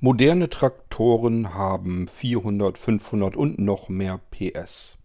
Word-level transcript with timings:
Moderne 0.00 0.48
Traktoren 0.48 1.54
haben 1.54 2.06
400, 2.06 2.78
500 2.78 3.34
und 3.34 3.58
noch 3.58 3.88
mehr 3.88 4.20
PS. 4.30 4.96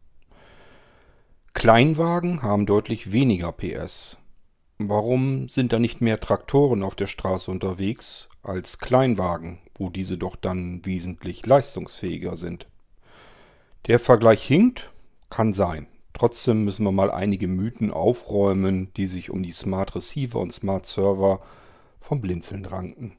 Kleinwagen 1.55 2.43
haben 2.43 2.67
deutlich 2.67 3.11
weniger 3.11 3.51
PS. 3.53 4.19
Warum 4.77 5.49
sind 5.49 5.73
da 5.73 5.79
nicht 5.79 6.01
mehr 6.01 6.19
Traktoren 6.19 6.83
auf 6.83 6.93
der 6.93 7.07
Straße 7.07 7.49
unterwegs 7.49 8.29
als 8.43 8.77
Kleinwagen, 8.77 9.57
wo 9.73 9.89
diese 9.89 10.19
doch 10.19 10.35
dann 10.35 10.85
wesentlich 10.85 11.44
leistungsfähiger 11.44 12.37
sind? 12.37 12.67
Der 13.87 13.97
Vergleich 13.97 14.46
hinkt, 14.46 14.91
kann 15.31 15.55
sein. 15.55 15.87
Trotzdem 16.13 16.66
müssen 16.66 16.84
wir 16.84 16.91
mal 16.91 17.09
einige 17.09 17.48
Mythen 17.48 17.89
aufräumen, 17.89 18.94
die 18.95 19.07
sich 19.07 19.31
um 19.31 19.41
die 19.41 19.53
Smart 19.53 19.95
Receiver 19.95 20.39
und 20.39 20.53
Smart 20.53 20.85
Server 20.85 21.41
vom 21.99 22.21
Blinzeln 22.21 22.66
ranken. 22.66 23.17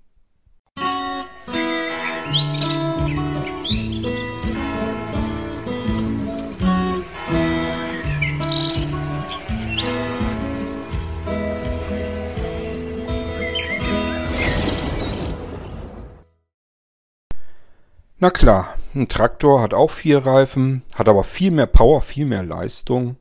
Na 18.25 18.31
klar, 18.31 18.79
ein 18.94 19.07
Traktor 19.11 19.61
hat 19.61 19.75
auch 19.75 19.91
vier 19.91 20.25
Reifen, 20.25 20.82
hat 20.94 21.11
aber 21.11 21.25
viel 21.25 21.50
mehr 21.50 21.66
Power, 21.66 22.00
viel 22.00 22.25
mehr 22.25 22.43
Leistung. 22.43 23.19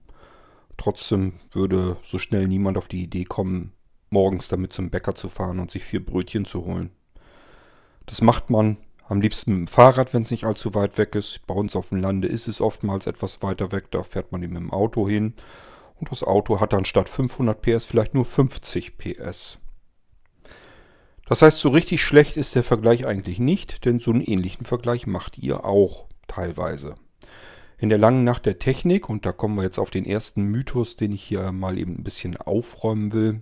Trotzdem 0.78 1.34
würde 1.52 1.98
so 2.06 2.20
schnell 2.20 2.48
niemand 2.48 2.78
auf 2.78 2.88
die 2.88 3.04
Idee 3.04 3.26
kommen, 3.26 3.73
morgens 4.12 4.48
damit 4.48 4.72
zum 4.72 4.92
Bäcker 4.92 5.14
zu 5.14 5.28
fahren 5.28 5.59
und 5.59 5.72
sich 5.72 5.84
vier 5.84 6.06
Brötchen 6.06 6.45
zu 6.45 6.64
holen. 6.64 6.90
Das 8.06 8.22
macht 8.22 8.50
man 8.50 8.78
am 9.08 9.22
liebsten 9.22 9.52
mit 9.52 9.60
dem 9.60 9.68
Fahrrad, 9.68 10.14
wenn 10.14 10.24
es 10.24 10.32
nicht 10.32 10.46
allzu 10.46 10.74
weit 10.74 10.98
weg 10.98 11.16
ist. 11.16 11.46
Bei 11.46 11.54
uns 11.54 11.76
auf 11.76 11.90
dem 11.90 12.00
Lande 12.00 12.28
ist 12.28 12.48
es 12.48 12.62
oftmals 12.62 13.08
etwas 13.08 13.42
weiter 13.42 13.72
weg, 13.72 13.92
da 13.92 14.04
fährt 14.04 14.32
man 14.32 14.42
eben 14.44 14.54
mit 14.54 14.62
dem 14.62 14.72
Auto 14.72 15.08
hin. 15.08 15.34
Und 15.95 16.12
das 16.12 16.23
Auto 16.23 16.60
hat 16.60 16.73
dann 16.73 16.86
statt 16.86 17.10
500 17.10 17.62
PS 17.62 17.86
vielleicht 17.86 18.14
nur 18.14 18.26
50 18.26 18.98
PS. 18.98 19.60
Das 21.26 21.42
heißt, 21.42 21.60
so 21.60 21.70
richtig 21.70 22.02
schlecht 22.02 22.36
ist 22.38 22.56
der 22.56 22.64
Vergleich 22.64 23.06
eigentlich 23.06 23.40
nicht, 23.40 23.86
denn 23.86 24.00
so 24.00 24.12
einen 24.12 24.22
ähnlichen 24.22 24.66
Vergleich 24.66 25.08
macht 25.08 25.38
ihr 25.38 25.66
auch 25.66 26.08
teilweise. 26.28 26.95
In 27.78 27.90
der 27.90 27.98
langen 27.98 28.23
Nacht 28.23 28.45
der 28.45 28.60
Technik, 28.60 29.10
und 29.10 29.26
da 29.26 29.32
kommen 29.32 29.56
wir 29.56 29.64
jetzt 29.64 29.80
auf 29.80 29.90
den 29.90 30.06
ersten 30.06 30.44
Mythos, 30.44 30.95
den 30.95 31.12
ich 31.12 31.23
hier 31.23 31.52
mal 31.52 31.78
eben 31.78 31.95
ein 31.95 32.04
bisschen 32.04 32.38
aufräumen 32.38 33.14
will, 33.14 33.42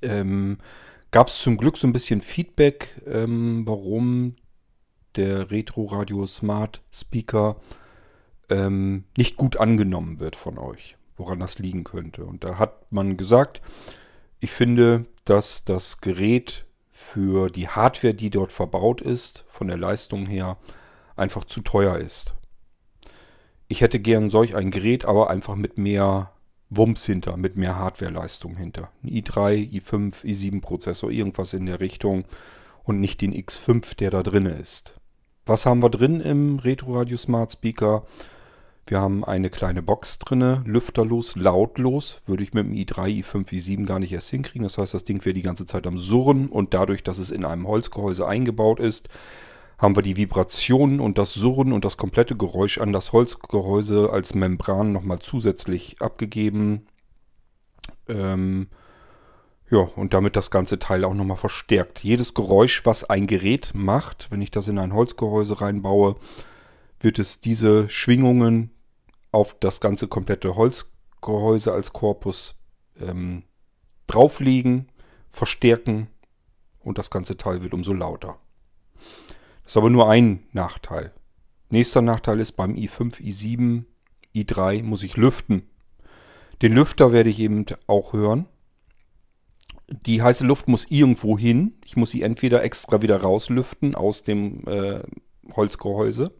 ähm, 0.00 0.58
gab 1.10 1.28
es 1.28 1.40
zum 1.40 1.56
Glück 1.56 1.76
so 1.76 1.86
ein 1.86 1.92
bisschen 1.92 2.20
Feedback, 2.20 3.00
ähm, 3.06 3.62
warum 3.66 4.36
der 5.16 5.50
Retro 5.50 5.86
Radio 5.86 6.26
Smart 6.26 6.82
Speaker 6.92 7.56
ähm, 8.48 9.04
nicht 9.16 9.36
gut 9.36 9.56
angenommen 9.56 10.20
wird 10.20 10.36
von 10.36 10.58
euch, 10.58 10.96
woran 11.16 11.40
das 11.40 11.58
liegen 11.58 11.84
könnte. 11.84 12.24
Und 12.24 12.44
da 12.44 12.58
hat 12.58 12.90
man 12.92 13.16
gesagt, 13.16 13.62
ich 14.40 14.50
finde, 14.50 15.06
dass 15.24 15.64
das 15.64 16.00
Gerät 16.00 16.64
für 16.90 17.50
die 17.50 17.68
Hardware, 17.68 18.14
die 18.14 18.30
dort 18.30 18.52
verbaut 18.52 19.00
ist, 19.00 19.44
von 19.48 19.68
der 19.68 19.76
Leistung 19.76 20.26
her, 20.26 20.56
einfach 21.16 21.44
zu 21.44 21.60
teuer 21.60 21.98
ist. 21.98 22.34
Ich 23.68 23.80
hätte 23.80 24.00
gern 24.00 24.30
solch 24.30 24.54
ein 24.54 24.70
Gerät, 24.70 25.04
aber 25.04 25.30
einfach 25.30 25.54
mit 25.54 25.78
mehr 25.78 26.32
Wumms 26.68 27.04
hinter, 27.04 27.36
mit 27.36 27.56
mehr 27.56 27.76
Hardwareleistung 27.76 28.56
hinter. 28.56 28.90
Ein 29.02 29.10
i3, 29.10 29.70
i5, 29.72 30.24
i7 30.24 30.60
Prozessor, 30.60 31.10
irgendwas 31.10 31.52
in 31.52 31.66
der 31.66 31.80
Richtung 31.80 32.24
und 32.84 33.00
nicht 33.00 33.20
den 33.20 33.34
X5, 33.34 33.96
der 33.96 34.10
da 34.10 34.22
drin 34.22 34.46
ist. 34.46 34.94
Was 35.44 35.66
haben 35.66 35.82
wir 35.82 35.90
drin 35.90 36.20
im 36.20 36.60
Retro 36.60 36.96
Radio 36.96 37.16
Smart 37.16 37.50
Speaker? 37.50 38.04
Wir 38.86 39.00
haben 39.00 39.24
eine 39.24 39.50
kleine 39.50 39.82
Box 39.82 40.20
drinne, 40.20 40.62
lüfterlos, 40.64 41.34
lautlos. 41.34 42.20
Würde 42.26 42.44
ich 42.44 42.54
mit 42.54 42.64
dem 42.64 42.72
i3, 42.72 43.24
i5, 43.24 43.48
i7 43.48 43.84
gar 43.84 43.98
nicht 43.98 44.12
erst 44.12 44.30
hinkriegen. 44.30 44.62
Das 44.62 44.78
heißt, 44.78 44.94
das 44.94 45.02
Ding 45.02 45.24
wäre 45.24 45.34
die 45.34 45.42
ganze 45.42 45.66
Zeit 45.66 45.88
am 45.88 45.98
Surren 45.98 46.46
und 46.46 46.74
dadurch, 46.74 47.02
dass 47.02 47.18
es 47.18 47.32
in 47.32 47.44
einem 47.44 47.66
Holzgehäuse 47.66 48.26
eingebaut 48.26 48.78
ist, 48.78 49.08
haben 49.78 49.96
wir 49.96 50.02
die 50.04 50.16
Vibrationen 50.16 51.00
und 51.00 51.18
das 51.18 51.34
Surren 51.34 51.72
und 51.72 51.84
das 51.84 51.96
komplette 51.96 52.36
Geräusch 52.36 52.78
an 52.78 52.92
das 52.92 53.12
Holzgehäuse 53.12 54.10
als 54.10 54.36
Membran 54.36 54.92
nochmal 54.92 55.18
zusätzlich 55.18 56.00
abgegeben. 56.00 56.86
Ähm, 58.08 58.68
ja, 59.72 59.88
und 59.96 60.12
damit 60.12 60.36
das 60.36 60.50
ganze 60.50 60.78
Teil 60.78 61.02
auch 61.02 61.14
nochmal 61.14 61.38
verstärkt. 61.38 62.04
Jedes 62.04 62.34
Geräusch, 62.34 62.84
was 62.84 63.08
ein 63.08 63.26
Gerät 63.26 63.70
macht, 63.72 64.30
wenn 64.30 64.42
ich 64.42 64.50
das 64.50 64.68
in 64.68 64.78
ein 64.78 64.92
Holzgehäuse 64.92 65.62
reinbaue, 65.62 66.16
wird 67.00 67.18
es 67.18 67.40
diese 67.40 67.88
Schwingungen 67.88 68.70
auf 69.30 69.58
das 69.58 69.80
ganze 69.80 70.08
komplette 70.08 70.56
Holzgehäuse 70.56 71.72
als 71.72 71.94
Korpus 71.94 72.60
ähm, 73.00 73.44
drauflegen, 74.08 74.90
verstärken 75.30 76.08
und 76.80 76.98
das 76.98 77.08
ganze 77.08 77.38
Teil 77.38 77.62
wird 77.62 77.72
umso 77.72 77.94
lauter. 77.94 78.36
Das 79.62 79.72
ist 79.72 79.76
aber 79.78 79.88
nur 79.88 80.10
ein 80.10 80.42
Nachteil. 80.52 81.12
Nächster 81.70 82.02
Nachteil 82.02 82.40
ist 82.40 82.52
beim 82.52 82.74
i5, 82.74 83.22
i7, 83.22 83.84
i3 84.34 84.82
muss 84.82 85.02
ich 85.02 85.16
lüften. 85.16 85.62
Den 86.60 86.74
Lüfter 86.74 87.10
werde 87.10 87.30
ich 87.30 87.40
eben 87.40 87.64
auch 87.86 88.12
hören. 88.12 88.48
Die 90.06 90.22
heiße 90.22 90.44
Luft 90.44 90.68
muss 90.68 90.86
irgendwo 90.90 91.38
hin. 91.38 91.74
Ich 91.84 91.96
muss 91.96 92.10
sie 92.10 92.22
entweder 92.22 92.62
extra 92.62 93.02
wieder 93.02 93.20
rauslüften 93.20 93.94
aus 93.94 94.22
dem 94.22 94.66
äh, 94.66 95.00
Holzgehäuse 95.54 96.32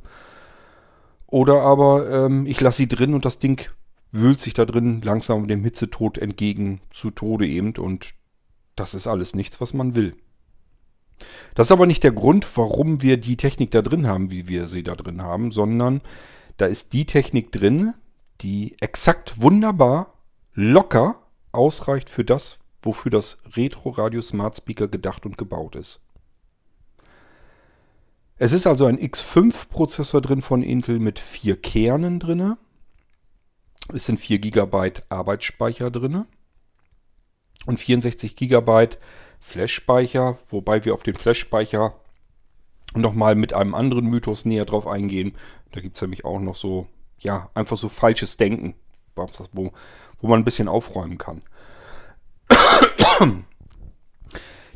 oder 1.32 1.62
aber 1.62 2.26
ähm, 2.26 2.46
ich 2.46 2.60
lasse 2.60 2.76
sie 2.76 2.88
drin 2.88 3.14
und 3.14 3.24
das 3.24 3.38
Ding 3.38 3.66
wühlt 4.10 4.42
sich 4.42 4.52
da 4.52 4.66
drin 4.66 5.00
langsam 5.02 5.46
dem 5.46 5.64
Hitzetod 5.64 6.18
entgegen 6.18 6.82
zu 6.90 7.10
Tode 7.10 7.46
eben. 7.46 7.74
Und 7.78 8.12
das 8.76 8.92
ist 8.92 9.06
alles 9.06 9.34
nichts, 9.34 9.58
was 9.58 9.72
man 9.72 9.94
will. 9.94 10.14
Das 11.54 11.68
ist 11.68 11.72
aber 11.72 11.86
nicht 11.86 12.04
der 12.04 12.12
Grund, 12.12 12.46
warum 12.58 13.00
wir 13.00 13.16
die 13.16 13.38
Technik 13.38 13.70
da 13.70 13.80
drin 13.80 14.06
haben, 14.06 14.30
wie 14.30 14.46
wir 14.46 14.66
sie 14.66 14.82
da 14.82 14.94
drin 14.94 15.22
haben, 15.22 15.50
sondern 15.52 16.02
da 16.58 16.66
ist 16.66 16.92
die 16.92 17.06
Technik 17.06 17.50
drin, 17.50 17.94
die 18.42 18.74
exakt 18.80 19.40
wunderbar, 19.40 20.18
locker 20.52 21.22
ausreicht 21.50 22.10
für 22.10 22.24
das, 22.24 22.58
wofür 22.82 23.10
das 23.10 23.38
Retro 23.56 23.90
Radio 23.90 24.20
Smart 24.20 24.56
Speaker 24.56 24.88
gedacht 24.88 25.24
und 25.24 25.38
gebaut 25.38 25.76
ist. 25.76 26.00
Es 28.36 28.52
ist 28.52 28.66
also 28.66 28.86
ein 28.86 28.98
X5-Prozessor 28.98 30.20
drin 30.20 30.42
von 30.42 30.62
Intel 30.62 30.98
mit 30.98 31.20
vier 31.20 31.56
Kernen 31.56 32.18
drin. 32.18 32.56
Es 33.92 34.06
sind 34.06 34.18
4 34.18 34.40
GB 34.40 34.92
Arbeitsspeicher 35.08 35.90
drin 35.90 36.24
und 37.66 37.78
64 37.78 38.36
GB 38.36 38.88
Flash-Speicher, 39.40 40.38
wobei 40.48 40.84
wir 40.84 40.94
auf 40.94 41.02
den 41.02 41.14
Flash-Speicher 41.14 41.94
nochmal 42.94 43.34
mit 43.34 43.52
einem 43.52 43.74
anderen 43.74 44.06
Mythos 44.06 44.44
näher 44.44 44.64
drauf 44.64 44.86
eingehen. 44.86 45.36
Da 45.70 45.80
gibt 45.80 45.96
es 45.96 46.02
nämlich 46.02 46.24
auch 46.24 46.40
noch 46.40 46.56
so, 46.56 46.86
ja, 47.18 47.50
einfach 47.54 47.76
so 47.76 47.88
falsches 47.88 48.36
Denken, 48.36 48.74
wo, 49.14 49.72
wo 50.20 50.26
man 50.28 50.40
ein 50.40 50.44
bisschen 50.44 50.68
aufräumen 50.68 51.18
kann. 51.18 51.40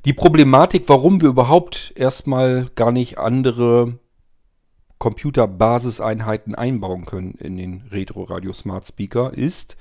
Die 0.05 0.13
Problematik, 0.13 0.85
warum 0.87 1.21
wir 1.21 1.29
überhaupt 1.29 1.93
erstmal 1.97 2.71
gar 2.77 2.93
nicht 2.93 3.19
andere 3.19 3.99
Computerbasiseinheiten 4.99 6.55
einbauen 6.55 7.05
können 7.07 7.33
in 7.33 7.57
den 7.57 7.83
Retro 7.91 8.23
Radio 8.23 8.53
Smart 8.53 8.87
Speaker, 8.87 9.33
ist, 9.35 9.77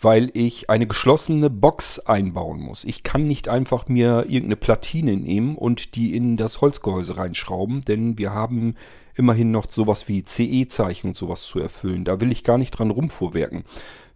weil 0.00 0.30
ich 0.34 0.70
eine 0.70 0.86
geschlossene 0.86 1.50
Box 1.50 1.98
einbauen 1.98 2.60
muss. 2.60 2.84
Ich 2.84 3.02
kann 3.02 3.26
nicht 3.26 3.48
einfach 3.48 3.88
mir 3.88 4.26
irgendeine 4.28 4.56
Platine 4.56 5.16
nehmen 5.16 5.56
und 5.56 5.96
die 5.96 6.14
in 6.14 6.36
das 6.36 6.60
Holzgehäuse 6.60 7.18
reinschrauben, 7.18 7.84
denn 7.84 8.18
wir 8.18 8.32
haben 8.32 8.74
immerhin 9.14 9.50
noch 9.50 9.70
sowas 9.70 10.08
wie 10.08 10.24
CE-Zeichen 10.24 11.08
und 11.08 11.16
sowas 11.16 11.42
zu 11.42 11.58
erfüllen. 11.58 12.04
Da 12.04 12.20
will 12.20 12.32
ich 12.32 12.44
gar 12.44 12.58
nicht 12.58 12.72
dran 12.72 12.90
rumfuhrwerken. 12.90 13.64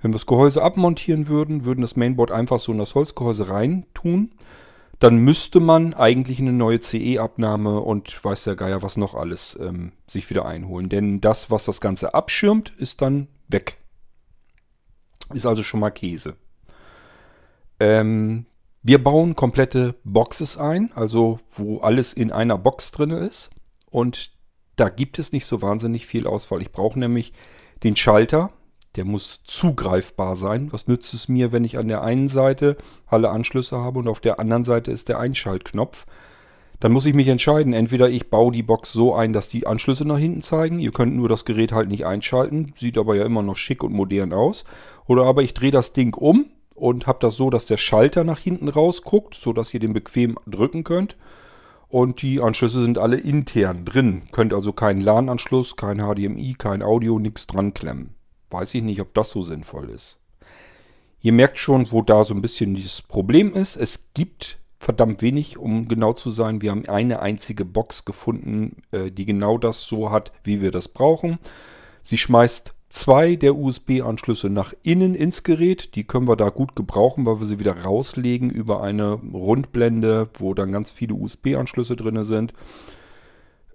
Wenn 0.00 0.10
wir 0.10 0.16
das 0.16 0.26
Gehäuse 0.26 0.62
abmontieren 0.62 1.28
würden, 1.28 1.64
würden 1.64 1.80
das 1.80 1.96
Mainboard 1.96 2.30
einfach 2.30 2.60
so 2.60 2.72
in 2.72 2.78
das 2.78 2.94
Holzgehäuse 2.94 3.48
rein 3.48 3.86
tun 3.94 4.32
dann 4.98 5.18
müsste 5.18 5.60
man 5.60 5.94
eigentlich 5.94 6.40
eine 6.40 6.52
neue 6.52 6.80
CE-Abnahme 6.80 7.80
und 7.80 8.24
weiß 8.24 8.44
der 8.44 8.56
Geier 8.56 8.82
was 8.82 8.96
noch 8.96 9.14
alles 9.14 9.58
ähm, 9.60 9.92
sich 10.06 10.28
wieder 10.30 10.46
einholen. 10.46 10.88
Denn 10.88 11.20
das, 11.20 11.50
was 11.50 11.66
das 11.66 11.80
Ganze 11.80 12.14
abschirmt, 12.14 12.72
ist 12.78 13.02
dann 13.02 13.28
weg. 13.48 13.78
Ist 15.34 15.46
also 15.46 15.62
schon 15.62 15.80
mal 15.80 15.90
Käse. 15.90 16.36
Ähm, 17.78 18.46
wir 18.82 19.02
bauen 19.02 19.36
komplette 19.36 19.96
Boxes 20.04 20.56
ein, 20.56 20.92
also 20.94 21.40
wo 21.52 21.78
alles 21.80 22.12
in 22.12 22.32
einer 22.32 22.56
Box 22.56 22.90
drin 22.90 23.10
ist. 23.10 23.50
Und 23.90 24.30
da 24.76 24.88
gibt 24.88 25.18
es 25.18 25.32
nicht 25.32 25.44
so 25.44 25.60
wahnsinnig 25.60 26.06
viel 26.06 26.26
Auswahl. 26.26 26.62
Ich 26.62 26.72
brauche 26.72 26.98
nämlich 26.98 27.32
den 27.82 27.96
Schalter, 27.96 28.52
der 28.96 29.04
muss 29.04 29.40
zugreifbar 29.44 30.36
sein. 30.36 30.72
Was 30.72 30.88
nützt 30.88 31.14
es 31.14 31.28
mir, 31.28 31.52
wenn 31.52 31.64
ich 31.64 31.78
an 31.78 31.88
der 31.88 32.02
einen 32.02 32.28
Seite 32.28 32.76
alle 33.06 33.30
Anschlüsse 33.30 33.76
habe 33.78 33.98
und 33.98 34.08
auf 34.08 34.20
der 34.20 34.40
anderen 34.40 34.64
Seite 34.64 34.90
ist 34.90 35.08
der 35.08 35.18
Einschaltknopf? 35.18 36.06
Dann 36.80 36.92
muss 36.92 37.06
ich 37.06 37.14
mich 37.14 37.28
entscheiden. 37.28 37.72
Entweder 37.72 38.10
ich 38.10 38.28
baue 38.28 38.52
die 38.52 38.62
Box 38.62 38.92
so 38.92 39.14
ein, 39.14 39.32
dass 39.32 39.48
die 39.48 39.66
Anschlüsse 39.66 40.04
nach 40.04 40.18
hinten 40.18 40.42
zeigen. 40.42 40.78
Ihr 40.78 40.92
könnt 40.92 41.16
nur 41.16 41.28
das 41.28 41.44
Gerät 41.44 41.72
halt 41.72 41.88
nicht 41.88 42.04
einschalten. 42.04 42.74
Sieht 42.76 42.98
aber 42.98 43.16
ja 43.16 43.24
immer 43.24 43.42
noch 43.42 43.56
schick 43.56 43.82
und 43.82 43.92
modern 43.92 44.32
aus. 44.32 44.64
Oder 45.06 45.24
aber 45.24 45.42
ich 45.42 45.54
drehe 45.54 45.70
das 45.70 45.92
Ding 45.92 46.14
um 46.14 46.46
und 46.74 47.06
habe 47.06 47.18
das 47.20 47.36
so, 47.36 47.48
dass 47.48 47.66
der 47.66 47.78
Schalter 47.78 48.24
nach 48.24 48.38
hinten 48.38 48.68
rausguckt, 48.68 49.34
sodass 49.34 49.72
ihr 49.72 49.80
den 49.80 49.94
bequem 49.94 50.36
drücken 50.46 50.84
könnt. 50.84 51.16
Und 51.88 52.20
die 52.20 52.40
Anschlüsse 52.40 52.82
sind 52.82 52.98
alle 52.98 53.16
intern 53.16 53.84
drin. 53.84 54.24
Könnt 54.32 54.52
also 54.52 54.72
keinen 54.72 55.00
LAN-Anschluss, 55.00 55.76
kein 55.76 55.98
HDMI, 55.98 56.56
kein 56.58 56.82
Audio, 56.82 57.18
nichts 57.18 57.46
dran 57.46 57.72
klemmen. 57.72 58.15
Weiß 58.50 58.74
ich 58.74 58.82
nicht, 58.82 59.00
ob 59.00 59.14
das 59.14 59.30
so 59.30 59.42
sinnvoll 59.42 59.90
ist. 59.90 60.18
Ihr 61.20 61.32
merkt 61.32 61.58
schon, 61.58 61.90
wo 61.90 62.02
da 62.02 62.24
so 62.24 62.34
ein 62.34 62.42
bisschen 62.42 62.80
das 62.80 63.02
Problem 63.02 63.52
ist. 63.54 63.76
Es 63.76 64.12
gibt 64.14 64.58
verdammt 64.78 65.22
wenig, 65.22 65.58
um 65.58 65.88
genau 65.88 66.12
zu 66.12 66.30
sein. 66.30 66.62
Wir 66.62 66.70
haben 66.70 66.86
eine 66.86 67.20
einzige 67.20 67.64
Box 67.64 68.04
gefunden, 68.04 68.82
äh, 68.92 69.10
die 69.10 69.26
genau 69.26 69.58
das 69.58 69.82
so 69.82 70.10
hat, 70.10 70.32
wie 70.44 70.60
wir 70.60 70.70
das 70.70 70.88
brauchen. 70.88 71.38
Sie 72.02 72.18
schmeißt 72.18 72.74
zwei 72.88 73.36
der 73.36 73.56
USB-Anschlüsse 73.56 74.48
nach 74.48 74.72
innen 74.82 75.14
ins 75.14 75.42
Gerät. 75.42 75.96
Die 75.96 76.04
können 76.04 76.28
wir 76.28 76.36
da 76.36 76.50
gut 76.50 76.76
gebrauchen, 76.76 77.26
weil 77.26 77.40
wir 77.40 77.46
sie 77.46 77.58
wieder 77.58 77.82
rauslegen 77.82 78.50
über 78.50 78.82
eine 78.82 79.14
Rundblende, 79.14 80.28
wo 80.38 80.54
dann 80.54 80.72
ganz 80.72 80.90
viele 80.90 81.14
USB-Anschlüsse 81.14 81.96
drin 81.96 82.24
sind. 82.24 82.52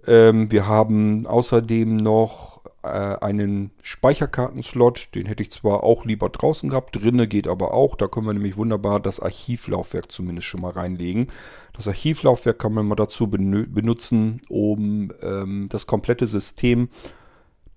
Ähm, 0.06 0.50
wir 0.50 0.66
haben 0.66 1.26
außerdem 1.26 1.96
noch 1.96 2.62
äh, 2.82 2.88
einen 2.88 3.70
Speicherkartenslot. 3.82 5.14
Den 5.14 5.26
hätte 5.26 5.42
ich 5.42 5.50
zwar 5.50 5.84
auch 5.84 6.04
lieber 6.04 6.28
draußen 6.28 6.68
gehabt, 6.70 6.96
drinne 6.96 7.28
geht 7.28 7.48
aber 7.48 7.74
auch. 7.74 7.96
Da 7.96 8.08
können 8.08 8.26
wir 8.26 8.32
nämlich 8.32 8.56
wunderbar 8.56 9.00
das 9.00 9.20
Archivlaufwerk 9.20 10.10
zumindest 10.10 10.48
schon 10.48 10.60
mal 10.60 10.72
reinlegen. 10.72 11.28
Das 11.72 11.88
Archivlaufwerk 11.88 12.58
kann 12.58 12.74
man 12.74 12.86
mal 12.86 12.96
dazu 12.96 13.28
benutzen, 13.28 14.40
um 14.48 15.12
ähm, 15.22 15.68
das 15.70 15.86
komplette 15.86 16.26
System 16.26 16.88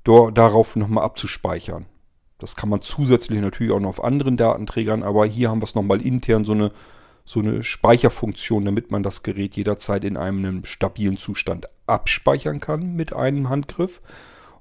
darauf 0.04 0.76
nochmal 0.76 1.04
abzuspeichern. 1.04 1.88
Das 2.38 2.56
kann 2.56 2.70
man 2.70 2.82
zusätzlich 2.82 3.40
natürlich 3.42 3.74
auch 3.74 3.80
noch 3.80 3.90
auf 3.90 4.04
anderen 4.04 4.38
Datenträgern, 4.38 5.04
aber 5.04 5.26
hier 5.26 5.50
haben 5.50 5.62
wir 5.62 5.66
es 5.66 5.76
nochmal 5.76 6.02
intern 6.02 6.46
so 6.46 6.52
eine, 6.52 6.72
so 7.24 7.40
eine 7.40 7.64
Speicherfunktion, 7.64 8.66
damit 8.66 8.92
man 8.92 9.04
das 9.04 9.24
Gerät 9.24 9.56
jederzeit 9.56 10.04
in 10.04 10.18
einem 10.18 10.66
stabilen 10.66 11.18
Zustand 11.18 11.70
abspeichern 11.88 12.60
kann 12.60 12.96
mit 12.96 13.14
einem 13.14 13.50
Handgriff. 13.50 14.02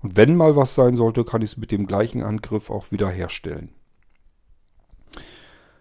Und 0.05 0.19
wenn 0.19 0.37
mal 0.37 0.55
was 0.55 0.75
sein 0.75 0.97
sollte, 0.97 1.25
kann 1.25 1.41
ich 1.41 1.53
es 1.53 1.57
mit 1.57 1.73
dem 1.73 1.87
gleichen 1.87 2.23
Handgriff 2.23 2.69
auch 2.69 2.91
wieder 2.91 3.09
herstellen. 3.09 3.71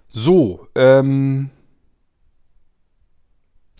So, 0.07 0.69
ähm, 0.75 1.49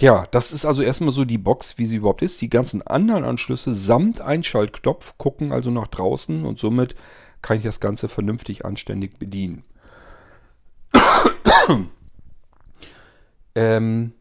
ja, 0.02 0.28
das 0.32 0.52
ist 0.52 0.66
also 0.66 0.84
erstmal 0.84 1.14
so 1.14 1.24
die 1.24 1.38
Box, 1.38 1.78
wie 1.78 1.86
sie 1.86 1.96
überhaupt 1.96 2.22
ist. 2.22 2.42
Die 2.42 2.50
ganzen 2.50 2.82
anderen 2.82 3.24
Anschlüsse 3.24 3.74
samt 3.74 4.20
Einschaltknopf 4.20 5.18
gucken 5.18 5.54
also 5.54 5.72
nach 5.72 5.88
draußen 5.88 6.44
und 6.44 6.60
somit 6.60 6.96
kann 7.42 7.56
ich 7.56 7.64
das 7.64 7.80
Ganze 7.80 8.10
vernünftig 8.10 8.66
anständig 8.66 9.18
bedienen. 9.20 9.64
ähm, 13.56 14.12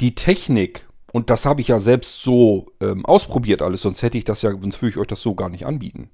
die 0.00 0.14
Technik, 0.14 0.85
und 1.16 1.30
das 1.30 1.46
habe 1.46 1.60
ich 1.60 1.68
ja 1.68 1.78
selbst 1.78 2.22
so 2.22 2.72
ähm, 2.80 3.06
ausprobiert 3.06 3.62
alles, 3.62 3.80
sonst 3.80 4.02
hätte 4.02 4.18
ich 4.18 4.24
das 4.24 4.42
ja, 4.42 4.50
sonst 4.50 4.82
würde 4.82 4.90
ich 4.90 4.98
euch 4.98 5.06
das 5.06 5.22
so 5.22 5.34
gar 5.34 5.48
nicht 5.48 5.66
anbieten, 5.66 6.10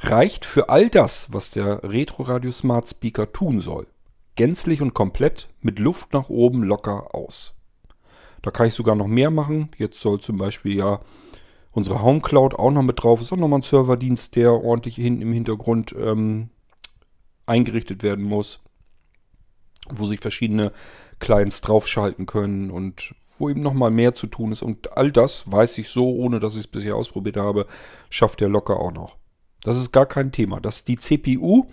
reicht 0.00 0.44
für 0.44 0.68
all 0.68 0.90
das, 0.90 1.32
was 1.32 1.50
der 1.50 1.82
Retro 1.82 2.24
Radio 2.24 2.52
Smart 2.52 2.88
Speaker 2.88 3.32
tun 3.32 3.60
soll 3.60 3.86
gänzlich 4.38 4.80
und 4.80 4.94
komplett 4.94 5.48
mit 5.62 5.80
Luft 5.80 6.12
nach 6.12 6.28
oben 6.28 6.62
locker 6.62 7.12
aus. 7.12 7.54
Da 8.40 8.52
kann 8.52 8.68
ich 8.68 8.74
sogar 8.74 8.94
noch 8.94 9.08
mehr 9.08 9.32
machen. 9.32 9.68
Jetzt 9.78 10.00
soll 10.00 10.20
zum 10.20 10.38
Beispiel 10.38 10.76
ja 10.76 11.00
unsere 11.72 12.02
Home 12.02 12.20
Cloud 12.20 12.54
auch 12.54 12.70
noch 12.70 12.82
mit 12.82 13.02
drauf. 13.02 13.20
Ist 13.20 13.32
auch 13.32 13.36
nochmal 13.36 13.58
ein 13.58 13.64
Serverdienst, 13.64 14.36
der 14.36 14.52
ordentlich 14.52 14.94
hinten 14.94 15.22
im 15.22 15.32
Hintergrund 15.32 15.92
ähm, 15.98 16.50
eingerichtet 17.46 18.04
werden 18.04 18.24
muss. 18.24 18.60
Wo 19.90 20.06
sich 20.06 20.20
verschiedene 20.20 20.70
Clients 21.18 21.60
draufschalten 21.60 22.26
können 22.26 22.70
und 22.70 23.16
wo 23.38 23.48
eben 23.48 23.62
nochmal 23.62 23.90
mehr 23.90 24.14
zu 24.14 24.26
tun 24.26 24.52
ist. 24.52 24.62
Und 24.62 24.96
all 24.96 25.12
das 25.12 25.50
weiß 25.50 25.78
ich 25.78 25.88
so, 25.88 26.14
ohne 26.14 26.40
dass 26.40 26.54
ich 26.54 26.60
es 26.60 26.66
bisher 26.66 26.96
ausprobiert 26.96 27.36
habe, 27.36 27.66
schafft 28.10 28.42
er 28.42 28.48
locker 28.48 28.78
auch 28.78 28.92
noch. 28.92 29.16
Das 29.62 29.76
ist 29.76 29.92
gar 29.92 30.06
kein 30.06 30.32
Thema. 30.32 30.60
Das 30.60 30.84
die 30.84 30.98
CPU 30.98 31.66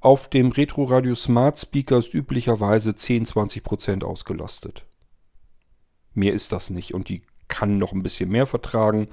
auf 0.00 0.28
dem 0.28 0.52
Retro 0.52 0.84
Radio 0.84 1.14
Smart 1.14 1.58
Speaker 1.58 1.98
ist 1.98 2.12
üblicherweise 2.12 2.90
10-20% 2.90 4.04
ausgelastet. 4.04 4.84
Mehr 6.12 6.34
ist 6.34 6.52
das 6.52 6.70
nicht 6.70 6.92
und 6.92 7.08
die 7.08 7.22
kann 7.48 7.78
noch 7.78 7.92
ein 7.92 8.02
bisschen 8.02 8.30
mehr 8.30 8.46
vertragen. 8.46 9.08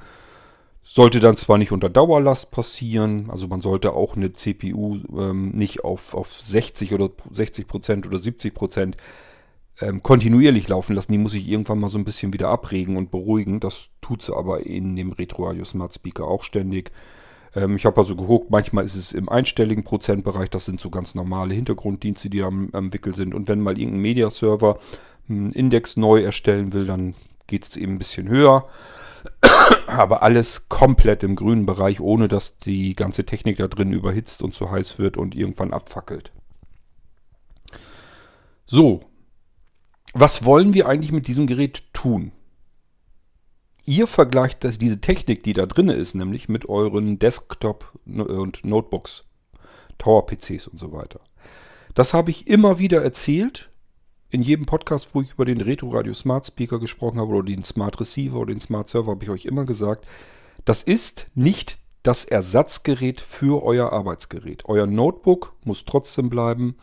Sollte 0.83 1.19
dann 1.19 1.37
zwar 1.37 1.57
nicht 1.57 1.71
unter 1.71 1.89
Dauerlast 1.89 2.51
passieren, 2.51 3.29
also 3.29 3.47
man 3.47 3.61
sollte 3.61 3.93
auch 3.93 4.15
eine 4.15 4.33
CPU 4.33 4.97
ähm, 5.17 5.51
nicht 5.51 5.85
auf, 5.85 6.13
auf 6.13 6.41
60 6.41 6.93
oder 6.93 7.05
60% 7.05 8.07
oder 8.07 8.19
70 8.19 8.53
ähm, 9.81 10.03
kontinuierlich 10.03 10.67
laufen 10.67 10.95
lassen. 10.95 11.11
Die 11.11 11.17
muss 11.17 11.33
ich 11.33 11.49
irgendwann 11.49 11.79
mal 11.79 11.89
so 11.89 11.97
ein 11.97 12.05
bisschen 12.05 12.33
wieder 12.33 12.49
abregen 12.49 12.97
und 12.97 13.11
beruhigen. 13.11 13.59
Das 13.59 13.87
tut 14.01 14.21
sie 14.21 14.35
aber 14.35 14.65
in 14.65 14.95
dem 14.95 15.11
Retro 15.11 15.47
Radio 15.47 15.65
Smart 15.65 15.93
Speaker 15.93 16.25
auch 16.27 16.43
ständig. 16.43 16.91
Ähm, 17.55 17.75
ich 17.75 17.85
habe 17.85 17.99
also 17.99 18.15
geguckt, 18.15 18.49
manchmal 18.49 18.85
ist 18.85 18.95
es 18.95 19.13
im 19.13 19.27
einstelligen 19.27 19.83
Prozentbereich, 19.83 20.49
das 20.49 20.65
sind 20.65 20.79
so 20.79 20.89
ganz 20.89 21.15
normale 21.15 21.53
Hintergrunddienste, 21.53 22.29
die 22.29 22.43
am, 22.43 22.69
am 22.73 22.93
Wickel 22.93 23.15
sind. 23.15 23.33
Und 23.33 23.47
wenn 23.47 23.59
mal 23.59 23.77
irgendein 23.77 24.01
Mediaserver 24.01 24.79
einen 25.27 25.51
Index 25.51 25.97
neu 25.97 26.21
erstellen 26.21 26.73
will, 26.73 26.85
dann 26.85 27.15
geht 27.47 27.67
es 27.67 27.77
eben 27.77 27.93
ein 27.93 27.99
bisschen 27.99 28.29
höher. 28.29 28.67
Aber 29.87 30.23
alles 30.23 30.69
komplett 30.69 31.23
im 31.23 31.35
grünen 31.35 31.65
Bereich, 31.65 31.99
ohne 31.99 32.27
dass 32.27 32.57
die 32.57 32.95
ganze 32.95 33.25
Technik 33.25 33.57
da 33.57 33.67
drin 33.67 33.93
überhitzt 33.93 34.41
und 34.41 34.55
zu 34.55 34.71
heiß 34.71 34.99
wird 34.99 35.17
und 35.17 35.35
irgendwann 35.35 35.73
abfackelt. 35.73 36.31
So, 38.65 39.01
was 40.13 40.45
wollen 40.45 40.73
wir 40.73 40.87
eigentlich 40.87 41.11
mit 41.11 41.27
diesem 41.27 41.47
Gerät 41.47 41.83
tun? 41.93 42.31
Ihr 43.85 44.07
vergleicht 44.07 44.63
das, 44.63 44.77
diese 44.77 45.01
Technik, 45.01 45.43
die 45.43 45.53
da 45.53 45.65
drin 45.65 45.89
ist, 45.89 46.13
nämlich 46.13 46.49
mit 46.49 46.69
euren 46.69 47.17
Desktop- 47.17 47.97
und 48.05 48.63
Notebooks, 48.63 49.23
Tower-PCs 49.97 50.67
und 50.67 50.77
so 50.79 50.91
weiter. 50.91 51.19
Das 51.95 52.13
habe 52.13 52.31
ich 52.31 52.47
immer 52.47 52.79
wieder 52.79 53.03
erzählt. 53.03 53.69
In 54.29 54.41
jedem 54.41 54.65
Podcast, 54.65 55.13
wo 55.13 55.21
ich 55.21 55.33
über 55.33 55.43
den 55.43 55.59
Retro 55.59 55.89
Radio 55.89 56.13
Smart 56.13 56.47
Speaker 56.47 56.79
gesprochen 56.79 57.19
habe 57.19 57.33
oder 57.33 57.47
den 57.47 57.65
Smart 57.65 57.99
Receiver 57.99 58.37
oder 58.37 58.53
den 58.53 58.61
Smart 58.61 58.87
Server, 58.87 59.11
habe 59.11 59.23
ich 59.23 59.29
euch 59.29 59.45
immer 59.45 59.65
gesagt, 59.65 60.07
das 60.63 60.83
ist 60.83 61.29
nicht 61.35 61.79
das 62.03 62.23
Ersatzgerät 62.23 63.19
für 63.19 63.63
euer 63.63 63.91
Arbeitsgerät. 63.91 64.63
Euer 64.65 64.87
Notebook 64.87 65.53
muss 65.65 65.85
trotzdem 65.85 66.29
bleiben. 66.29 66.75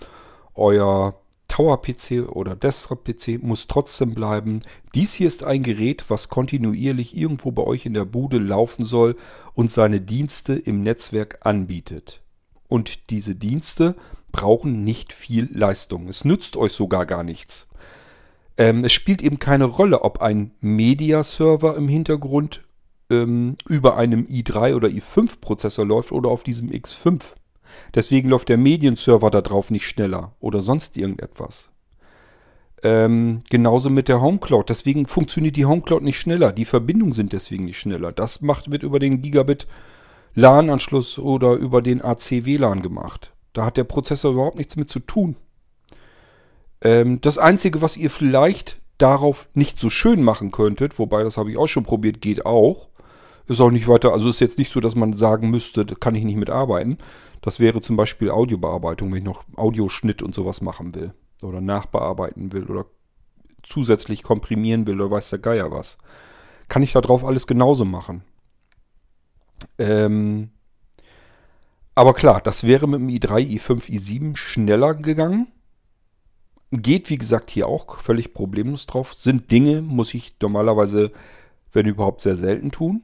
Euer 0.54 1.18
Tower-PC 1.48 2.28
oder 2.28 2.54
Desktop-PC 2.54 3.42
muss 3.42 3.66
trotzdem 3.66 4.14
bleiben. 4.14 4.60
Dies 4.94 5.14
hier 5.14 5.26
ist 5.26 5.42
ein 5.42 5.62
Gerät, 5.62 6.04
was 6.08 6.28
kontinuierlich 6.28 7.16
irgendwo 7.16 7.50
bei 7.50 7.64
euch 7.64 7.86
in 7.86 7.94
der 7.94 8.04
Bude 8.04 8.38
laufen 8.38 8.84
soll 8.84 9.16
und 9.54 9.72
seine 9.72 10.00
Dienste 10.00 10.54
im 10.54 10.82
Netzwerk 10.82 11.38
anbietet. 11.42 12.20
Und 12.68 13.10
diese 13.10 13.34
Dienste 13.34 13.96
brauchen 14.30 14.84
nicht 14.84 15.12
viel 15.12 15.48
Leistung. 15.52 16.08
Es 16.08 16.24
nützt 16.24 16.56
euch 16.56 16.72
sogar 16.72 17.06
gar 17.06 17.24
nichts. 17.24 17.66
Ähm, 18.58 18.84
es 18.84 18.92
spielt 18.92 19.22
eben 19.22 19.38
keine 19.38 19.64
Rolle, 19.64 20.02
ob 20.02 20.20
ein 20.20 20.52
Media-Server 20.60 21.76
im 21.76 21.88
Hintergrund 21.88 22.62
ähm, 23.10 23.56
über 23.68 23.96
einem 23.96 24.24
i3 24.24 24.74
oder 24.74 24.88
i5-Prozessor 24.88 25.86
läuft 25.86 26.12
oder 26.12 26.28
auf 26.28 26.42
diesem 26.42 26.68
X5. 26.70 27.34
Deswegen 27.94 28.28
läuft 28.28 28.48
der 28.48 28.58
Medienserver 28.58 29.30
da 29.30 29.40
drauf 29.40 29.70
nicht 29.70 29.86
schneller 29.86 30.32
oder 30.40 30.62
sonst 30.62 30.96
irgendetwas. 30.96 31.70
Ähm, 32.82 33.42
genauso 33.50 33.90
mit 33.90 34.08
der 34.08 34.20
HomeCloud. 34.20 34.68
Deswegen 34.68 35.06
funktioniert 35.06 35.56
die 35.56 35.66
HomeCloud 35.66 36.02
nicht 36.02 36.18
schneller. 36.18 36.52
Die 36.52 36.64
Verbindungen 36.64 37.12
sind 37.12 37.32
deswegen 37.32 37.64
nicht 37.64 37.78
schneller. 37.78 38.12
Das 38.12 38.40
macht, 38.40 38.70
wird 38.70 38.82
über 38.82 38.98
den 38.98 39.20
Gigabit 39.20 39.66
LAN-Anschluss 40.34 41.18
oder 41.18 41.54
über 41.54 41.82
den 41.82 42.02
AC-WLAN 42.02 42.82
gemacht. 42.82 43.32
Da 43.52 43.64
hat 43.64 43.76
der 43.76 43.84
Prozessor 43.84 44.32
überhaupt 44.32 44.58
nichts 44.58 44.76
mit 44.76 44.90
zu 44.90 45.00
tun. 45.00 45.36
Ähm, 46.80 47.20
das 47.20 47.38
Einzige, 47.38 47.82
was 47.82 47.96
ihr 47.96 48.10
vielleicht 48.10 48.80
darauf 48.98 49.48
nicht 49.54 49.80
so 49.80 49.90
schön 49.90 50.22
machen 50.22 50.50
könntet, 50.50 50.98
wobei 50.98 51.22
das 51.22 51.36
habe 51.36 51.50
ich 51.50 51.56
auch 51.56 51.66
schon 51.66 51.84
probiert, 51.84 52.20
geht 52.20 52.46
auch, 52.46 52.88
ist 53.48 53.60
auch 53.60 53.70
nicht 53.70 53.88
weiter, 53.88 54.12
also 54.12 54.28
ist 54.28 54.40
jetzt 54.40 54.58
nicht 54.58 54.70
so, 54.70 54.80
dass 54.80 54.94
man 54.94 55.14
sagen 55.14 55.50
müsste, 55.50 55.86
da 55.86 55.94
kann 55.94 56.14
ich 56.14 56.24
nicht 56.24 56.36
mitarbeiten. 56.36 56.98
Das 57.40 57.60
wäre 57.60 57.80
zum 57.80 57.96
Beispiel 57.96 58.30
Audiobearbeitung, 58.30 59.10
wenn 59.10 59.18
ich 59.18 59.24
noch 59.24 59.44
Audioschnitt 59.56 60.22
und 60.22 60.34
sowas 60.34 60.60
machen 60.60 60.94
will. 60.94 61.14
Oder 61.42 61.60
nachbearbeiten 61.60 62.52
will 62.52 62.64
oder 62.64 62.86
zusätzlich 63.62 64.22
komprimieren 64.22 64.86
will 64.86 65.00
oder 65.00 65.12
weiß 65.12 65.30
der 65.30 65.38
Geier 65.38 65.70
was. 65.70 65.98
Kann 66.68 66.82
ich 66.82 66.92
da 66.92 67.00
drauf 67.00 67.24
alles 67.24 67.46
genauso 67.46 67.84
machen. 67.84 68.22
Ähm, 69.78 70.50
aber 71.94 72.14
klar, 72.14 72.40
das 72.40 72.64
wäre 72.64 72.86
mit 72.86 73.00
dem 73.00 73.08
i3, 73.08 73.58
i5, 73.58 73.90
i7 73.90 74.36
schneller 74.36 74.94
gegangen. 74.94 75.48
geht, 76.70 77.08
wie 77.08 77.16
gesagt, 77.16 77.50
hier 77.50 77.66
auch 77.66 77.98
völlig 77.98 78.34
problemlos 78.34 78.86
drauf. 78.86 79.14
Sind 79.14 79.50
Dinge, 79.50 79.80
muss 79.80 80.12
ich 80.12 80.36
normalerweise, 80.40 81.12
wenn 81.72 81.86
überhaupt, 81.86 82.20
sehr 82.20 82.36
selten 82.36 82.70
tun. 82.70 83.02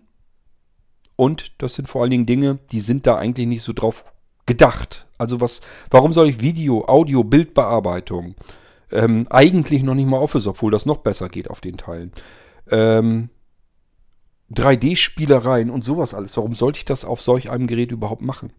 Und 1.16 1.52
das 1.62 1.75
sind 1.75 1.88
vor 1.88 2.02
allen 2.02 2.11
Dingen 2.11 2.26
Dinge, 2.26 2.59
die 2.73 2.80
sind 2.80 3.06
da 3.06 3.16
eigentlich 3.16 3.47
nicht 3.47 3.62
so 3.62 3.73
drauf 3.73 4.04
gedacht. 4.47 5.06
Also 5.18 5.40
was, 5.40 5.61
warum 5.90 6.12
soll 6.12 6.28
ich 6.28 6.40
Video, 6.40 6.87
Audio, 6.87 7.25
Bildbearbeitung, 7.25 8.35
ähm, 8.90 9.26
eigentlich 9.30 9.83
noch 9.83 9.94
nicht 9.94 10.09
mal 10.09 10.18
Office, 10.18 10.47
obwohl 10.47 10.71
das 10.71 10.87
noch 10.87 10.99
besser 10.99 11.28
geht 11.28 11.50
auf 11.50 11.61
den 11.61 11.76
Teilen. 11.76 12.12
Ähm, 12.71 13.30
3D-Spielereien 14.52 15.71
und 15.71 15.85
sowas 15.85 16.14
alles. 16.14 16.37
Warum 16.37 16.54
sollte 16.54 16.78
ich 16.78 16.85
das 16.85 17.04
auf 17.04 17.23
solch 17.23 17.50
einem 17.50 17.66
Gerät 17.66 17.92
überhaupt 17.92 18.23
machen? 18.23 18.52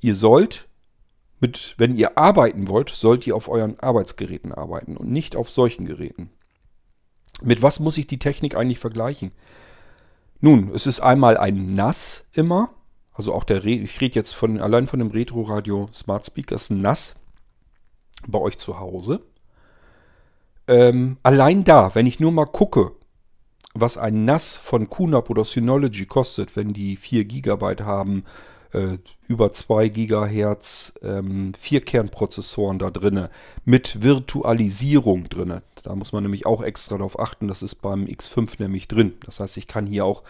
Ihr 0.00 0.14
sollt 0.14 0.68
mit, 1.40 1.74
wenn 1.78 1.96
ihr 1.96 2.18
arbeiten 2.18 2.68
wollt, 2.68 2.90
sollt 2.90 3.26
ihr 3.26 3.34
auf 3.34 3.48
euren 3.48 3.78
Arbeitsgeräten 3.80 4.52
arbeiten 4.52 4.96
und 4.96 5.10
nicht 5.10 5.36
auf 5.36 5.50
solchen 5.50 5.86
Geräten. 5.86 6.30
Mit 7.42 7.62
was 7.62 7.80
muss 7.80 7.98
ich 7.98 8.06
die 8.06 8.18
Technik 8.18 8.56
eigentlich 8.56 8.78
vergleichen? 8.78 9.32
Nun, 10.44 10.72
es 10.74 10.88
ist 10.88 10.98
einmal 10.98 11.36
ein 11.36 11.76
NAS 11.76 12.24
immer, 12.32 12.70
also 13.14 13.32
auch 13.32 13.44
der, 13.44 13.62
Re 13.62 13.70
ich 13.70 14.00
rede 14.00 14.16
jetzt 14.16 14.32
von, 14.32 14.60
allein 14.60 14.88
von 14.88 14.98
dem 14.98 15.12
Retro 15.12 15.42
Radio 15.42 15.88
Smart 15.92 16.26
Speakers 16.26 16.68
NAS 16.68 17.14
bei 18.26 18.40
euch 18.40 18.58
zu 18.58 18.80
Hause. 18.80 19.20
Ähm, 20.66 21.18
allein 21.22 21.62
da, 21.62 21.94
wenn 21.94 22.06
ich 22.06 22.18
nur 22.18 22.32
mal 22.32 22.46
gucke, 22.46 22.90
was 23.72 23.96
ein 23.96 24.24
NAS 24.24 24.56
von 24.56 24.90
QNAP 24.90 25.30
oder 25.30 25.44
Synology 25.44 26.06
kostet, 26.06 26.56
wenn 26.56 26.72
die 26.72 26.96
4 26.96 27.24
GB 27.24 27.84
haben, 27.84 28.24
äh, 28.72 28.98
über 29.28 29.52
2 29.52 29.88
GHz, 29.88 30.94
ähm, 31.02 31.52
Vierkernprozessoren 31.54 32.78
da 32.78 32.90
drinne 32.90 33.30
mit 33.64 34.02
Virtualisierung 34.02 35.28
drinne. 35.28 35.62
Da 35.82 35.94
muss 35.94 36.12
man 36.12 36.22
nämlich 36.22 36.46
auch 36.46 36.62
extra 36.62 36.96
darauf 36.96 37.18
achten, 37.18 37.48
das 37.48 37.62
ist 37.62 37.76
beim 37.76 38.04
X5 38.04 38.56
nämlich 38.58 38.88
drin. 38.88 39.14
Das 39.24 39.40
heißt, 39.40 39.56
ich 39.56 39.66
kann 39.66 39.86
hier 39.86 40.04
auch 40.04 40.22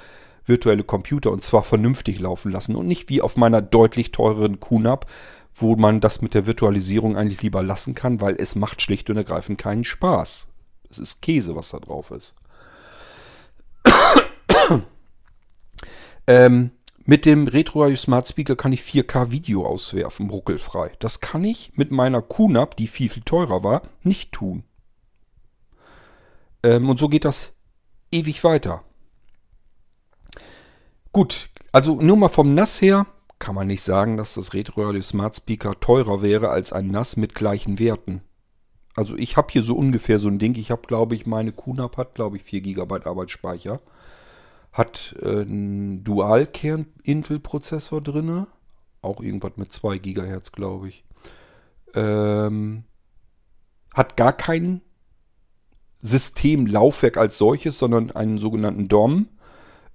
virtuelle 0.45 0.85
Computer 0.85 1.31
und 1.31 1.45
zwar 1.45 1.63
vernünftig 1.63 2.19
laufen 2.19 2.51
lassen 2.51 2.75
und 2.75 2.87
nicht 2.87 3.09
wie 3.09 3.23
auf 3.23 3.37
meiner 3.37 3.63
deutlich 3.63 4.13
teureren 4.13 4.61
QNAP, 4.61 5.07
wo 5.55 5.77
man 5.77 6.01
das 6.01 6.23
mit 6.23 6.35
der 6.35 6.47
Virtualisierung 6.47 7.17
eigentlich 7.17 7.43
lieber 7.43 7.63
lassen 7.63 7.95
kann, 7.95 8.21
weil 8.21 8.37
es 8.39 8.55
macht 8.55 8.83
schlicht 8.83 9.11
und 9.11 9.17
ergreifend 9.17 9.59
keinen 9.59 9.85
Spaß. 9.85 10.49
Es 10.91 10.99
ist 10.99 11.23
Käse, 11.23 11.55
was 11.55 11.71
da 11.71 11.79
drauf 11.79 12.11
ist. 12.11 12.35
ähm, 16.27 16.71
mit 17.05 17.25
dem 17.27 17.49
Retro 17.49 17.95
Smart 17.97 18.29
Speaker 18.29 18.57
kann 18.57 18.73
ich 18.73 18.83
4K 18.83 19.31
Video 19.31 19.67
auswerfen, 19.67 20.31
ruckelfrei. 20.31 20.93
Das 20.99 21.21
kann 21.21 21.45
ich 21.45 21.73
mit 21.75 21.91
meiner 21.91 22.23
QNAP, 22.23 22.77
die 22.77 22.87
viel, 22.87 23.09
viel 23.09 23.25
teurer 23.25 23.65
war, 23.65 23.83
nicht 24.03 24.33
tun. 24.33 24.65
Ähm, 26.63 26.89
und 26.89 26.99
so 26.99 27.09
geht 27.09 27.25
das 27.25 27.55
ewig 28.13 28.45
weiter. 28.45 28.85
Gut, 31.13 31.51
also 31.73 32.01
nur 32.01 32.17
mal 32.17 32.29
vom 32.29 32.55
NAS 32.55 32.81
her 32.81 33.07
kann 33.39 33.55
man 33.57 33.67
nicht 33.67 33.83
sagen, 33.83 34.17
dass 34.17 34.35
das 34.35 34.55
Retro 34.55 35.01
Smart 35.03 35.37
Speaker 35.37 35.79
teurer 35.81 36.23
wäre 36.23 36.51
als 36.51 36.73
ein 36.73 36.89
NAS 36.89 37.17
mit 37.17 37.35
gleichen 37.35 37.81
Werten. 37.81 38.23
Also 38.95 39.17
ich 39.17 39.37
habe 39.37 39.49
hier 39.51 39.63
so 39.63 39.75
ungefähr 39.75 40.19
so 40.19 40.29
ein 40.29 40.39
Ding. 40.39 40.55
Ich 40.57 40.71
habe, 40.71 40.83
glaube 40.87 41.15
ich, 41.15 41.27
meine 41.27 41.53
QNAP 41.53 41.97
hat, 41.97 42.15
glaube 42.15 42.37
ich, 42.37 42.45
4 42.45 42.61
GB 42.61 43.05
Arbeitsspeicher. 43.05 43.81
Hat 44.73 45.15
äh, 45.21 45.43
einen 45.43 46.03
Dual-Kern-Intel-Prozessor 46.05 48.01
drin. 48.01 48.47
Auch 49.03 49.21
irgendwas 49.21 49.53
mit 49.57 49.73
2 49.73 49.99
GHz, 49.99 50.53
glaube 50.53 50.89
ich. 50.89 51.05
Ähm, 51.95 52.85
hat 53.93 54.17
gar 54.17 54.33
kein 54.33 54.81
Systemlaufwerk 56.01 57.17
als 57.17 57.39
solches, 57.39 57.79
sondern 57.79 58.11
einen 58.13 58.39
sogenannten 58.39 58.89
DOM. 58.89 59.29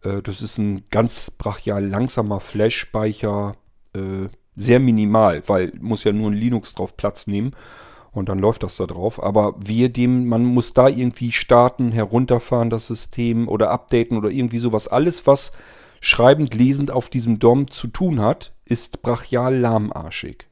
Äh, 0.04 0.22
das 0.22 0.42
ist 0.42 0.58
ein 0.58 0.86
ganz 0.90 1.32
brachial 1.32 1.86
langsamer 1.86 2.40
Flash-Speicher. 2.40 3.56
Äh, 3.94 4.28
sehr 4.56 4.80
minimal, 4.80 5.44
weil 5.48 5.74
muss 5.80 6.04
ja 6.04 6.14
nur 6.14 6.32
ein 6.32 6.38
Linux 6.38 6.74
drauf 6.74 6.98
Platz 6.98 7.28
nehmen 7.28 7.54
und 8.18 8.30
dann 8.30 8.40
läuft 8.40 8.64
das 8.64 8.78
da 8.78 8.86
drauf. 8.86 9.22
Aber 9.22 9.56
wir 9.60 9.90
dem, 9.90 10.28
man 10.28 10.44
muss 10.44 10.74
da 10.74 10.88
irgendwie 10.88 11.32
starten, 11.32 11.92
herunterfahren 11.92 12.70
das 12.70 12.88
System 12.88 13.48
oder 13.48 13.70
updaten 13.72 14.18
oder 14.18 14.30
irgendwie 14.30 14.60
sowas. 14.60 14.88
Alles, 14.88 15.28
was 15.28 15.52
schreibend, 16.02 16.54
lesend 16.56 16.92
auf 16.92 17.10
diesem 17.10 17.40
DOM 17.40 17.70
zu 17.70 17.88
tun 17.88 18.20
hat, 18.20 18.54
ist 18.66 19.02
brachial 19.02 19.56
lahmarschig. 19.56 20.48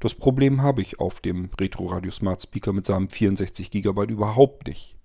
Das 0.00 0.14
Problem 0.14 0.62
habe 0.62 0.80
ich 0.80 0.98
auf 0.98 1.20
dem 1.20 1.50
Retro 1.60 1.86
Radio 1.86 2.10
Smart 2.10 2.42
Speaker 2.42 2.72
mit 2.72 2.86
seinem 2.86 3.10
64 3.10 3.70
GB 3.70 4.04
überhaupt 4.04 4.66
nicht. 4.66 4.96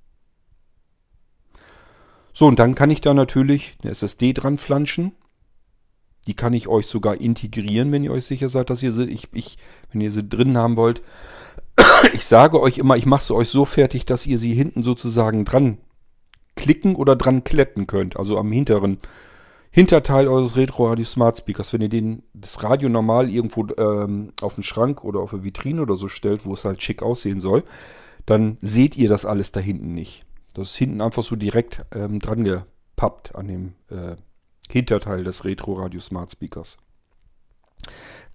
So, 2.34 2.48
und 2.48 2.60
dann 2.60 2.76
kann 2.76 2.90
ich 2.90 3.02
da 3.02 3.14
natürlich 3.14 3.76
eine 3.82 3.92
SSD 3.92 4.34
dran 4.34 4.58
flanschen. 4.58 5.12
Die 6.28 6.34
kann 6.34 6.54
ich 6.54 6.68
euch 6.68 6.88
sogar 6.88 7.20
integrieren, 7.20 7.92
wenn 7.92 8.04
ihr 8.04 8.12
euch 8.12 8.26
sicher 8.26 8.50
seid, 8.50 8.70
dass 8.70 8.82
ihr 8.82 8.92
sie, 8.92 9.06
ich, 9.06 9.28
ich, 9.34 9.58
wenn 9.92 10.02
ihr 10.02 10.12
sie 10.12 10.28
drin 10.28 10.58
haben 10.58 10.76
wollt. 10.76 11.02
Ich 12.14 12.26
sage 12.26 12.62
euch 12.62 12.78
immer, 12.78 12.98
ich 12.98 13.06
mache 13.06 13.24
sie 13.24 13.34
euch 13.36 13.50
so 13.50 13.66
fertig, 13.66 14.06
dass 14.06 14.26
ihr 14.26 14.38
sie 14.38 14.54
hinten 14.54 14.84
sozusagen 14.84 15.44
dran 15.46 15.78
klicken 16.56 16.96
oder 16.96 17.16
dran 17.16 17.44
kletten 17.44 17.88
könnt. 17.88 18.18
Also 18.18 18.38
am 18.38 18.52
hinteren 18.52 19.00
Hinterteil 19.72 20.30
eures 20.30 20.56
Retro 20.56 20.88
Radio 20.88 21.04
Smart 21.04 21.38
Speakers. 21.38 21.74
Wenn 21.74 21.82
ihr 21.82 21.90
den, 21.90 22.24
das 22.34 22.64
Radio 22.64 22.88
normal 22.88 23.30
irgendwo 23.30 23.68
ähm, 23.78 24.32
auf 24.40 24.56
den 24.56 24.64
Schrank 24.64 25.04
oder 25.04 25.20
auf 25.20 25.34
eine 25.34 25.44
Vitrine 25.44 25.82
oder 25.82 25.98
so 25.98 26.08
stellt, 26.08 26.46
wo 26.46 26.54
es 26.54 26.64
halt 26.64 26.82
schick 26.82 27.04
aussehen 27.04 27.42
soll, 27.42 27.64
dann 28.26 28.58
seht 28.62 28.96
ihr 28.96 29.10
das 29.10 29.26
alles 29.26 29.52
da 29.52 29.60
hinten 29.60 29.92
nicht. 29.94 30.26
Das 30.54 30.70
ist 30.70 30.76
hinten 30.78 31.02
einfach 31.02 31.24
so 31.24 31.36
direkt 31.36 31.86
ähm, 31.94 32.20
dran 32.20 32.46
gepappt 32.46 33.36
an 33.36 33.48
dem 33.50 33.74
äh, 33.90 34.16
Hinterteil 34.70 35.26
des 35.26 35.44
Retro 35.44 35.74
Radio 35.74 36.00
Smart 36.00 36.32
Speakers. 36.32 36.78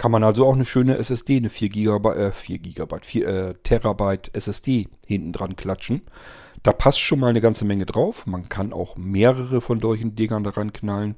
Kann 0.00 0.12
man 0.12 0.24
also 0.24 0.46
auch 0.46 0.54
eine 0.54 0.64
schöne 0.64 0.96
SSD, 0.96 1.36
eine 1.36 1.50
4 1.50 1.68
GB, 1.68 2.08
äh, 2.08 2.32
4 2.32 2.58
GB, 2.58 2.96
4 3.02 3.28
äh, 3.28 3.54
Terabyte 3.62 4.30
SSD 4.34 4.88
hinten 5.06 5.34
dran 5.34 5.56
klatschen. 5.56 6.00
Da 6.62 6.72
passt 6.72 7.00
schon 7.00 7.20
mal 7.20 7.26
eine 7.26 7.42
ganze 7.42 7.66
Menge 7.66 7.84
drauf. 7.84 8.24
Man 8.24 8.48
kann 8.48 8.72
auch 8.72 8.96
mehrere 8.96 9.60
von 9.60 9.78
solchen 9.78 10.16
Dingern 10.16 10.42
daran 10.42 10.72
knallen. 10.72 11.16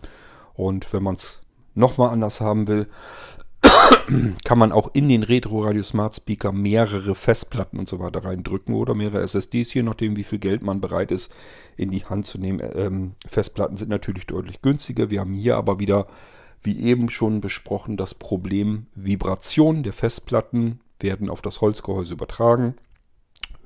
Und 0.54 0.92
wenn 0.92 1.04
man 1.04 1.14
es 1.14 1.42
nochmal 1.76 2.10
anders 2.10 2.40
haben 2.40 2.66
will, 2.66 2.88
kann 4.44 4.58
man 4.58 4.72
auch 4.72 4.90
in 4.94 5.08
den 5.08 5.22
Retro 5.22 5.60
Radio 5.60 5.84
Smart 5.84 6.16
Speaker 6.16 6.50
mehrere 6.50 7.14
Festplatten 7.14 7.78
und 7.78 7.88
so 7.88 8.00
weiter 8.00 8.24
reindrücken 8.24 8.74
oder 8.74 8.96
mehrere 8.96 9.22
SSDs, 9.22 9.72
je 9.74 9.84
nachdem 9.84 10.16
wie 10.16 10.24
viel 10.24 10.40
Geld 10.40 10.60
man 10.60 10.80
bereit 10.80 11.12
ist 11.12 11.32
in 11.76 11.90
die 11.90 12.04
Hand 12.04 12.26
zu 12.26 12.36
nehmen. 12.36 12.60
Ähm, 12.74 13.12
Festplatten 13.28 13.76
sind 13.76 13.90
natürlich 13.90 14.26
deutlich 14.26 14.60
günstiger. 14.60 15.08
Wir 15.08 15.20
haben 15.20 15.34
hier 15.34 15.56
aber 15.56 15.78
wieder, 15.78 16.08
wie 16.62 16.80
eben 16.80 17.10
schon 17.10 17.40
besprochen, 17.40 17.96
das 17.96 18.14
Problem 18.14 18.86
Vibration 18.94 19.82
der 19.82 19.92
Festplatten 19.92 20.80
werden 21.00 21.28
auf 21.28 21.42
das 21.42 21.60
Holzgehäuse 21.60 22.14
übertragen. 22.14 22.76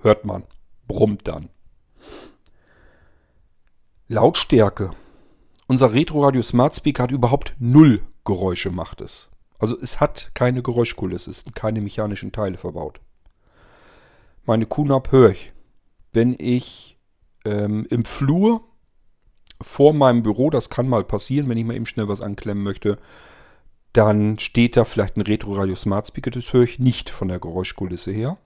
Hört 0.01 0.25
man, 0.25 0.45
brummt 0.87 1.29
dann. 1.29 1.49
Lautstärke. 4.09 4.93
Unser 5.67 5.93
Retro 5.93 6.25
Radio 6.25 6.43
Smart 6.43 6.77
Speaker 6.77 7.05
hat 7.05 7.11
überhaupt 7.11 7.55
null 7.59 8.03
Geräusche, 8.25 8.71
macht 8.71 9.01
es. 9.01 9.29
Also 9.59 9.79
es 9.81 10.01
hat 10.01 10.31
keine 10.35 10.63
Geräuschkulisse, 10.63 11.31
es 11.31 11.41
sind 11.41 11.55
keine 11.55 11.81
mechanischen 11.81 12.33
Teile 12.33 12.57
verbaut. 12.57 13.01
Meine 14.45 14.67
QNAP 14.67 15.13
höre 15.13 15.31
ich. 15.31 15.53
Wenn 16.13 16.37
ich 16.39 16.99
ähm, 17.45 17.87
im 17.91 18.05
Flur 18.05 18.66
vor 19.61 19.93
meinem 19.93 20.23
Büro, 20.23 20.51
das 20.51 20.71
kann 20.71 20.89
mal 20.89 21.05
passieren, 21.05 21.49
wenn 21.49 21.59
ich 21.59 21.65
mal 21.65 21.77
eben 21.77 21.87
schnell 21.87 22.09
was 22.09 22.21
anklemmen 22.21 22.63
möchte, 22.63 22.99
dann 23.93 24.39
steht 24.39 24.77
da 24.77 24.85
vielleicht 24.85 25.17
ein 25.17 25.23
Retro 25.23 25.55
Radio 25.55 25.75
Smart 25.75 26.07
Speaker, 26.07 26.31
das 26.31 26.53
höre 26.53 26.65
ich 26.65 26.79
nicht 26.79 27.09
von 27.09 27.29
der 27.29 27.39
Geräuschkulisse 27.39 28.13
her. 28.13 28.37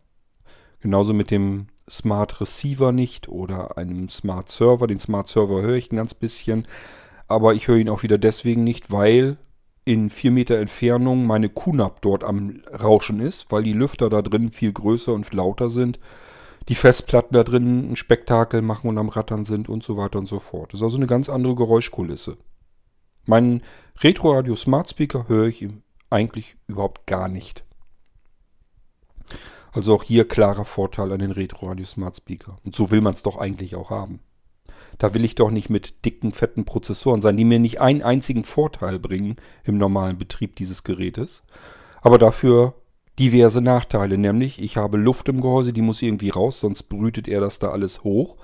Genauso 0.81 1.13
mit 1.13 1.31
dem 1.31 1.67
Smart 1.91 2.41
Receiver 2.41 2.93
nicht 2.93 3.29
oder 3.29 3.77
einem 3.77 4.09
Smart 4.09 4.49
Server. 4.49 4.87
Den 4.87 5.01
Smart 5.01 5.29
Server 5.29 5.61
höre 5.61 5.75
ich 5.75 5.91
ein 5.91 5.97
ganz 5.97 6.15
bisschen, 6.15 6.63
aber 7.27 7.55
ich 7.55 7.69
höre 7.69 7.79
ihn 7.79 7.89
auch 7.89 8.03
wieder 8.03 8.17
deswegen 8.17 8.65
nicht, 8.65 8.93
weil 8.93 9.37
in 9.85 10.09
4 10.09 10.31
Meter 10.31 10.59
Entfernung 10.59 11.27
meine 11.27 11.49
QNAP 11.49 12.01
dort 12.03 12.23
am 12.23 12.63
Rauschen 12.73 13.19
ist, 13.19 13.51
weil 13.51 13.65
die 13.65 13.73
Lüfter 13.73 14.09
da 14.09 14.23
drin 14.23 14.53
viel 14.53 14.73
größer 14.73 15.13
und 15.13 15.33
lauter 15.33 15.69
sind, 15.69 15.99
die 16.69 16.75
Festplatten 16.75 17.35
da 17.35 17.45
drin 17.45 17.93
ein 17.93 17.97
Spektakel 17.97 18.63
machen 18.63 18.89
und 18.89 18.99
am 18.99 19.09
Rattern 19.09 19.45
sind 19.45 19.69
und 19.69 19.83
so 19.83 19.97
weiter 19.97 20.19
und 20.19 20.27
so 20.27 20.39
fort. 20.39 20.73
Das 20.73 20.81
ist 20.81 20.85
also 20.85 20.97
eine 20.97 21.07
ganz 21.07 21.29
andere 21.29 21.55
Geräuschkulisse. 21.55 22.37
Meinen 23.27 23.63
Retro 24.01 24.33
Radio 24.35 24.57
Smart 24.57 24.91
Speaker 24.91 25.29
höre 25.29 25.47
ich 25.47 25.67
eigentlich 26.11 26.57
überhaupt 26.67 27.07
gar 27.07 27.29
nicht. 27.29 27.65
Also 29.73 29.95
auch 29.95 30.03
hier 30.03 30.27
klarer 30.27 30.65
Vorteil 30.65 31.13
an 31.13 31.21
den 31.21 31.31
Retro 31.31 31.69
Radio 31.69 31.87
Smart 31.87 32.17
Speaker. 32.17 32.59
Und 32.65 32.75
so 32.75 32.91
will 32.91 33.01
man 33.01 33.15
es 33.15 33.23
doch 33.23 33.37
eigentlich 33.37 33.77
auch 33.77 33.91
haben. 33.91 34.21
Da 34.99 35.15
will 35.15 35.25
ich 35.25 35.35
doch 35.35 35.51
nicht 35.51 35.71
mit 35.71 36.05
dicken, 36.05 36.33
fetten 36.33 36.65
Prozessoren 36.65 37.23
sein, 37.23 37.37
die 37.37 37.45
mir 37.45 37.59
nicht 37.59 37.81
einen 37.81 38.03
einzigen 38.03 38.45
Vorteil 38.45 38.99
bringen 38.99 39.37
im 39.65 39.79
normalen 39.79 40.19
Betrieb 40.19 40.57
dieses 40.57 40.83
Gerätes. 40.83 41.43
Aber 42.03 42.19
dafür 42.19 42.75
diverse 43.21 43.61
Nachteile, 43.61 44.17
nämlich 44.17 44.61
ich 44.63 44.79
habe 44.79 44.97
Luft 44.97 45.29
im 45.29 45.43
Gehäuse, 45.43 45.75
die 45.75 45.83
muss 45.83 46.01
irgendwie 46.01 46.31
raus, 46.31 46.61
sonst 46.61 46.85
brütet 46.85 47.29
er 47.29 47.41
das 47.41 47.59
da 47.59 47.69
alles 47.69 48.03
hoch. 48.03 48.37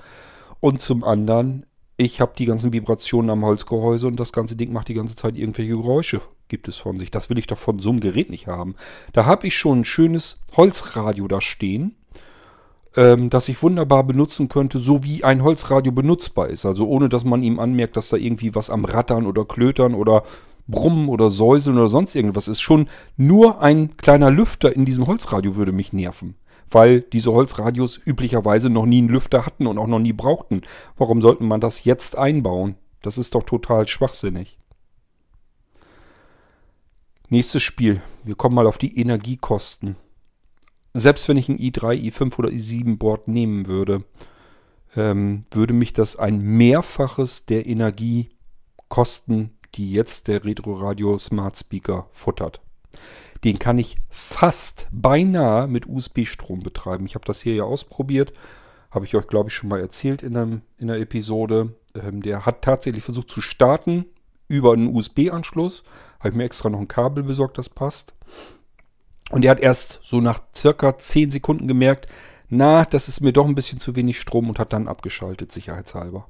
Und 0.60 0.82
zum 0.82 1.02
anderen, 1.02 1.64
ich 1.96 2.20
habe 2.20 2.32
die 2.36 2.44
ganzen 2.44 2.74
Vibrationen 2.74 3.30
am 3.30 3.44
Holzgehäuse 3.44 4.06
und 4.06 4.20
das 4.20 4.34
ganze 4.34 4.54
Ding 4.54 4.72
macht 4.72 4.88
die 4.88 4.94
ganze 4.94 5.16
Zeit 5.16 5.38
irgendwelche 5.38 5.72
Geräusche, 5.72 6.20
gibt 6.48 6.68
es 6.68 6.76
von 6.76 6.98
sich. 6.98 7.10
Das 7.10 7.30
will 7.30 7.38
ich 7.38 7.46
doch 7.46 7.56
von 7.56 7.78
so 7.78 7.88
einem 7.88 8.00
Gerät 8.00 8.28
nicht 8.28 8.48
haben. 8.48 8.74
Da 9.14 9.24
habe 9.24 9.46
ich 9.46 9.56
schon 9.56 9.80
ein 9.80 9.84
schönes 9.86 10.40
Holzradio 10.54 11.26
da 11.26 11.40
stehen, 11.40 11.96
ähm, 12.96 13.30
das 13.30 13.48
ich 13.48 13.62
wunderbar 13.62 14.04
benutzen 14.04 14.50
könnte, 14.50 14.78
so 14.78 15.02
wie 15.02 15.24
ein 15.24 15.42
Holzradio 15.42 15.92
benutzbar 15.92 16.48
ist. 16.48 16.66
Also 16.66 16.86
ohne, 16.86 17.08
dass 17.08 17.24
man 17.24 17.42
ihm 17.42 17.58
anmerkt, 17.58 17.96
dass 17.96 18.10
da 18.10 18.18
irgendwie 18.18 18.54
was 18.54 18.68
am 18.68 18.84
Rattern 18.84 19.26
oder 19.26 19.46
Klötern 19.46 19.94
oder 19.94 20.22
Brummen 20.68 21.08
oder 21.08 21.30
Säuseln 21.30 21.76
oder 21.76 21.88
sonst 21.88 22.14
irgendwas 22.14 22.48
ist. 22.48 22.60
Schon 22.60 22.88
nur 23.16 23.62
ein 23.62 23.96
kleiner 23.96 24.30
Lüfter 24.30 24.74
in 24.74 24.84
diesem 24.84 25.06
Holzradio 25.06 25.56
würde 25.56 25.72
mich 25.72 25.92
nerven. 25.92 26.34
Weil 26.70 27.00
diese 27.00 27.32
Holzradios 27.32 28.00
üblicherweise 28.04 28.70
noch 28.70 28.86
nie 28.86 28.98
einen 28.98 29.08
Lüfter 29.08 29.46
hatten 29.46 29.66
und 29.66 29.78
auch 29.78 29.86
noch 29.86 30.00
nie 30.00 30.12
brauchten. 30.12 30.62
Warum 30.96 31.22
sollte 31.22 31.44
man 31.44 31.60
das 31.60 31.84
jetzt 31.84 32.18
einbauen? 32.18 32.74
Das 33.02 33.18
ist 33.18 33.34
doch 33.34 33.44
total 33.44 33.86
schwachsinnig. 33.86 34.58
Nächstes 37.28 37.62
Spiel. 37.62 38.00
Wir 38.24 38.34
kommen 38.36 38.54
mal 38.54 38.66
auf 38.66 38.78
die 38.78 38.98
Energiekosten. 38.98 39.96
Selbst 40.94 41.28
wenn 41.28 41.36
ich 41.36 41.48
ein 41.48 41.58
i3, 41.58 42.10
i5 42.10 42.38
oder 42.38 42.48
i7 42.48 42.96
Board 42.96 43.28
nehmen 43.28 43.66
würde, 43.66 44.04
ähm, 44.96 45.44
würde 45.50 45.74
mich 45.74 45.92
das 45.92 46.16
ein 46.16 46.40
Mehrfaches 46.40 47.44
der 47.46 47.66
Energiekosten 47.66 49.55
die 49.76 49.92
jetzt 49.92 50.28
der 50.28 50.44
Retro 50.44 50.74
Radio 50.74 51.18
Smart 51.18 51.58
Speaker 51.58 52.08
futtert. 52.12 52.60
Den 53.44 53.58
kann 53.58 53.78
ich 53.78 53.96
fast 54.08 54.86
beinahe 54.90 55.66
mit 55.68 55.86
USB-Strom 55.86 56.60
betreiben. 56.60 57.06
Ich 57.06 57.14
habe 57.14 57.24
das 57.24 57.42
hier 57.42 57.54
ja 57.54 57.64
ausprobiert. 57.64 58.32
Habe 58.90 59.04
ich 59.04 59.14
euch, 59.14 59.26
glaube 59.26 59.50
ich, 59.50 59.54
schon 59.54 59.68
mal 59.68 59.80
erzählt 59.80 60.22
in, 60.22 60.36
einem, 60.36 60.62
in 60.78 60.90
einer 60.90 61.00
Episode. 61.00 61.74
Ähm, 61.94 62.22
der 62.22 62.46
hat 62.46 62.62
tatsächlich 62.62 63.04
versucht 63.04 63.30
zu 63.30 63.40
starten 63.40 64.06
über 64.48 64.72
einen 64.72 64.94
USB-Anschluss. 64.94 65.82
Habe 66.18 66.30
ich 66.30 66.34
mir 66.34 66.44
extra 66.44 66.70
noch 66.70 66.80
ein 66.80 66.88
Kabel 66.88 67.24
besorgt, 67.24 67.58
das 67.58 67.68
passt. 67.68 68.14
Und 69.30 69.44
er 69.44 69.50
hat 69.50 69.60
erst 69.60 70.00
so 70.02 70.20
nach 70.20 70.40
circa 70.54 70.98
10 70.98 71.30
Sekunden 71.30 71.68
gemerkt, 71.68 72.06
na, 72.48 72.84
das 72.84 73.08
ist 73.08 73.20
mir 73.20 73.32
doch 73.32 73.46
ein 73.46 73.56
bisschen 73.56 73.80
zu 73.80 73.96
wenig 73.96 74.20
Strom 74.20 74.48
und 74.48 74.58
hat 74.58 74.72
dann 74.72 74.86
abgeschaltet, 74.86 75.50
sicherheitshalber. 75.50 76.28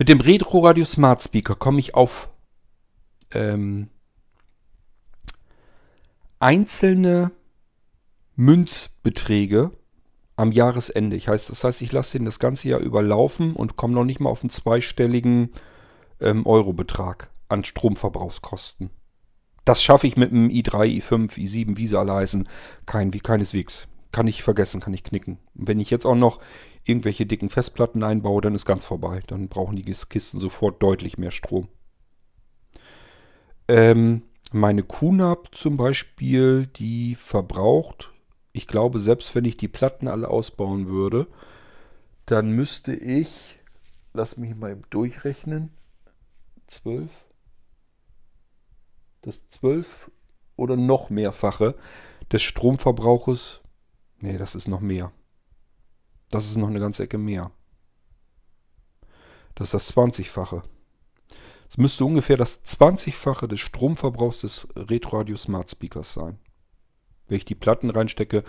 Mit 0.00 0.08
dem 0.08 0.22
Retro 0.22 0.60
Radio 0.60 0.86
Smart 0.86 1.22
Speaker 1.22 1.54
komme 1.54 1.78
ich 1.78 1.94
auf 1.94 2.30
ähm, 3.32 3.90
einzelne 6.38 7.32
Münzbeträge 8.34 9.72
am 10.36 10.52
Jahresende. 10.52 11.16
Ich 11.16 11.28
heißt, 11.28 11.50
das 11.50 11.64
heißt, 11.64 11.82
ich 11.82 11.92
lasse 11.92 12.16
ihn 12.16 12.24
das 12.24 12.38
ganze 12.38 12.70
Jahr 12.70 12.80
überlaufen 12.80 13.54
und 13.54 13.76
komme 13.76 13.92
noch 13.92 14.04
nicht 14.06 14.20
mal 14.20 14.30
auf 14.30 14.42
einen 14.42 14.48
zweistelligen 14.48 15.50
ähm, 16.18 16.46
Eurobetrag 16.46 17.28
an 17.50 17.62
Stromverbrauchskosten. 17.62 18.88
Das 19.66 19.82
schaffe 19.82 20.06
ich 20.06 20.16
mit 20.16 20.32
einem 20.32 20.48
i3, 20.48 21.02
i5, 21.02 21.34
i7, 21.34 21.76
wie 21.76 21.86
sie 21.86 21.98
alle 21.98 22.14
heißen, 22.14 22.48
kein, 22.86 23.12
wie 23.12 23.20
keineswegs. 23.20 23.86
Kann 24.12 24.26
ich 24.26 24.42
vergessen, 24.42 24.80
kann 24.80 24.94
ich 24.94 25.04
knicken. 25.04 25.38
Und 25.54 25.68
wenn 25.68 25.80
ich 25.80 25.90
jetzt 25.90 26.04
auch 26.04 26.16
noch 26.16 26.40
irgendwelche 26.84 27.26
dicken 27.26 27.48
Festplatten 27.48 28.02
einbaue, 28.02 28.40
dann 28.40 28.54
ist 28.54 28.66
ganz 28.66 28.84
vorbei. 28.84 29.22
Dann 29.26 29.48
brauchen 29.48 29.76
die 29.76 29.84
Kisten 29.84 30.40
sofort 30.40 30.82
deutlich 30.82 31.18
mehr 31.18 31.30
Strom. 31.30 31.68
Ähm, 33.68 34.22
meine 34.52 34.82
QNAP 34.82 35.54
zum 35.54 35.76
Beispiel, 35.76 36.66
die 36.66 37.14
verbraucht, 37.14 38.10
ich 38.52 38.66
glaube, 38.66 38.98
selbst 38.98 39.34
wenn 39.34 39.44
ich 39.44 39.56
die 39.56 39.68
Platten 39.68 40.08
alle 40.08 40.28
ausbauen 40.28 40.88
würde, 40.88 41.28
dann 42.26 42.50
müsste 42.50 42.92
ich, 42.94 43.58
lass 44.12 44.36
mich 44.36 44.56
mal 44.56 44.80
durchrechnen, 44.90 45.70
12, 46.66 47.10
das 49.22 49.48
12 49.48 50.10
oder 50.56 50.76
noch 50.76 51.10
mehrfache 51.10 51.76
des 52.32 52.42
Stromverbrauches, 52.42 53.60
nee, 54.20 54.38
das 54.38 54.54
ist 54.54 54.68
noch 54.68 54.80
mehr. 54.80 55.12
Das 56.30 56.46
ist 56.46 56.56
noch 56.56 56.68
eine 56.68 56.80
ganze 56.80 57.04
Ecke 57.04 57.18
mehr. 57.18 57.50
Das 59.54 59.68
ist 59.68 59.74
das 59.74 59.96
20-fache. 59.96 60.62
Es 61.68 61.78
müsste 61.78 62.04
ungefähr 62.04 62.36
das 62.36 62.64
20-fache 62.64 63.46
des 63.46 63.60
Stromverbrauchs 63.60 64.40
des 64.40 64.68
Retroradio 64.74 65.36
Smart 65.36 65.70
Speakers 65.70 66.12
sein. 66.12 66.38
Wenn 67.28 67.36
ich 67.36 67.44
die 67.44 67.54
Platten 67.54 67.90
reinstecke, 67.90 68.42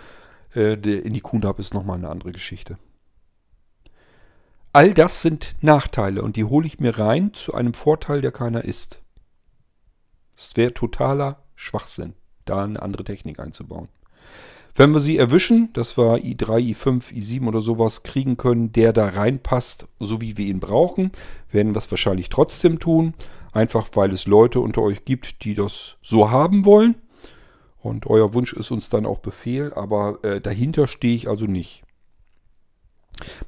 äh, 0.54 0.72
in 0.74 1.12
die 1.12 1.20
QNAP 1.20 1.58
ist 1.58 1.74
nochmal 1.74 1.98
eine 1.98 2.08
andere 2.08 2.32
Geschichte. 2.32 2.78
All 4.72 4.94
das 4.94 5.22
sind 5.22 5.54
Nachteile 5.60 6.22
und 6.22 6.36
die 6.36 6.44
hole 6.44 6.66
ich 6.66 6.80
mir 6.80 6.98
rein 6.98 7.34
zu 7.34 7.54
einem 7.54 7.74
Vorteil, 7.74 8.22
der 8.22 8.32
keiner 8.32 8.64
ist. 8.64 9.02
Es 10.34 10.56
wäre 10.56 10.72
totaler 10.72 11.42
Schwachsinn, 11.54 12.14
da 12.46 12.64
eine 12.64 12.80
andere 12.80 13.04
Technik 13.04 13.38
einzubauen. 13.38 13.88
Wenn 14.74 14.92
wir 14.92 15.00
sie 15.00 15.18
erwischen, 15.18 15.70
dass 15.74 15.98
wir 15.98 16.16
i3, 16.16 16.74
i5, 16.74 17.12
i7 17.12 17.46
oder 17.46 17.60
sowas 17.60 18.02
kriegen 18.02 18.38
können, 18.38 18.72
der 18.72 18.92
da 18.92 19.08
reinpasst, 19.08 19.86
so 20.00 20.20
wie 20.20 20.38
wir 20.38 20.46
ihn 20.46 20.60
brauchen, 20.60 21.12
werden 21.50 21.74
wir 21.74 21.78
es 21.78 21.90
wahrscheinlich 21.90 22.30
trotzdem 22.30 22.78
tun. 22.78 23.12
Einfach 23.52 23.88
weil 23.94 24.12
es 24.12 24.26
Leute 24.26 24.60
unter 24.60 24.80
euch 24.80 25.04
gibt, 25.04 25.44
die 25.44 25.52
das 25.54 25.96
so 26.00 26.30
haben 26.30 26.64
wollen. 26.64 26.94
Und 27.80 28.06
euer 28.06 28.32
Wunsch 28.32 28.54
ist 28.54 28.70
uns 28.70 28.88
dann 28.88 29.06
auch 29.06 29.18
Befehl, 29.18 29.72
aber 29.74 30.20
äh, 30.22 30.40
dahinter 30.40 30.86
stehe 30.86 31.16
ich 31.16 31.28
also 31.28 31.46
nicht. 31.46 31.82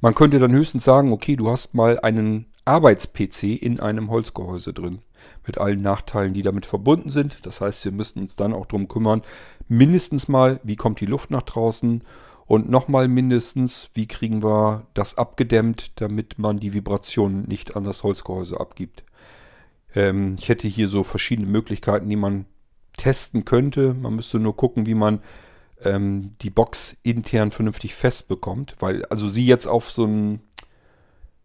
Man 0.00 0.14
könnte 0.14 0.38
dann 0.38 0.52
höchstens 0.52 0.84
sagen, 0.84 1.12
okay, 1.12 1.36
du 1.36 1.48
hast 1.48 1.74
mal 1.74 1.98
einen 2.00 2.46
Arbeits-PC 2.64 3.62
in 3.62 3.80
einem 3.80 4.10
Holzgehäuse 4.10 4.72
drin. 4.72 5.00
Mit 5.46 5.58
allen 5.58 5.82
Nachteilen, 5.82 6.34
die 6.34 6.42
damit 6.42 6.66
verbunden 6.66 7.10
sind. 7.10 7.46
Das 7.46 7.60
heißt, 7.60 7.84
wir 7.84 7.92
müssten 7.92 8.20
uns 8.20 8.36
dann 8.36 8.52
auch 8.52 8.66
darum 8.66 8.88
kümmern, 8.88 9.22
mindestens 9.68 10.28
mal, 10.28 10.60
wie 10.62 10.76
kommt 10.76 11.00
die 11.00 11.06
Luft 11.06 11.30
nach 11.30 11.42
draußen 11.42 12.02
und 12.46 12.68
nochmal 12.68 13.08
mindestens, 13.08 13.90
wie 13.94 14.06
kriegen 14.06 14.42
wir 14.42 14.86
das 14.94 15.16
abgedämmt, 15.16 16.00
damit 16.00 16.38
man 16.38 16.58
die 16.58 16.74
Vibrationen 16.74 17.48
nicht 17.48 17.76
an 17.76 17.84
das 17.84 18.02
Holzgehäuse 18.02 18.60
abgibt. 18.60 19.04
Ähm, 19.94 20.36
ich 20.38 20.48
hätte 20.48 20.68
hier 20.68 20.88
so 20.88 21.04
verschiedene 21.04 21.48
Möglichkeiten, 21.48 22.08
die 22.08 22.16
man 22.16 22.46
testen 22.96 23.44
könnte. 23.44 23.94
Man 23.94 24.14
müsste 24.14 24.38
nur 24.38 24.56
gucken, 24.56 24.86
wie 24.86 24.94
man 24.94 25.20
ähm, 25.82 26.36
die 26.42 26.50
Box 26.50 26.96
intern 27.02 27.50
vernünftig 27.50 27.94
fest 27.94 28.28
bekommt, 28.28 28.76
weil 28.80 29.04
also 29.06 29.28
sie 29.28 29.46
jetzt 29.46 29.66
auf 29.66 29.90
so 29.90 30.04
ein 30.06 30.40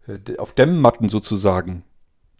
äh, 0.08 0.38
auf 0.38 0.53
Dämmmatten 0.53 1.10
sozusagen 1.10 1.84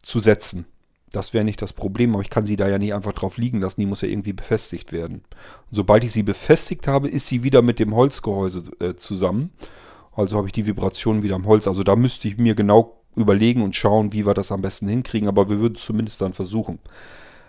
zu 0.02 0.20
setzen. 0.20 0.66
Das 1.12 1.34
wäre 1.34 1.44
nicht 1.44 1.62
das 1.62 1.74
Problem, 1.74 2.14
aber 2.14 2.22
ich 2.22 2.30
kann 2.30 2.46
sie 2.46 2.56
da 2.56 2.68
ja 2.68 2.78
nicht 2.78 2.94
einfach 2.94 3.14
drauf 3.14 3.38
liegen 3.38 3.62
lassen. 3.62 3.82
Die 3.82 3.88
muss 3.88 4.02
ja 4.02 4.08
irgendwie 4.08 4.34
befestigt 4.34 4.92
werden. 4.92 5.16
Und 5.16 5.76
sobald 5.76 6.04
ich 6.04 6.12
sie 6.12 6.24
befestigt 6.24 6.88
habe, 6.88 7.08
ist 7.08 7.28
sie 7.28 7.44
wieder 7.44 7.62
mit 7.62 7.80
dem 7.80 7.96
Holzgehäuse 7.96 8.64
äh, 8.80 8.96
zusammen. 8.96 9.52
Also 10.16 10.38
habe 10.38 10.48
ich 10.48 10.54
die 10.54 10.68
Vibration 10.68 11.24
wieder 11.24 11.36
am 11.36 11.48
Holz. 11.48 11.68
Also 11.68 11.84
da 11.84 11.96
müsste 11.96 12.28
ich 12.28 12.38
mir 12.38 12.54
genau 12.54 13.02
überlegen 13.16 13.64
und 13.64 13.76
schauen, 13.76 14.14
wie 14.14 14.26
wir 14.26 14.34
das 14.34 14.52
am 14.52 14.62
besten 14.62 14.88
hinkriegen. 14.88 15.28
Aber 15.28 15.50
wir 15.50 15.60
würden 15.60 15.76
es 15.76 15.86
zumindest 15.86 16.22
dann 16.22 16.34
versuchen. 16.34 16.80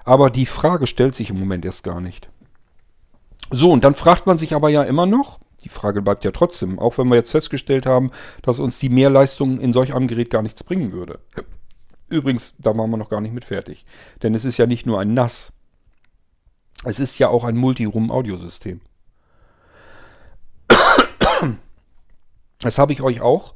Aber 0.04 0.30
die 0.30 0.46
Frage 0.46 0.86
stellt 0.86 1.14
sich 1.14 1.30
im 1.30 1.38
Moment 1.38 1.64
erst 1.64 1.84
gar 1.84 2.00
nicht. 2.00 2.30
So, 3.50 3.72
und 3.72 3.84
dann 3.84 3.94
fragt 3.94 4.26
man 4.26 4.38
sich 4.38 4.54
aber 4.54 4.68
ja 4.68 4.82
immer 4.84 5.06
noch, 5.06 5.40
die 5.64 5.68
Frage 5.68 6.02
bleibt 6.02 6.24
ja 6.24 6.30
trotzdem, 6.30 6.78
auch 6.78 6.96
wenn 6.98 7.08
wir 7.08 7.16
jetzt 7.16 7.32
festgestellt 7.32 7.84
haben, 7.84 8.10
dass 8.42 8.60
uns 8.60 8.78
die 8.78 8.88
Mehrleistung 8.88 9.60
in 9.60 9.72
solch 9.72 9.94
einem 9.94 10.08
Gerät 10.08 10.30
gar 10.30 10.42
nichts 10.42 10.64
bringen 10.64 10.92
würde. 10.92 11.18
Übrigens, 12.10 12.54
da 12.58 12.76
waren 12.76 12.90
wir 12.90 12.96
noch 12.96 13.08
gar 13.08 13.20
nicht 13.20 13.32
mit 13.32 13.44
fertig. 13.44 13.86
Denn 14.22 14.34
es 14.34 14.44
ist 14.44 14.58
ja 14.58 14.66
nicht 14.66 14.84
nur 14.84 15.00
ein 15.00 15.14
NAS. 15.14 15.52
Es 16.84 16.98
ist 16.98 17.18
ja 17.18 17.28
auch 17.28 17.44
ein 17.44 17.56
Multiroom-Audiosystem. 17.56 18.80
Das 22.62 22.76
habe 22.76 22.92
ich 22.92 23.00
euch 23.00 23.22
auch 23.22 23.54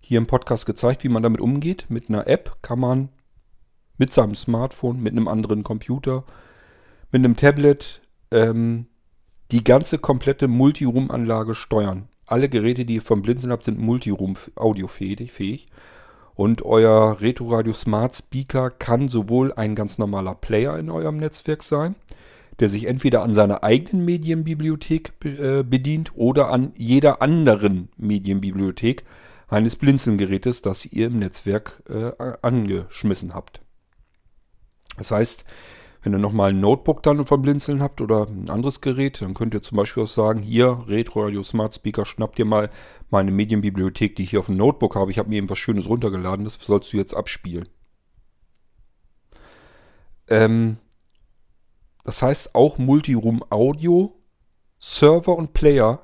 hier 0.00 0.16
im 0.16 0.26
Podcast 0.26 0.64
gezeigt, 0.64 1.04
wie 1.04 1.10
man 1.10 1.22
damit 1.22 1.42
umgeht. 1.42 1.84
Mit 1.90 2.08
einer 2.08 2.26
App 2.26 2.56
kann 2.62 2.80
man 2.80 3.10
mit 3.98 4.14
seinem 4.14 4.34
Smartphone, 4.34 5.02
mit 5.02 5.12
einem 5.12 5.28
anderen 5.28 5.64
Computer, 5.64 6.24
mit 7.12 7.22
einem 7.22 7.36
Tablet 7.36 8.00
ähm, 8.30 8.86
die 9.50 9.64
ganze 9.64 9.98
komplette 9.98 10.48
Multiroom-Anlage 10.48 11.54
steuern. 11.54 12.08
Alle 12.24 12.48
Geräte, 12.48 12.86
die 12.86 12.94
ihr 12.94 13.02
vom 13.02 13.20
Blinzeln 13.20 13.52
habt, 13.52 13.66
sind 13.66 13.78
Multiroom-audiofähig. 13.78 15.66
Und 16.38 16.62
euer 16.62 17.20
Retroradio 17.20 17.72
Smart 17.72 18.14
Speaker 18.14 18.70
kann 18.70 19.08
sowohl 19.08 19.52
ein 19.54 19.74
ganz 19.74 19.98
normaler 19.98 20.36
Player 20.36 20.78
in 20.78 20.88
eurem 20.88 21.16
Netzwerk 21.16 21.64
sein, 21.64 21.96
der 22.60 22.68
sich 22.68 22.84
entweder 22.84 23.24
an 23.24 23.34
seiner 23.34 23.64
eigenen 23.64 24.04
Medienbibliothek 24.04 25.14
äh, 25.24 25.64
bedient 25.64 26.12
oder 26.14 26.50
an 26.50 26.72
jeder 26.76 27.22
anderen 27.22 27.88
Medienbibliothek 27.96 29.02
eines 29.48 29.74
Blinzelgerätes, 29.74 30.62
das 30.62 30.86
ihr 30.86 31.08
im 31.08 31.18
Netzwerk 31.18 31.82
äh, 31.88 32.12
angeschmissen 32.40 33.34
habt. 33.34 33.60
Das 34.96 35.10
heißt, 35.10 35.44
Wenn 36.02 36.14
ihr 36.14 36.18
nochmal 36.18 36.50
ein 36.50 36.60
Notebook 36.60 37.02
dann 37.02 37.26
vom 37.26 37.42
Blinzeln 37.42 37.82
habt 37.82 38.00
oder 38.00 38.26
ein 38.28 38.48
anderes 38.48 38.80
Gerät, 38.80 39.20
dann 39.20 39.34
könnt 39.34 39.54
ihr 39.54 39.62
zum 39.62 39.76
Beispiel 39.76 40.04
auch 40.04 40.08
sagen, 40.08 40.42
hier, 40.42 40.84
Retro 40.86 41.24
Radio 41.24 41.42
Smart 41.42 41.74
Speaker, 41.74 42.04
schnapp 42.04 42.36
dir 42.36 42.44
mal 42.44 42.70
meine 43.10 43.32
Medienbibliothek, 43.32 44.14
die 44.14 44.22
ich 44.22 44.30
hier 44.30 44.40
auf 44.40 44.46
dem 44.46 44.56
Notebook 44.56 44.94
habe. 44.94 45.10
Ich 45.10 45.18
habe 45.18 45.28
mir 45.28 45.36
eben 45.36 45.50
was 45.50 45.58
Schönes 45.58 45.88
runtergeladen, 45.88 46.44
das 46.44 46.54
sollst 46.54 46.92
du 46.92 46.96
jetzt 46.96 47.14
abspielen. 47.14 47.68
Ähm, 50.28 50.78
das 52.04 52.22
heißt, 52.22 52.54
auch 52.54 52.78
Multiroom 52.78 53.44
Audio, 53.50 54.14
Server 54.78 55.36
und 55.36 55.52
Player 55.52 56.00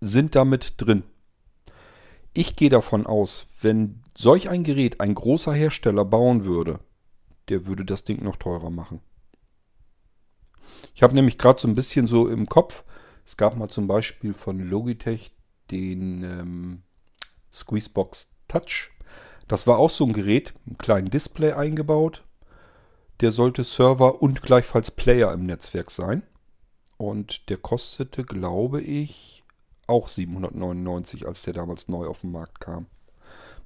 sind 0.00 0.34
damit 0.34 0.74
drin. 0.76 1.02
Ich 2.34 2.56
gehe 2.56 2.70
davon 2.70 3.06
aus, 3.06 3.46
wenn 3.60 4.02
solch 4.16 4.48
ein 4.48 4.64
Gerät 4.64 5.00
ein 5.00 5.14
großer 5.14 5.52
Hersteller 5.52 6.04
bauen 6.04 6.44
würde, 6.44 6.80
der 7.48 7.66
würde 7.66 7.84
das 7.84 8.04
Ding 8.04 8.22
noch 8.22 8.36
teurer 8.36 8.70
machen. 8.70 9.00
Ich 11.00 11.02
habe 11.02 11.14
nämlich 11.14 11.38
gerade 11.38 11.58
so 11.58 11.66
ein 11.66 11.74
bisschen 11.74 12.06
so 12.06 12.28
im 12.28 12.46
Kopf, 12.46 12.84
es 13.24 13.38
gab 13.38 13.56
mal 13.56 13.70
zum 13.70 13.86
Beispiel 13.86 14.34
von 14.34 14.58
Logitech 14.60 15.32
den 15.70 16.22
ähm, 16.22 16.82
Squeezebox 17.50 18.28
Touch. 18.48 18.90
Das 19.48 19.66
war 19.66 19.78
auch 19.78 19.88
so 19.88 20.04
ein 20.04 20.12
Gerät, 20.12 20.52
ein 20.66 20.76
kleinen 20.76 21.08
Display 21.08 21.52
eingebaut. 21.52 22.22
Der 23.22 23.30
sollte 23.30 23.64
Server 23.64 24.20
und 24.20 24.42
gleichfalls 24.42 24.90
Player 24.90 25.32
im 25.32 25.46
Netzwerk 25.46 25.90
sein. 25.90 26.22
Und 26.98 27.48
der 27.48 27.56
kostete, 27.56 28.22
glaube 28.22 28.82
ich, 28.82 29.42
auch 29.86 30.06
799, 30.06 31.26
als 31.26 31.40
der 31.44 31.54
damals 31.54 31.88
neu 31.88 32.08
auf 32.08 32.20
den 32.20 32.32
Markt 32.32 32.60
kam. 32.60 32.88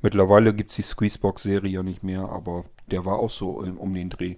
Mittlerweile 0.03 0.55
gibt 0.55 0.71
es 0.71 0.77
die 0.77 0.83
Squeezebox-Serie 0.83 1.73
ja 1.73 1.83
nicht 1.83 2.05
mehr, 2.05 2.29
aber 2.29 2.65
der 2.87 3.05
war 3.05 3.19
auch 3.19 3.31
so 3.31 3.59
um 3.59 3.93
den 3.93 4.11
Dreh. 4.11 4.37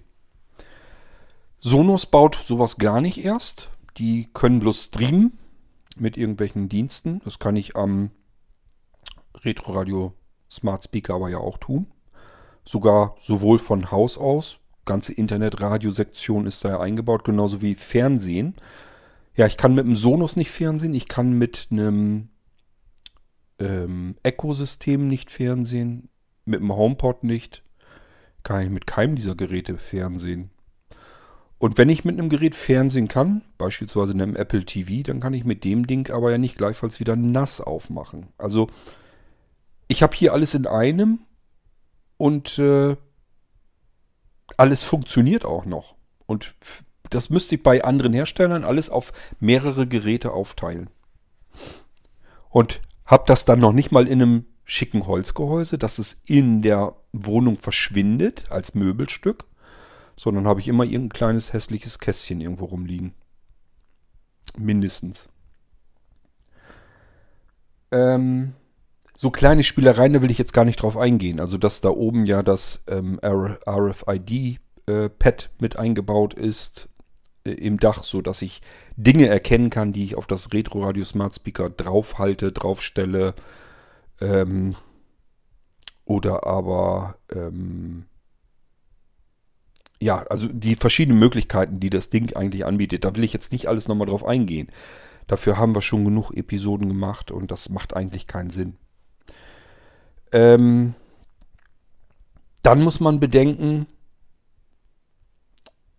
Sonos 1.59 2.05
baut 2.05 2.35
sowas 2.35 2.77
gar 2.77 3.01
nicht 3.01 3.23
erst. 3.23 3.69
Die 3.97 4.29
können 4.33 4.59
bloß 4.59 4.85
streamen 4.85 5.37
mit 5.97 6.17
irgendwelchen 6.17 6.69
Diensten. 6.69 7.21
Das 7.25 7.39
kann 7.39 7.55
ich 7.55 7.75
am 7.75 8.11
Retro 9.43 9.73
Radio 9.73 10.13
Smart 10.49 10.83
Speaker 10.83 11.15
aber 11.15 11.29
ja 11.29 11.37
auch 11.37 11.57
tun. 11.57 11.87
Sogar 12.63 13.15
sowohl 13.21 13.59
von 13.59 13.91
Haus 13.91 14.17
aus. 14.17 14.59
Ganze 14.85 15.13
Internet-Radio-Sektion 15.13 16.45
ist 16.45 16.63
da 16.63 16.69
ja 16.69 16.79
eingebaut, 16.79 17.23
genauso 17.23 17.61
wie 17.61 17.75
Fernsehen. 17.75 18.55
Ja, 19.35 19.45
ich 19.45 19.57
kann 19.57 19.75
mit 19.75 19.85
dem 19.85 19.95
Sonos 19.95 20.35
nicht 20.35 20.51
fernsehen. 20.51 20.93
Ich 20.93 21.07
kann 21.07 21.33
mit 21.33 21.67
einem 21.71 22.29
ähm, 23.59 24.15
Echo-System 24.23 25.07
nicht 25.07 25.31
fernsehen. 25.31 26.09
Mit 26.45 26.61
dem 26.61 26.75
HomePod 26.75 27.23
nicht. 27.23 27.63
Kann 28.43 28.63
ich 28.63 28.69
mit 28.69 28.87
keinem 28.87 29.15
dieser 29.15 29.35
Geräte 29.35 29.77
fernsehen. 29.77 30.51
Und 31.59 31.77
wenn 31.77 31.89
ich 31.89 32.05
mit 32.05 32.17
einem 32.17 32.29
Gerät 32.29 32.53
fernsehen 32.53 33.07
kann, 33.07 33.41
beispielsweise 33.57 34.13
einem 34.13 34.35
Apple 34.35 34.63
TV, 34.63 35.03
dann 35.03 35.19
kann 35.19 35.33
ich 35.33 35.43
mit 35.43 35.63
dem 35.63 35.87
Ding 35.87 36.11
aber 36.11 36.31
ja 36.31 36.37
nicht 36.37 36.57
gleichfalls 36.57 36.99
wieder 36.99 37.15
nass 37.15 37.61
aufmachen. 37.61 38.27
Also 38.37 38.67
ich 39.87 40.03
habe 40.03 40.15
hier 40.15 40.33
alles 40.33 40.53
in 40.53 40.67
einem 40.67 41.19
und 42.17 42.59
äh, 42.59 42.95
alles 44.55 44.83
funktioniert 44.83 45.45
auch 45.45 45.65
noch. 45.65 45.95
Und 46.25 46.53
das 47.09 47.29
müsste 47.29 47.55
ich 47.55 47.63
bei 47.63 47.83
anderen 47.83 48.13
Herstellern 48.13 48.63
alles 48.63 48.89
auf 48.89 49.11
mehrere 49.39 49.87
Geräte 49.87 50.31
aufteilen. 50.31 50.89
Und 52.49 52.81
habe 53.05 53.23
das 53.27 53.45
dann 53.45 53.59
noch 53.59 53.73
nicht 53.73 53.91
mal 53.91 54.07
in 54.07 54.21
einem 54.21 54.45
schicken 54.63 55.07
Holzgehäuse, 55.07 55.77
dass 55.77 55.97
es 55.97 56.21
in 56.25 56.61
der 56.61 56.95
Wohnung 57.13 57.57
verschwindet 57.57 58.51
als 58.51 58.75
Möbelstück, 58.75 59.45
sondern 60.17 60.47
habe 60.47 60.59
ich 60.59 60.67
immer 60.67 60.83
irgendein 60.83 61.09
kleines 61.09 61.53
hässliches 61.53 61.99
Kästchen 61.99 62.41
irgendwo 62.41 62.65
rumliegen. 62.65 63.13
Mindestens. 64.57 65.29
Ähm, 67.91 68.53
so 69.15 69.31
kleine 69.31 69.63
Spielereien, 69.63 70.13
da 70.13 70.21
will 70.21 70.31
ich 70.31 70.39
jetzt 70.39 70.53
gar 70.53 70.65
nicht 70.65 70.81
drauf 70.81 70.97
eingehen. 70.97 71.39
Also, 71.39 71.57
dass 71.57 71.81
da 71.81 71.89
oben 71.89 72.25
ja 72.25 72.43
das 72.43 72.83
ähm, 72.87 73.19
RFID-Pad 73.23 74.59
äh, 74.87 75.49
mit 75.59 75.77
eingebaut 75.77 76.33
ist 76.33 76.89
äh, 77.45 77.51
im 77.51 77.79
Dach, 77.79 78.03
so 78.03 78.21
dass 78.21 78.41
ich 78.41 78.61
Dinge 78.95 79.27
erkennen 79.27 79.69
kann, 79.69 79.93
die 79.93 80.03
ich 80.03 80.15
auf 80.17 80.25
das 80.27 80.51
Retro 80.51 80.83
Radio 80.83 81.05
Smart 81.05 81.35
Speaker 81.35 81.69
draufhalte, 81.69 82.51
draufstelle. 82.51 83.35
Ähm, 84.19 84.75
oder 86.05 86.47
aber 86.47 87.17
ähm, 87.31 88.05
ja, 89.99 90.23
also 90.29 90.47
die 90.47 90.75
verschiedenen 90.75 91.19
Möglichkeiten, 91.19 91.79
die 91.79 91.89
das 91.89 92.09
Ding 92.09 92.35
eigentlich 92.35 92.65
anbietet, 92.65 93.05
da 93.05 93.15
will 93.15 93.23
ich 93.23 93.33
jetzt 93.33 93.51
nicht 93.51 93.67
alles 93.67 93.87
nochmal 93.87 94.07
drauf 94.07 94.25
eingehen. 94.25 94.69
Dafür 95.25 95.57
haben 95.57 95.75
wir 95.75 95.81
schon 95.81 96.05
genug 96.05 96.31
Episoden 96.31 96.87
gemacht 96.87 97.31
und 97.31 97.51
das 97.51 97.69
macht 97.69 97.95
eigentlich 97.95 98.27
keinen 98.27 98.49
Sinn. 98.49 98.77
Ähm, 100.31 100.95
dann 102.63 102.83
muss 102.83 102.99
man 102.99 103.19
bedenken, 103.19 103.87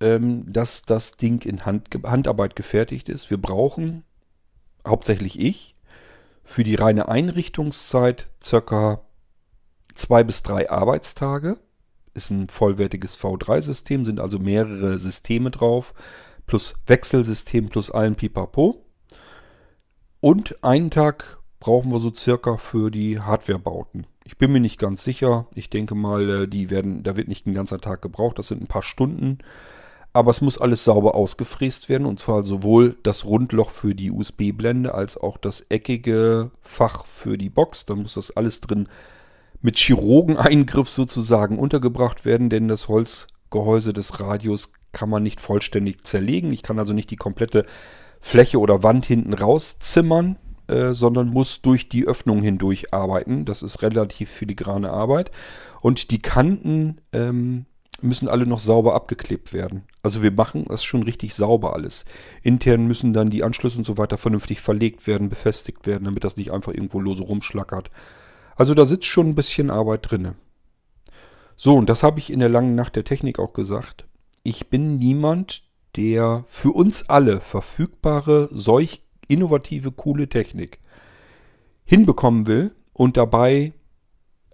ähm, 0.01 0.51
dass 0.51 0.83
das 0.83 1.13
Ding 1.13 1.45
in 1.45 1.67
Hand, 1.67 1.89
Handarbeit 2.05 2.57
gefertigt 2.57 3.09
ist. 3.09 3.31
Wir 3.31 3.41
brauchen, 3.41 4.05
hauptsächlich 4.87 5.41
ich, 5.41 5.75
für 6.45 6.65
die 6.65 6.77
reine 6.77 7.09
Einrichtungszeit 7.09 8.31
circa 8.43 9.03
zwei 9.95 10.25
bis 10.25 10.43
drei 10.43 10.71
Arbeitstage 10.71 11.59
ist 12.19 12.31
ein 12.31 12.49
vollwertiges 12.49 13.17
V3-System, 13.17 14.05
sind 14.05 14.21
also 14.21 14.39
mehrere 14.39 14.99
Systeme 14.99 15.51
drauf, 15.51 15.95
plus 16.47 16.75
Wechselsystem, 16.87 17.69
plus 17.69 17.91
allen 17.91 18.17
Pipapo. 18.17 18.85
Und 20.21 20.63
einen 20.63 20.91
Tag 20.91 21.39
brauchen 21.61 21.91
wir 21.91 22.01
so 22.01 22.13
circa 22.15 22.57
für 22.57 22.91
die 22.91 23.21
Hardwarebauten. 23.21 24.07
Ich 24.25 24.37
bin 24.37 24.53
mir 24.53 24.61
nicht 24.61 24.79
ganz 24.79 25.05
sicher. 25.05 25.47
Ich 25.55 25.71
denke 25.71 25.95
mal, 25.95 26.29
äh, 26.29 26.49
die 26.49 26.71
werden, 26.71 27.03
da 27.03 27.17
wird 27.17 27.29
nicht 27.29 27.47
ein 27.47 27.55
ganzer 27.55 27.79
Tag 27.79 28.03
gebraucht. 28.03 28.39
Das 28.39 28.49
sind 28.49 28.63
ein 28.63 28.67
paar 28.67 28.83
Stunden. 28.83 29.39
Aber 30.13 30.31
es 30.31 30.41
muss 30.41 30.59
alles 30.59 30.85
sauber 30.85 31.15
ausgefräst 31.15 31.89
werden. 31.89 32.07
Und 32.07 32.21
zwar 32.21 32.43
sowohl 32.43 32.99
das 33.03 33.25
Rundloch 33.25 33.71
für 33.71 33.95
die 33.95 34.11
USB-Blende 34.11 34.93
als 34.93 35.17
auch 35.17 35.39
das 35.39 35.65
eckige 35.69 36.51
Fach 36.61 37.07
für 37.07 37.39
die 37.39 37.49
Box. 37.49 37.87
Da 37.87 37.95
muss 37.95 38.15
das 38.15 38.37
alles 38.37 38.61
drin 38.61 38.89
mit 39.61 39.77
Chirurgeneingriff 39.77 40.89
sozusagen 40.89 41.59
untergebracht 41.59 42.25
werden, 42.25 42.49
denn 42.51 42.69
das 42.69 42.89
Holzgehäuse 42.89 43.93
des 43.93 44.21
Radios 44.21 44.73
kann 44.93 45.11
man 45.11 45.23
nicht 45.23 45.41
vollständig 45.41 46.05
zerlegen. 46.05 46.53
Ich 46.53 46.63
kann 46.63 46.79
also 46.79 46.93
nicht 46.93 47.11
die 47.11 47.17
komplette 47.17 47.65
Fläche 48.21 48.59
oder 48.59 48.83
Wand 48.83 49.07
hinten 49.07 49.35
rauszimmern, 49.35 50.37
äh, 50.69 50.93
sondern 50.93 51.29
muss 51.29 51.63
durch 51.63 51.89
die 51.89 52.07
Öffnung 52.07 52.43
hindurch 52.43 52.93
arbeiten. 52.93 53.45
Das 53.45 53.63
ist 53.63 53.83
relativ 53.83 54.31
filigrane 54.31 54.91
Arbeit. 54.91 55.31
Und 55.81 56.11
die 56.11 56.21
Kanten 56.21 57.01
ähm, 57.13 57.67
müssen 58.01 58.29
alle 58.29 58.47
noch 58.47 58.59
sauber 58.59 58.95
abgeklebt 58.95 59.53
werden. 59.53 59.85
Also 60.03 60.23
wir 60.23 60.31
machen 60.31 60.67
das 60.69 60.85
schon 60.85 61.03
richtig 61.03 61.35
sauber 61.35 61.75
alles. 61.75 62.05
Intern 62.43 62.87
müssen 62.87 63.13
dann 63.13 63.31
die 63.31 63.43
Anschlüsse 63.43 63.79
und 63.79 63.87
so 63.87 63.99
weiter 63.99 64.19
vernünftig 64.19 64.61
verlegt 64.61 65.07
werden, 65.07 65.29
befestigt 65.29 65.87
werden, 65.87 66.05
damit 66.05 66.25
das 66.25 66.37
nicht 66.37 66.53
einfach 66.53 66.73
irgendwo 66.73 67.01
lose 67.01 67.23
rumschlackert. 67.23 67.91
Also 68.59 68.75
da 68.75 68.85
sitzt 68.85 69.07
schon 69.07 69.29
ein 69.29 69.35
bisschen 69.37 69.71
Arbeit 69.71 70.11
drinne. 70.11 70.35
So, 71.57 71.77
und 71.77 71.89
das 71.89 72.03
habe 72.03 72.19
ich 72.19 72.31
in 72.31 72.41
der 72.41 72.49
langen 72.49 72.75
Nacht 72.75 72.97
der 72.97 73.05
Technik 73.05 73.39
auch 73.39 73.53
gesagt. 73.53 74.07
Ich 74.43 74.69
bin 74.69 74.99
niemand, 74.99 75.63
der 75.97 76.45
für 76.49 76.73
uns 76.73 77.09
alle 77.09 77.41
verfügbare, 77.41 78.49
solch 78.51 79.03
innovative, 79.29 79.93
coole 79.93 80.29
Technik 80.29 80.81
hinbekommen 81.85 82.49
will 82.49 82.75
und 82.93 83.17
dabei 83.17 83.75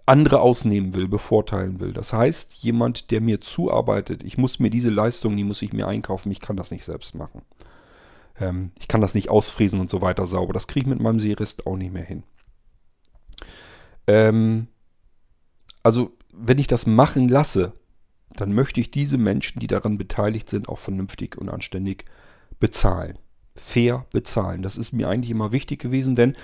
andere 0.05 0.39
ausnehmen 0.39 0.93
will, 0.93 1.07
bevorteilen 1.07 1.79
will. 1.79 1.91
Das 1.91 2.13
heißt, 2.13 2.53
jemand, 2.57 3.09
der 3.09 3.21
mir 3.21 3.41
zuarbeitet, 3.41 4.23
ich 4.23 4.37
muss 4.37 4.59
mir 4.59 4.69
diese 4.69 4.91
Leistung, 4.91 5.35
die 5.35 5.43
muss 5.43 5.63
ich 5.63 5.73
mir 5.73 5.87
einkaufen, 5.87 6.31
ich 6.31 6.41
kann 6.41 6.57
das 6.57 6.69
nicht 6.69 6.83
selbst 6.83 7.15
machen. 7.15 7.41
Ähm, 8.39 8.71
ich 8.79 8.87
kann 8.87 9.01
das 9.01 9.15
nicht 9.15 9.31
ausfriesen 9.31 9.79
und 9.79 9.89
so 9.89 10.03
weiter 10.03 10.27
sauber. 10.27 10.53
Das 10.53 10.67
kriege 10.67 10.83
ich 10.83 10.89
mit 10.89 11.01
meinem 11.01 11.19
Serist 11.19 11.65
auch 11.65 11.75
nicht 11.75 11.91
mehr 11.91 12.03
hin. 12.03 12.21
Ähm, 14.07 14.67
also, 15.83 16.11
wenn 16.33 16.57
ich 16.57 16.67
das 16.67 16.85
machen 16.85 17.29
lasse, 17.29 17.73
dann 18.35 18.53
möchte 18.53 18.79
ich 18.79 18.91
diese 18.91 19.17
Menschen, 19.17 19.59
die 19.59 19.67
daran 19.67 19.97
beteiligt 19.97 20.49
sind, 20.49 20.67
auch 20.67 20.79
vernünftig 20.79 21.37
und 21.37 21.49
anständig 21.49 22.05
bezahlen. 22.59 23.17
Fair 23.55 24.05
bezahlen. 24.11 24.61
Das 24.61 24.77
ist 24.77 24.91
mir 24.91 25.07
eigentlich 25.07 25.31
immer 25.31 25.51
wichtig 25.51 25.79
gewesen, 25.79 26.15
denn 26.15 26.35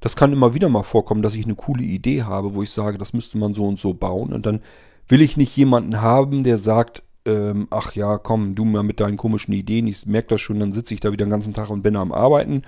das 0.00 0.16
kann 0.16 0.32
immer 0.32 0.54
wieder 0.54 0.68
mal 0.68 0.82
vorkommen, 0.82 1.22
dass 1.22 1.34
ich 1.34 1.44
eine 1.44 1.54
coole 1.54 1.84
Idee 1.84 2.22
habe, 2.22 2.54
wo 2.54 2.62
ich 2.62 2.70
sage, 2.70 2.98
das 2.98 3.12
müsste 3.12 3.38
man 3.38 3.54
so 3.54 3.66
und 3.66 3.78
so 3.78 3.94
bauen. 3.94 4.32
Und 4.32 4.46
dann 4.46 4.62
will 5.08 5.20
ich 5.20 5.36
nicht 5.36 5.56
jemanden 5.56 6.00
haben, 6.00 6.42
der 6.42 6.58
sagt, 6.58 7.02
ähm, 7.26 7.68
ach 7.70 7.94
ja, 7.94 8.18
komm, 8.18 8.54
du 8.54 8.64
mal 8.64 8.82
mit 8.82 8.98
deinen 8.98 9.18
komischen 9.18 9.52
Ideen, 9.52 9.86
ich 9.86 10.06
merke 10.06 10.28
das 10.28 10.40
schon, 10.40 10.58
dann 10.58 10.72
sitze 10.72 10.94
ich 10.94 11.00
da 11.00 11.12
wieder 11.12 11.26
den 11.26 11.30
ganzen 11.30 11.52
Tag 11.52 11.68
und 11.68 11.82
bin 11.82 11.96
am 11.96 12.12
Arbeiten 12.12 12.62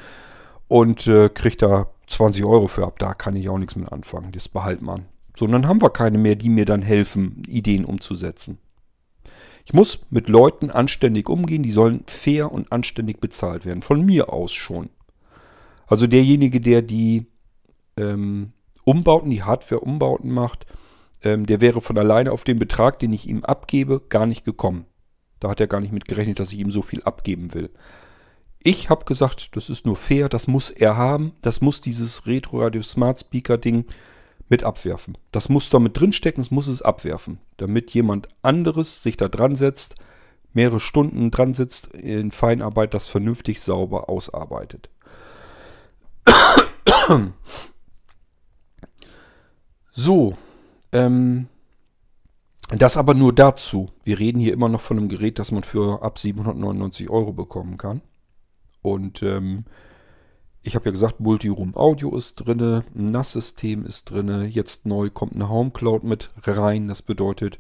und 0.73 1.07
äh, 1.07 1.29
kriege 1.29 1.59
da 1.59 1.91
20 2.07 2.47
Euro 2.47 2.67
für 2.67 2.87
ab. 2.87 2.99
Da 2.99 3.13
kann 3.13 3.37
ich 3.37 3.51
auch 3.51 3.59
nichts 3.59 3.77
mit 3.77 3.93
anfangen. 3.93 4.33
Das 4.33 4.49
behält 4.49 4.81
man. 4.81 5.05
So, 5.37 5.45
und 5.45 5.53
dann 5.53 5.69
haben 5.69 5.83
wir 5.83 5.91
keine 5.91 6.17
mehr, 6.17 6.35
die 6.35 6.49
mir 6.49 6.65
dann 6.65 6.81
helfen, 6.81 7.43
Ideen 7.47 7.85
umzusetzen. 7.85 8.57
Ich 9.67 9.75
muss 9.75 10.01
mit 10.09 10.31
Leuten 10.31 10.71
anständig 10.71 11.29
umgehen, 11.29 11.63
die 11.63 11.73
sollen 11.73 12.05
fair 12.07 12.51
und 12.51 12.73
anständig 12.73 13.21
bezahlt 13.21 13.67
werden. 13.67 13.83
Von 13.83 14.07
mir 14.07 14.33
aus 14.33 14.55
schon. 14.55 14.89
Also 15.87 16.07
derjenige, 16.07 16.59
der 16.59 16.81
die 16.81 17.27
ähm, 17.99 18.53
Umbauten, 18.85 19.29
die 19.29 19.43
Hardware-Umbauten 19.43 20.31
macht, 20.31 20.65
ähm, 21.23 21.45
der 21.45 21.61
wäre 21.61 21.83
von 21.83 21.99
alleine 21.99 22.33
auf 22.33 22.45
den 22.45 22.59
Betrag, 22.59 22.99
den 22.99 23.13
ich 23.13 23.29
ihm 23.29 23.45
abgebe, 23.45 24.01
gar 24.09 24.25
nicht 24.25 24.47
gekommen. 24.47 24.87
Da 25.39 25.51
hat 25.51 25.61
er 25.61 25.67
gar 25.67 25.83
nicht 25.83 25.93
mit 25.93 26.07
gerechnet, 26.07 26.41
dass 26.41 26.51
ich 26.51 26.61
ihm 26.61 26.71
so 26.71 26.81
viel 26.81 27.03
abgeben 27.03 27.53
will. 27.53 27.69
Ich 28.65 28.91
habe 28.91 29.05
gesagt, 29.05 29.57
das 29.57 29.69
ist 29.69 29.87
nur 29.87 29.97
fair, 29.97 30.29
das 30.29 30.47
muss 30.47 30.71
er 30.71 30.97
haben, 30.97 31.33
das 31.43 31.61
muss 31.61 31.81
dieses 31.81 32.27
Retro 32.27 32.63
Radio 32.63 32.83
Smart 32.83 33.19
Speaker 33.19 33.59
Ding 33.59 33.87
mit 34.49 34.63
abwerfen. 34.63 35.19
Das 35.33 35.49
muss 35.49 35.69
da 35.69 35.81
mit 35.81 35.99
drinstecken, 35.99 36.41
es 36.41 36.53
muss 36.53 36.69
es 36.69 36.81
abwerfen, 36.81 37.41
damit 37.57 37.91
jemand 37.91 38.29
anderes 38.43 39.03
sich 39.03 39.17
da 39.17 39.29
dran 39.29 39.57
setzt, 39.57 39.97
mehrere 40.53 40.79
Stunden 40.79 41.33
dran 41.33 41.55
sitzt, 41.55 41.89
in 41.89 42.31
Feinarbeit 42.31 42.95
das 42.95 43.09
vernünftig 43.09 43.61
sauber 43.61 44.09
ausarbeitet. 44.09 44.91
So, 49.95 50.39
ähm, 50.93 51.49
das 52.71 52.97
aber 52.97 53.13
nur 53.13 53.35
dazu. 53.35 53.91
Wir 54.05 54.19
reden 54.19 54.41
hier 54.41 54.55
immer 54.55 54.71
noch 54.71 54.81
von 54.81 54.97
einem 54.97 55.11
Gerät, 55.11 55.39
das 55.39 55.53
man 55.53 55.65
für 55.65 56.03
ab 56.03 56.19
799 56.19 57.11
Euro 57.11 57.35
bekommen 57.35 57.77
kann. 57.77 58.01
Und 58.83 59.23
ähm, 59.23 59.65
ich 60.63 60.75
habe 60.75 60.87
ja 60.87 60.91
gesagt, 60.93 61.21
Multiroom 61.21 61.77
Audio 61.77 62.17
ist 62.17 62.37
drin, 62.37 62.61
ein 62.61 63.07
NAS-System 63.07 63.87
ist 63.87 64.11
drin. 64.11 64.49
Jetzt 64.49 64.87
neu 64.87 65.11
kommt 65.11 65.35
eine 65.35 65.49
Home 65.49 65.71
Cloud 65.71 66.05
mit 66.05 66.31
rein. 66.45 66.89
Das 66.89 67.03
bedeutet, 67.03 67.59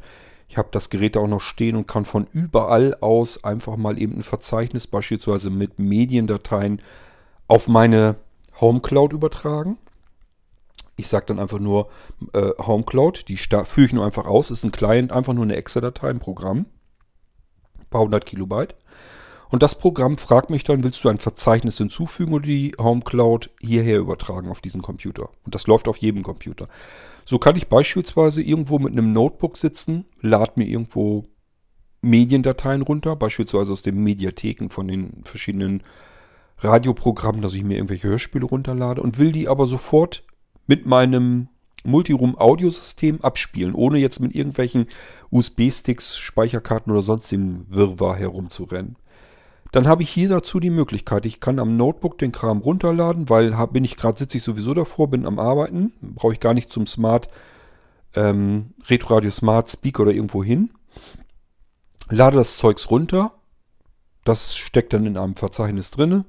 ich 0.49 0.59
habe 0.59 0.69
das 0.71 0.91
Gerät 0.91 1.17
auch 1.17 1.27
noch 1.27 1.41
stehen 1.41 1.77
und 1.77 1.89
kann 1.89 2.05
von 2.05 2.27
überall 2.33 2.95
aus 3.01 3.43
einfach 3.43 3.77
mal 3.77 4.01
eben 4.01 4.17
ein 4.17 4.23
Verzeichnis 4.23 4.87
beispielsweise 4.87 5.51
mit 5.51 5.79
Mediendateien 5.79 6.83
auf 7.49 7.69
meine 7.69 8.17
Home 8.61 8.81
Cloud 8.81 9.13
übertragen. 9.13 9.79
Ich 10.97 11.09
sage 11.09 11.27
dann 11.27 11.39
einfach 11.39 11.59
nur 11.59 11.89
äh, 12.35 12.51
Home 12.59 12.85
die 13.27 13.37
führe 13.37 13.87
ich 13.87 13.93
nur 13.93 14.05
einfach 14.05 14.27
aus, 14.27 14.51
ist 14.51 14.63
ein 14.63 14.73
Client, 14.73 15.11
einfach 15.11 15.33
nur 15.33 15.45
eine 15.45 15.57
Excel-Datei, 15.57 16.11
ein 16.11 16.19
Programm, 16.19 16.67
ein 17.79 17.87
paar 17.91 18.03
hundert 18.03 18.27
Kilobyte. 18.27 18.77
Und 19.53 19.63
das 19.63 19.75
Programm 19.75 20.17
fragt 20.17 20.49
mich 20.49 20.65
dann, 20.65 20.83
willst 20.83 21.05
du 21.05 21.11
ein 21.11 21.19
Verzeichnis 21.19 21.77
hinzufügen 21.77 22.33
oder 22.33 22.47
die 22.47 22.75
Home 22.79 23.03
Cloud 23.03 23.51
hierher 23.61 23.99
übertragen 23.99 24.49
auf 24.49 24.63
diesen 24.63 24.81
Computer? 24.81 25.29
Und 25.45 25.55
das 25.55 25.67
läuft 25.67 25.89
auf 25.89 25.99
jedem 25.99 26.23
Computer. 26.23 26.69
So 27.27 27.39
kann 27.39 27.55
ich 27.57 27.69
beispielsweise 27.69 28.41
irgendwo 28.43 28.79
mit 28.79 28.93
einem 28.93 29.13
Notebook 29.13 29.59
sitzen, 29.59 30.07
lade 30.23 30.53
mir 30.55 30.65
irgendwo 30.65 31.27
Mediendateien 32.01 32.81
runter, 32.81 33.15
beispielsweise 33.15 33.73
aus 33.73 33.83
den 33.83 34.03
Mediatheken 34.03 34.71
von 34.71 34.89
den 34.89 35.23
verschiedenen 35.25 35.83
Radioprogrammen, 36.57 37.43
dass 37.43 37.53
ich 37.53 37.63
mir 37.63 37.75
irgendwelche 37.75 38.09
Hörspiele 38.09 38.47
runterlade 38.47 39.03
und 39.03 39.19
will 39.19 39.33
die 39.33 39.49
aber 39.49 39.67
sofort 39.67 40.25
mit 40.67 40.87
meinem 40.87 41.49
Multiroom-Audiosystem 41.85 43.21
abspielen, 43.21 43.75
ohne 43.75 43.99
jetzt 43.99 44.19
mit 44.19 44.35
irgendwelchen 44.35 44.87
USB-Sticks, 45.31 46.17
Speicherkarten 46.17 46.91
oder 46.91 47.03
sonstigen 47.03 47.67
Wirrwarr 47.69 48.17
herumzurennen 48.17 48.97
dann 49.73 49.89
habe 49.89 50.03
ich 50.03 50.11
hier 50.11 50.29
dazu 50.29 50.61
die 50.61 50.71
Möglichkeit. 50.71 51.25
Ich 51.25 51.41
kann 51.41 51.59
am 51.59 51.79
Notebook 51.79 52.19
den 52.19 52.31
Kram 52.31 52.59
runterladen, 52.59 53.31
weil 53.31 53.57
hab, 53.57 53.73
bin 53.73 53.85
ich 53.85 53.97
gerade, 53.97 54.19
sitze 54.19 54.37
ich 54.37 54.45
sowieso 54.45 54.75
davor, 54.75 55.09
bin 55.09 55.27
am 55.27 55.39
Arbeiten. 55.39 55.95
Brauche 56.03 56.35
ich 56.35 56.41
gar 56.41 56.53
nicht 56.53 56.71
zum 56.71 56.87
Smart, 56.87 57.29
ähm, 58.15 58.75
Radio 58.87 59.31
Smart 59.31 59.71
Speaker 59.71 60.03
oder 60.03 60.13
irgendwo 60.13 60.45
hin. 60.45 60.71
Lade 62.11 62.37
das 62.37 62.59
Zeugs 62.59 62.91
runter. 62.91 63.33
Das 64.25 64.57
steckt 64.57 64.93
dann 64.93 65.07
in 65.07 65.17
einem 65.17 65.37
Verzeichnis 65.37 65.91
drinne. 65.91 66.27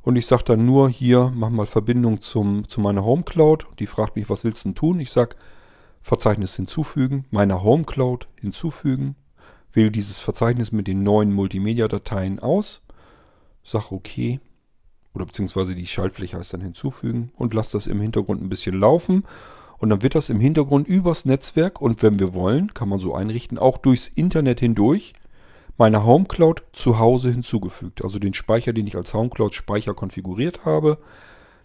Und 0.00 0.16
ich 0.16 0.26
sage 0.26 0.44
dann 0.44 0.64
nur 0.64 0.88
hier, 0.88 1.30
mach 1.34 1.50
mal 1.50 1.66
Verbindung 1.66 2.22
zum, 2.22 2.66
zu 2.66 2.80
meiner 2.80 3.04
Home 3.04 3.24
Cloud. 3.24 3.66
Die 3.78 3.86
fragt 3.86 4.16
mich, 4.16 4.30
was 4.30 4.42
willst 4.42 4.64
du 4.64 4.70
denn 4.70 4.74
tun? 4.74 5.00
Ich 5.00 5.12
sage, 5.12 5.36
Verzeichnis 6.00 6.56
hinzufügen, 6.56 7.26
meiner 7.30 7.62
Home 7.62 7.84
Cloud 7.84 8.26
hinzufügen 8.40 9.16
wähle 9.72 9.90
dieses 9.90 10.18
Verzeichnis 10.18 10.72
mit 10.72 10.86
den 10.86 11.02
neuen 11.02 11.32
Multimedia-Dateien 11.32 12.40
aus, 12.40 12.82
sage 13.64 13.92
OK 13.92 14.40
oder 15.14 15.26
beziehungsweise 15.26 15.74
die 15.74 15.86
Schaltfläche 15.86 16.38
heißt 16.38 16.52
dann 16.52 16.60
hinzufügen 16.60 17.32
und 17.36 17.54
lasse 17.54 17.72
das 17.72 17.86
im 17.86 18.00
Hintergrund 18.00 18.42
ein 18.42 18.48
bisschen 18.48 18.78
laufen. 18.78 19.24
Und 19.78 19.90
dann 19.90 20.02
wird 20.02 20.14
das 20.14 20.28
im 20.28 20.40
Hintergrund 20.40 20.86
übers 20.86 21.24
Netzwerk 21.24 21.80
und 21.80 22.02
wenn 22.02 22.20
wir 22.20 22.34
wollen, 22.34 22.74
kann 22.74 22.88
man 22.88 23.00
so 23.00 23.14
einrichten, 23.14 23.58
auch 23.58 23.78
durchs 23.78 24.08
Internet 24.08 24.60
hindurch 24.60 25.14
meiner 25.78 26.04
Home 26.04 26.26
Cloud 26.26 26.62
zu 26.74 26.98
Hause 26.98 27.30
hinzugefügt. 27.30 28.04
Also 28.04 28.18
den 28.18 28.34
Speicher, 28.34 28.74
den 28.74 28.86
ich 28.86 28.96
als 28.96 29.14
Home 29.14 29.30
Cloud 29.30 29.54
Speicher 29.54 29.94
konfiguriert 29.94 30.66
habe, 30.66 30.98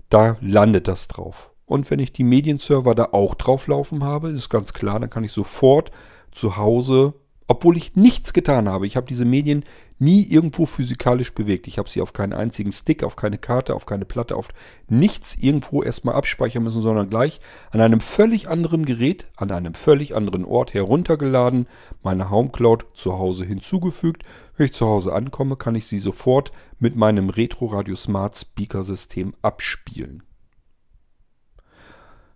da 0.10 0.38
landet 0.40 0.88
das 0.88 1.10
drauf. 1.10 1.52
Und 1.66 1.92
wenn 1.92 2.00
ich 2.00 2.14
die 2.14 2.24
Medienserver 2.24 2.96
da 2.96 3.10
auch 3.12 3.36
drauf 3.36 3.68
laufen 3.68 4.04
habe, 4.04 4.30
ist 4.30 4.50
ganz 4.50 4.72
klar, 4.72 5.02
dann 5.02 5.10
kann 5.10 5.26
ich 5.26 5.34
sofort 5.34 5.92
zu 6.32 6.56
Hause 6.56 7.14
obwohl 7.48 7.78
ich 7.78 7.96
nichts 7.96 8.34
getan 8.34 8.68
habe. 8.68 8.88
Ich 8.88 8.96
habe 8.96 9.08
diese 9.08 9.26
Medien 9.26 9.64
nie 10.00 10.24
irgendwo 10.24 10.66
physikalisch 10.66 11.34
bewegt. 11.34 11.68
Ich 11.68 11.78
habe 11.78 11.90
sie 11.90 12.02
auf 12.02 12.12
keinen 12.12 12.34
einzigen 12.34 12.72
Stick, 12.72 13.04
auf 13.04 13.16
keine 13.16 13.38
Karte, 13.38 13.76
auf 13.76 13.86
keine 13.86 14.06
Platte, 14.06 14.36
auf 14.36 14.50
nichts 14.88 15.36
irgendwo 15.36 15.84
erstmal 15.84 16.16
abspeichern 16.16 16.64
müssen, 16.64 16.82
sondern 16.82 17.10
gleich 17.10 17.40
an 17.70 17.82
einem 17.82 18.00
völlig 18.00 18.50
anderen 18.50 18.86
Gerät, 18.86 19.28
an 19.36 19.52
einem 19.52 19.76
völlig 19.76 20.16
anderen 20.16 20.44
Ort 20.44 20.74
heruntergeladen, 20.74 21.68
meine 22.02 22.32
Home 22.32 22.50
Cloud 22.50 22.88
zu 22.96 23.20
Hause 23.20 23.46
hinzugefügt. 23.46 24.24
Wenn 24.58 24.66
ich 24.66 24.74
zu 24.74 24.88
Hause 24.88 25.14
ankomme, 25.14 25.56
kann 25.56 25.76
ich 25.76 25.86
sie 25.86 26.00
sofort 26.00 26.52
mit 26.80 26.96
meinem 26.96 27.30
Retro 27.30 27.68
Radio 27.68 27.96
Smart 27.96 28.38
Speaker 28.38 28.84
System 28.84 29.36
abspielen. 29.44 30.24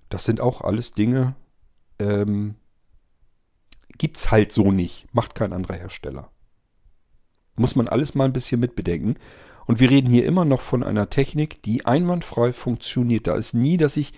Das 0.09 0.23
sind 0.23 0.39
auch 0.39 0.61
alles 0.61 0.91
Dinge, 0.91 1.35
ähm, 1.99 2.55
Gibt's 3.99 4.31
halt 4.31 4.51
so 4.51 4.71
nicht. 4.71 5.13
Macht 5.13 5.35
kein 5.35 5.53
anderer 5.53 5.75
Hersteller. 5.75 6.31
Muss 7.55 7.75
man 7.75 7.87
alles 7.87 8.15
mal 8.15 8.25
ein 8.25 8.33
bisschen 8.33 8.59
mitbedenken. 8.59 9.17
Und 9.67 9.79
wir 9.79 9.91
reden 9.91 10.09
hier 10.09 10.25
immer 10.25 10.45
noch 10.45 10.61
von 10.61 10.83
einer 10.83 11.11
Technik, 11.11 11.61
die 11.61 11.85
einwandfrei 11.85 12.53
funktioniert. 12.53 13.27
Da 13.27 13.35
ist 13.35 13.53
nie, 13.53 13.77
dass 13.77 13.97
ich 13.97 14.13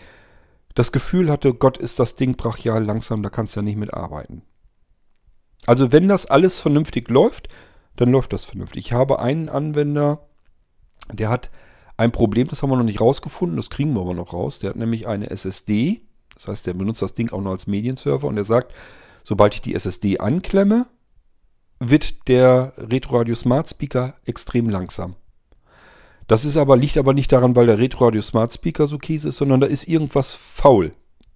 das 0.75 0.93
Gefühl 0.93 1.29
hatte, 1.29 1.53
Gott 1.53 1.77
ist 1.77 1.99
das 1.99 2.15
Ding 2.15 2.37
brachial 2.37 2.83
langsam, 2.83 3.23
da 3.23 3.29
kannst 3.29 3.55
du 3.55 3.59
ja 3.59 3.63
nicht 3.63 3.77
mitarbeiten. 3.77 4.43
Also 5.65 5.91
wenn 5.91 6.07
das 6.07 6.25
alles 6.25 6.59
vernünftig 6.59 7.09
läuft, 7.09 7.49
dann 7.95 8.11
läuft 8.11 8.33
das 8.33 8.45
vernünftig. 8.45 8.85
Ich 8.85 8.93
habe 8.93 9.19
einen 9.19 9.49
Anwender, 9.49 10.27
der 11.11 11.29
hat 11.29 11.51
ein 11.97 12.11
Problem, 12.11 12.47
das 12.47 12.63
haben 12.63 12.69
wir 12.69 12.77
noch 12.77 12.83
nicht 12.83 13.01
rausgefunden, 13.01 13.57
das 13.57 13.69
kriegen 13.69 13.93
wir 13.93 14.01
aber 14.01 14.13
noch 14.13 14.33
raus. 14.33 14.59
Der 14.59 14.71
hat 14.71 14.77
nämlich 14.77 15.07
eine 15.07 15.29
SSD, 15.29 16.01
das 16.35 16.47
heißt, 16.47 16.65
der 16.65 16.73
benutzt 16.73 17.01
das 17.01 17.13
Ding 17.13 17.31
auch 17.31 17.41
noch 17.41 17.51
als 17.51 17.67
Medienserver 17.67 18.27
und 18.27 18.35
der 18.35 18.45
sagt, 18.45 18.73
Sobald 19.23 19.53
ich 19.53 19.61
die 19.61 19.75
SSD 19.75 20.19
anklemme, 20.19 20.87
wird 21.79 22.27
der 22.27 22.73
Retroradio 22.77 23.35
Smart 23.35 23.69
Speaker 23.69 24.15
extrem 24.25 24.69
langsam. 24.69 25.15
Das 26.27 26.45
ist 26.45 26.55
aber, 26.55 26.77
liegt 26.77 26.97
aber 26.97 27.13
nicht 27.13 27.31
daran, 27.31 27.55
weil 27.55 27.65
der 27.65 27.79
Retroradio 27.79 28.21
Smart 28.21 28.53
Speaker 28.53 28.87
so 28.87 28.97
kies 28.97 29.25
ist, 29.25 29.37
sondern 29.37 29.59
da 29.59 29.67
ist 29.67 29.87
irgendwas 29.87 30.33
faul. 30.33 30.93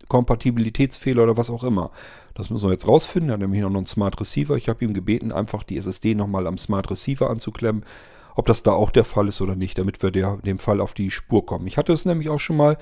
Kompatibilitätsfehler 0.08 1.24
oder 1.24 1.36
was 1.36 1.50
auch 1.50 1.63
immer. 1.63 1.91
Das 2.36 2.50
müssen 2.50 2.67
wir 2.67 2.74
jetzt 2.74 2.88
rausfinden. 2.88 3.30
Er 3.30 3.34
hat 3.34 3.39
nämlich 3.39 3.62
noch 3.62 3.74
einen 3.74 3.88
Smart 3.88 4.19
Receiver. 4.21 4.56
Ich 4.56 4.69
habe 4.69 4.86
ihm 4.86 4.93
gebeten, 4.93 5.32
einfach 5.32 5.63
die 5.63 5.78
SSD 5.78 6.15
nochmal 6.15 6.48
am 6.48 6.58
Smart 6.58 6.91
Receiver 6.91 7.30
anzuklemmen. 7.30 7.84
Ob 8.36 8.45
das 8.45 8.62
da 8.62 8.74
auch 8.74 8.91
der 8.91 9.04
Fall 9.04 9.28
ist 9.28 9.41
oder 9.41 9.56
nicht, 9.56 9.78
damit 9.78 10.04
wir 10.04 10.12
der, 10.12 10.38
dem 10.38 10.60
Fall 10.60 10.80
auf 10.80 10.93
die 10.93 11.10
Spur 11.10 11.45
kommen. 11.45 11.65
Ich 11.67 11.78
hatte 11.78 11.93
es 11.93 12.06
nämlich 12.06 12.30
auch 12.30 12.39
schon 12.39 12.58
mal, 12.58 12.78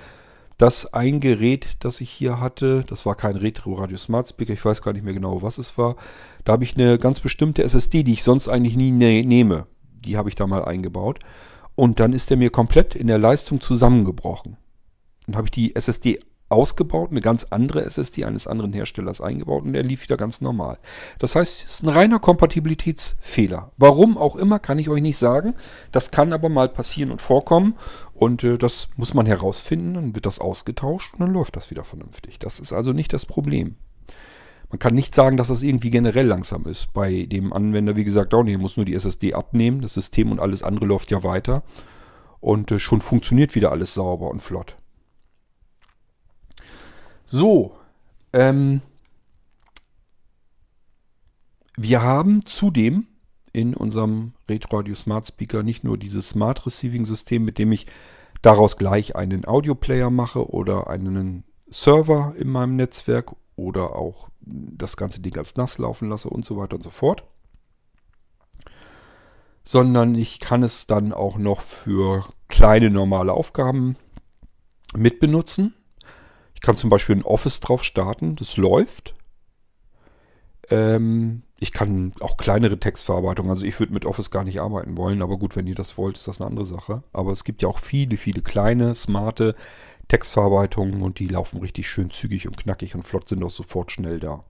dass 0.58 0.94
ein 0.94 1.20
Gerät, 1.20 1.78
das 1.80 2.02
ich 2.02 2.10
hier 2.10 2.39
hatte, 2.39 2.84
das 2.88 3.06
war 3.06 3.16
kein 3.16 3.36
Retro 3.36 3.74
Radio 3.74 3.98
Smart 3.98 4.30
Speaker, 4.30 4.54
ich 4.54 4.63
weiß 4.63 4.82
gar 4.82 4.94
nicht 4.94 5.04
mehr 5.04 5.13
genau, 5.13 5.42
was 5.42 5.58
es 5.58 5.78
war. 5.78 5.96
Da 6.44 6.54
habe 6.54 6.63
ich 6.63 6.76
eine 6.76 6.98
ganz 6.98 7.20
bestimmte 7.20 7.63
SSD, 7.63 8.04
die 8.04 8.13
ich 8.13 8.24
sonst 8.24 8.48
eigentlich 8.48 8.76
nie 8.76 8.92
ne 8.92 9.24
nehme. 9.24 9.68
Die 10.06 10.18
habe 10.18 10.30
ich 10.30 10.36
da 10.36 10.48
mal 10.48 10.66
eingebaut. 10.66 11.20
Und 11.76 12.00
dann 12.00 12.13
ist 12.13 12.30
der 12.30 12.38
mir 12.38 12.50
komplett 12.50 12.96
in 12.96 13.08
der 13.08 13.18
Leistung 13.18 13.60
zusammengebrochen. 13.60 14.58
Dann 15.26 15.36
habe 15.36 15.48
ich 15.48 15.52
die 15.52 15.76
SSD 15.76 16.20
ausgebaut, 16.54 17.12
eine 17.12 17.22
ganz 17.22 17.48
andere 17.50 17.84
SSD 17.84 18.26
eines 18.26 18.48
anderen 18.48 18.74
Herstellers 18.74 19.22
eingebaut 19.22 19.63
und 19.63 19.74
der 19.74 19.84
lief 19.84 20.04
wieder 20.04 20.18
ganz 20.18 20.42
normal. 20.42 20.78
Das 21.20 21.36
heißt, 21.36 21.66
es 21.66 21.74
ist 21.74 21.84
ein 21.84 21.89
reiner 21.89 22.20
Kompatibilitätsfehler. 22.20 23.72
Warum 23.78 24.18
auch 24.18 24.36
immer, 24.36 24.60
kann 24.60 24.80
ich 24.80 24.89
euch 24.89 25.02
nicht 25.02 25.18
sagen. 25.18 25.56
Das 25.92 26.12
kann 26.12 26.34
aber 26.34 26.50
mal 26.50 26.70
passieren 26.70 27.12
und 27.12 27.22
vorkommen 27.22 27.76
und 28.13 28.44
äh, 28.44 28.58
das 28.58 28.89
muss 28.96 29.13
man 29.13 29.26
herausfinden, 29.26 29.96
dann 29.96 30.16
wird 30.16 30.26
das 30.26 30.39
ausgetauscht 30.39 31.13
und 31.13 31.22
dann 31.22 31.34
läuft 31.34 31.56
das 31.56 31.72
wieder 31.72 31.84
vernünftig. 31.84 32.39
Das 32.39 32.60
ist 32.60 32.72
also 32.72 32.94
nicht 32.94 33.12
das 33.13 33.26
Problem. 33.26 33.76
Man 34.70 34.80
kann 34.80 34.96
nicht 34.96 35.13
sagen, 35.13 35.38
dass 35.38 35.50
das 35.50 35.62
irgendwie 35.62 35.92
generell 35.92 36.26
langsam 36.26 36.66
ist. 36.66 36.94
Bei 36.94 37.28
dem 37.28 37.54
Anwender, 37.54 37.96
wie 37.96 38.04
gesagt, 38.04 38.34
auch 38.34 38.42
nicht. 38.42 38.54
Er 38.54 38.60
muss 38.60 38.76
nur 38.76 38.88
die 38.88 38.96
SSD 38.96 39.36
abnehmen, 39.36 39.82
das 39.82 39.94
System 39.94 40.32
und 40.32 40.39
alles 40.39 40.63
andere 40.63 40.86
läuft 40.86 41.12
ja 41.12 41.24
weiter. 41.24 41.62
Und 42.39 42.72
äh, 42.72 42.80
schon 42.80 43.02
funktioniert 43.02 43.54
wieder 43.54 43.72
alles 43.72 43.94
sauber 43.94 44.32
und 44.32 44.42
flott. 44.42 44.76
So, 47.34 47.76
ähm, 48.32 48.84
wir 51.76 52.04
haben 52.04 52.46
zudem 52.46 53.08
in 53.54 53.74
unserem 53.74 54.34
RedRadio 54.48 54.93
Smart 54.93 55.26
Speaker 55.26 55.63
nicht 55.63 55.84
nur 55.84 55.98
dieses 55.98 56.30
Smart 56.30 56.63
Receiving 56.67 57.06
System, 57.06 57.43
mit 57.43 57.58
dem 57.58 57.72
ich 57.72 57.88
daraus 58.43 58.78
gleich 58.78 59.15
einen 59.15 59.46
Audioplayer 59.46 60.12
mache 60.12 60.48
oder 60.48 60.86
einen 60.91 61.43
Server 61.72 62.36
in 62.38 62.50
meinem 62.50 62.76
Netzwerk 62.76 63.36
oder 63.56 63.96
auch 63.96 64.30
das 64.41 64.96
ganze 64.96 65.19
Ding 65.19 65.36
als 65.36 65.56
nass 65.56 65.80
laufen 65.80 66.10
lasse 66.10 66.30
und 66.30 66.46
so 66.46 66.58
weiter 66.58 66.76
und 66.76 66.84
so 66.84 66.91
fort. 66.91 67.24
Sondern 69.63 70.13
ich 70.13 70.39
kann 70.39 70.62
es 70.62 70.86
dann 70.86 71.12
auch 71.12 71.39
noch 71.39 71.62
für 71.62 72.28
kleine 72.48 72.91
normale 72.91 73.34
Aufgaben 73.34 73.96
mitbenutzen. 74.96 75.74
Kann 76.63 76.78
zum 76.78 76.89
Beispiel 76.89 77.17
ein 77.17 77.23
Office 77.23 77.60
drauf 77.60 77.84
starten, 77.84 78.38
das 78.38 78.56
läuft. 78.56 79.15
Ähm, 80.69 81.43
ich 81.60 81.73
kann 81.73 82.13
auch 82.21 82.38
kleinere 82.38 82.80
Textverarbeitung, 82.80 83.49
also 83.49 83.65
ich 83.65 83.78
würde 83.82 83.91
mit 83.91 84.06
Office 84.06 84.32
gar 84.32 84.45
nicht 84.45 84.62
arbeiten 84.62 84.95
wollen, 84.95 85.21
aber 85.21 85.38
gut, 85.38 85.58
wenn 85.58 85.67
ihr 85.67 85.76
das 85.76 85.97
wollt, 85.97 86.17
ist 86.17 86.26
das 86.26 86.39
eine 86.39 86.49
andere 86.49 86.63
Sache. 86.63 87.04
Aber 87.12 87.34
es 87.34 87.43
gibt 87.43 87.62
ja 87.62 87.67
auch 87.67 87.80
viele, 87.80 88.15
viele 88.15 88.41
kleine, 88.41 88.95
smarte 88.95 89.56
Textverarbeitungen 90.08 91.02
und 91.02 91.19
die 91.19 91.28
laufen 91.28 91.60
richtig 91.60 91.89
schön 91.89 92.12
zügig 92.12 92.47
und 92.47 92.56
knackig 92.56 92.95
und 92.95 93.04
flott 93.06 93.28
sind 93.28 93.43
auch 93.43 93.52
sofort 93.52 93.91
schnell 93.91 94.21
da. 94.21 94.45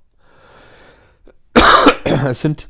Es 2.06 2.42
sind 2.42 2.70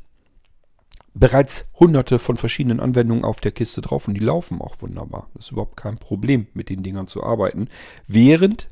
bereits 1.14 1.66
hunderte 1.78 2.18
von 2.18 2.38
verschiedenen 2.38 2.80
Anwendungen 2.80 3.26
auf 3.26 3.42
der 3.42 3.52
Kiste 3.52 3.82
drauf 3.82 4.08
und 4.08 4.14
die 4.14 4.22
laufen 4.22 4.62
auch 4.62 4.76
wunderbar. 4.80 5.28
Das 5.34 5.46
ist 5.46 5.52
überhaupt 5.52 5.76
kein 5.76 5.98
Problem, 5.98 6.48
mit 6.54 6.70
den 6.70 6.82
Dingern 6.82 7.08
zu 7.08 7.24
arbeiten. 7.24 7.68
Während 8.08 8.70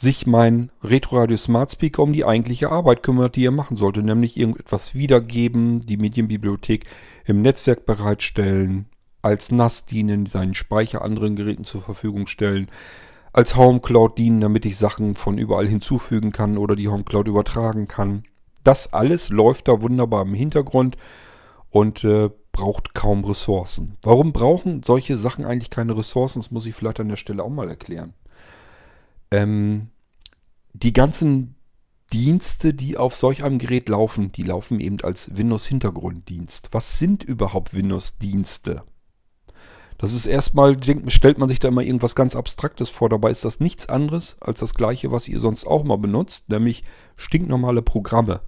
sich 0.00 0.26
mein 0.26 0.70
Retroradio 0.82 1.36
Smart 1.36 1.72
Speaker 1.72 2.02
um 2.02 2.14
die 2.14 2.24
eigentliche 2.24 2.70
Arbeit 2.70 3.02
kümmert, 3.02 3.36
die 3.36 3.44
er 3.44 3.50
machen 3.50 3.76
sollte, 3.76 4.02
nämlich 4.02 4.38
irgendetwas 4.38 4.94
wiedergeben, 4.94 5.84
die 5.84 5.98
Medienbibliothek 5.98 6.86
im 7.26 7.42
Netzwerk 7.42 7.84
bereitstellen, 7.84 8.86
als 9.20 9.52
NAS 9.52 9.84
dienen, 9.84 10.24
seinen 10.24 10.54
Speicher 10.54 11.02
anderen 11.02 11.36
Geräten 11.36 11.64
zur 11.64 11.82
Verfügung 11.82 12.28
stellen, 12.28 12.68
als 13.34 13.56
Home 13.56 13.80
Cloud 13.80 14.16
dienen, 14.16 14.40
damit 14.40 14.64
ich 14.64 14.78
Sachen 14.78 15.16
von 15.16 15.36
überall 15.36 15.68
hinzufügen 15.68 16.32
kann 16.32 16.56
oder 16.56 16.76
die 16.76 16.88
Home 16.88 17.04
Cloud 17.04 17.28
übertragen 17.28 17.86
kann. 17.86 18.24
Das 18.64 18.94
alles 18.94 19.28
läuft 19.28 19.68
da 19.68 19.82
wunderbar 19.82 20.22
im 20.22 20.32
Hintergrund 20.32 20.96
und 21.68 22.04
äh, 22.04 22.30
braucht 22.52 22.94
kaum 22.94 23.22
Ressourcen. 23.24 23.98
Warum 24.02 24.32
brauchen 24.32 24.82
solche 24.82 25.18
Sachen 25.18 25.44
eigentlich 25.44 25.70
keine 25.70 25.96
Ressourcen? 25.96 26.40
Das 26.40 26.50
muss 26.50 26.64
ich 26.64 26.74
vielleicht 26.74 27.00
an 27.00 27.10
der 27.10 27.16
Stelle 27.16 27.44
auch 27.44 27.50
mal 27.50 27.68
erklären. 27.68 28.14
Ähm, 29.30 29.90
die 30.72 30.92
ganzen 30.92 31.54
Dienste, 32.12 32.74
die 32.74 32.96
auf 32.96 33.14
solch 33.14 33.44
einem 33.44 33.58
Gerät 33.58 33.88
laufen, 33.88 34.32
die 34.32 34.42
laufen 34.42 34.80
eben 34.80 35.00
als 35.02 35.36
Windows-Hintergrunddienst. 35.36 36.70
Was 36.72 36.98
sind 36.98 37.22
überhaupt 37.22 37.74
Windows-Dienste? 37.74 38.82
Das 39.98 40.14
ist 40.14 40.26
erstmal, 40.26 40.78
stellt 41.08 41.38
man 41.38 41.48
sich 41.48 41.60
da 41.60 41.68
immer 41.68 41.82
irgendwas 41.82 42.14
ganz 42.14 42.34
Abstraktes 42.34 42.88
vor. 42.88 43.10
Dabei 43.10 43.30
ist 43.30 43.44
das 43.44 43.60
nichts 43.60 43.88
anderes 43.88 44.38
als 44.40 44.60
das 44.60 44.74
gleiche, 44.74 45.12
was 45.12 45.28
ihr 45.28 45.38
sonst 45.38 45.66
auch 45.66 45.84
mal 45.84 45.98
benutzt, 45.98 46.48
nämlich 46.48 46.84
stinknormale 47.16 47.82
Programme. 47.82 48.40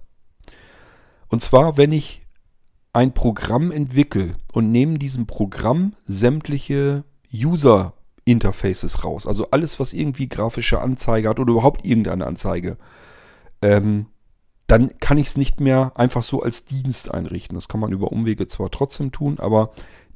Und 1.27 1.43
zwar, 1.43 1.77
wenn 1.77 1.91
ich 1.91 2.21
ein 2.91 3.13
Programm 3.13 3.71
entwickle 3.71 4.35
und 4.51 4.71
neben 4.71 4.99
diesem 4.99 5.27
Programm 5.27 5.93
sämtliche 6.05 7.05
User 7.31 7.93
Interfaces 8.25 9.03
raus. 9.03 9.27
Also 9.27 9.49
alles, 9.51 9.79
was 9.79 9.93
irgendwie 9.93 10.29
grafische 10.29 10.81
Anzeige 10.81 11.29
hat 11.29 11.39
oder 11.39 11.51
überhaupt 11.51 11.85
irgendeine 11.85 12.25
Anzeige. 12.25 12.77
Ähm, 13.61 14.07
dann 14.67 14.97
kann 14.99 15.17
ich 15.17 15.27
es 15.27 15.37
nicht 15.37 15.59
mehr 15.59 15.91
einfach 15.95 16.23
so 16.23 16.41
als 16.41 16.65
Dienst 16.65 17.11
einrichten. 17.11 17.55
Das 17.55 17.67
kann 17.67 17.79
man 17.79 17.91
über 17.91 18.11
Umwege 18.11 18.47
zwar 18.47 18.71
trotzdem 18.71 19.11
tun, 19.11 19.39
aber 19.39 19.71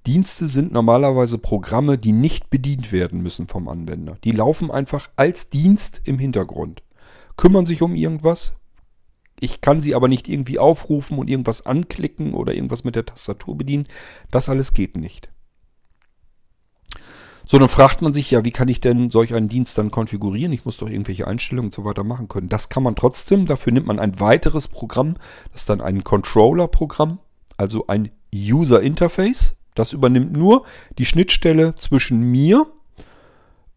Dienste 0.06 0.48
sind 0.48 0.72
normalerweise 0.72 1.38
Programme, 1.38 1.98
die 1.98 2.14
nicht 2.14 2.50
bedient 2.50 2.94
werden 2.94 3.22
müssen 3.22 3.48
vom 3.48 3.68
Anwender. 3.68 4.18
Die 4.24 4.32
laufen 4.32 4.72
einfach 4.72 5.10
als 5.18 5.50
Dienst 5.50 6.02
im 6.06 6.18
Hintergrund. 6.18 6.82
Kümmern 7.36 7.66
sich 7.66 7.82
um 7.82 7.94
irgendwas. 7.94 8.56
Ich 9.40 9.60
kann 9.60 9.82
sie 9.82 9.94
aber 9.96 10.08
nicht 10.08 10.30
irgendwie 10.30 10.60
aufrufen 10.60 11.20
und 11.20 11.30
irgendwas 11.30 11.66
anklicken 11.66 12.34
oder 12.34 12.54
irgendwas 12.54 12.86
mit 12.86 12.96
der 12.96 13.06
Tastatur 13.06 13.58
bedienen. 13.58 13.88
Das 14.32 14.48
alles 14.50 14.74
geht 14.74 14.96
nicht. 14.96 15.30
So, 17.50 17.58
dann 17.58 17.70
fragt 17.70 18.02
man 18.02 18.14
sich 18.14 18.30
ja, 18.30 18.44
wie 18.44 18.52
kann 18.52 18.68
ich 18.68 18.82
denn 18.82 19.10
solch 19.10 19.34
einen 19.34 19.48
Dienst 19.48 19.78
dann 19.78 19.90
konfigurieren? 19.90 20.52
Ich 20.52 20.66
muss 20.66 20.76
doch 20.76 20.90
irgendwelche 20.90 21.28
Einstellungen 21.28 21.70
und 21.70 21.74
so 21.74 21.86
weiter 21.86 22.04
machen 22.04 22.28
können. 22.28 22.50
Das 22.50 22.68
kann 22.68 22.84
man 22.84 22.98
trotzdem. 22.98 23.46
Dafür 23.46 23.72
nimmt 23.72 23.88
man 23.88 24.00
ein 24.00 24.20
weiteres 24.20 24.68
Programm. 24.68 25.14
Das 25.54 25.62
ist 25.62 25.70
dann 25.70 25.80
ein 25.80 26.04
Controller-Programm, 26.04 27.20
also 27.56 27.88
ein 27.88 28.12
User 28.36 28.82
Interface. 28.82 29.56
Das 29.76 29.94
übernimmt 29.94 30.34
nur 30.34 30.66
die 30.98 31.06
Schnittstelle 31.06 31.74
zwischen 31.76 32.30
mir 32.32 32.68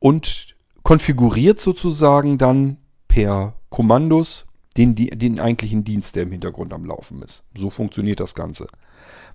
und 0.01 0.57
konfiguriert 0.83 1.61
sozusagen 1.61 2.39
dann 2.39 2.79
per 3.07 3.55
Kommandos 3.69 4.47
den, 4.77 4.97
den 4.97 5.39
eigentlichen 5.39 5.85
Dienst, 5.85 6.17
der 6.17 6.25
im 6.25 6.33
Hintergrund 6.33 6.73
am 6.73 6.87
Laufen 6.87 7.23
ist. 7.23 7.45
So 7.57 7.71
funktioniert 7.71 8.19
das 8.19 8.35
Ganze. 8.35 8.67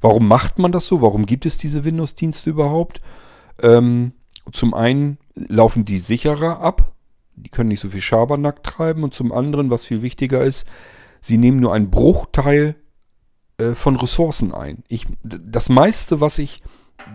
Warum 0.01 0.27
macht 0.27 0.59
man 0.59 0.73
das 0.73 0.87
so? 0.87 1.01
Warum 1.01 1.25
gibt 1.25 1.45
es 1.45 1.57
diese 1.57 1.85
Windows-Dienste 1.85 2.49
überhaupt? 2.49 2.99
Ähm, 3.61 4.11
zum 4.51 4.73
einen 4.73 5.17
laufen 5.35 5.85
die 5.85 5.97
sicherer 5.97 6.59
ab, 6.59 6.93
die 7.35 7.49
können 7.49 7.69
nicht 7.69 7.79
so 7.79 7.89
viel 7.89 8.01
Schabernack 8.01 8.63
treiben 8.63 9.03
und 9.03 9.13
zum 9.13 9.31
anderen, 9.31 9.69
was 9.69 9.85
viel 9.85 10.01
wichtiger 10.01 10.43
ist, 10.43 10.65
sie 11.21 11.37
nehmen 11.37 11.59
nur 11.59 11.73
einen 11.73 11.89
Bruchteil 11.89 12.75
äh, 13.57 13.71
von 13.71 13.95
Ressourcen 13.95 14.53
ein. 14.53 14.83
Ich, 14.87 15.05
das 15.23 15.69
meiste, 15.69 16.21
was 16.21 16.39
ich 16.39 16.61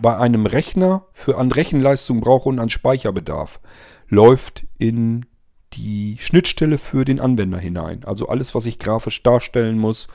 bei 0.01 0.15
einem 0.17 0.45
Rechner 0.45 1.05
für 1.13 1.37
an 1.37 1.51
Rechenleistung 1.51 2.21
brauche 2.21 2.49
und 2.49 2.59
an 2.59 2.69
Speicherbedarf, 2.69 3.59
läuft 4.07 4.65
in 4.77 5.25
die 5.73 6.17
Schnittstelle 6.19 6.77
für 6.77 7.05
den 7.05 7.19
Anwender 7.19 7.57
hinein. 7.57 8.03
Also 8.03 8.27
alles, 8.27 8.53
was 8.53 8.65
ich 8.65 8.79
grafisch 8.79 9.23
darstellen 9.23 9.77
muss, 9.77 10.09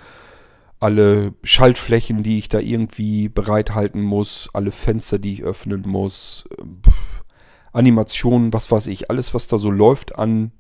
alle 0.79 1.35
Schaltflächen, 1.43 2.23
die 2.23 2.39
ich 2.39 2.49
da 2.49 2.59
irgendwie 2.59 3.29
bereithalten 3.29 4.03
muss, 4.03 4.49
alle 4.53 4.73
Fenster, 4.73 5.19
die 5.19 5.33
ich 5.33 5.43
öffnen 5.43 5.83
muss, 5.87 6.45
Animationen, 7.73 8.53
was 8.53 8.71
weiß 8.71 8.87
ich, 8.89 9.11
alles, 9.11 9.35
was 9.35 9.49
da 9.49 9.59
so 9.59 9.71
läuft 9.71 10.19
an 10.19 10.53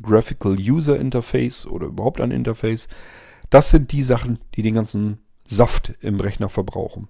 Graphical 0.00 0.56
User 0.58 0.98
Interface 0.98 1.66
oder 1.66 1.86
überhaupt 1.86 2.20
an 2.20 2.30
Interface, 2.30 2.88
das 3.50 3.70
sind 3.70 3.92
die 3.92 4.02
Sachen, 4.02 4.38
die 4.54 4.62
den 4.62 4.74
ganzen 4.74 5.18
Saft 5.46 5.94
im 6.00 6.20
Rechner 6.20 6.48
verbrauchen. 6.48 7.08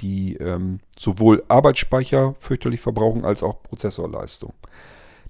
Die 0.00 0.36
ähm, 0.36 0.80
sowohl 0.98 1.44
Arbeitsspeicher 1.48 2.34
fürchterlich 2.38 2.80
verbrauchen 2.80 3.24
als 3.24 3.42
auch 3.42 3.62
Prozessorleistung. 3.62 4.54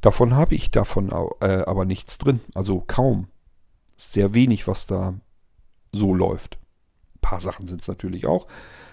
Davon 0.01 0.35
habe 0.35 0.55
ich 0.55 0.70
davon 0.70 1.11
äh, 1.40 1.47
aber 1.47 1.85
nichts 1.85 2.18
drin, 2.18 2.40
also 2.55 2.83
kaum. 2.87 3.29
Sehr 3.97 4.35
wenig, 4.35 4.66
was 4.66 4.87
da 4.87 5.14
so 5.94 6.14
läuft. 6.14 6.59
Ein 7.16 7.20
paar 7.20 7.40
Sachen 7.40 7.66
sind 7.66 7.80
es 7.80 7.88
natürlich 7.88 8.26
auch. 8.26 8.46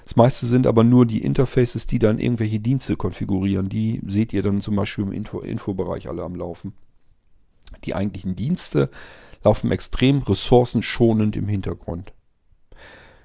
Das 0.04 0.16
meiste 0.16 0.46
sind 0.46 0.68
aber 0.68 0.84
nur 0.84 1.06
die 1.06 1.24
Interfaces, 1.24 1.88
die 1.88 2.00
dann 2.00 2.20
irgendwelche 2.20 2.60
Dienste 2.60 2.96
konfigurieren. 2.96 3.70
Die 3.70 4.02
seht 4.08 4.34
ihr 4.34 4.42
dann 4.42 4.62
zum 4.62 4.76
Beispiel 4.76 5.06
im 5.06 5.12
Info 5.12 5.40
Infobereich 5.40 6.08
alle 6.10 6.24
am 6.24 6.36
Laufen. 6.36 6.74
Die 7.86 7.96
eigentlichen 7.96 8.36
Dienste 8.36 8.90
laufen 9.44 9.72
extrem 9.72 10.20
ressourcenschonend 10.20 11.36
im 11.36 11.48
Hintergrund. 11.48 12.14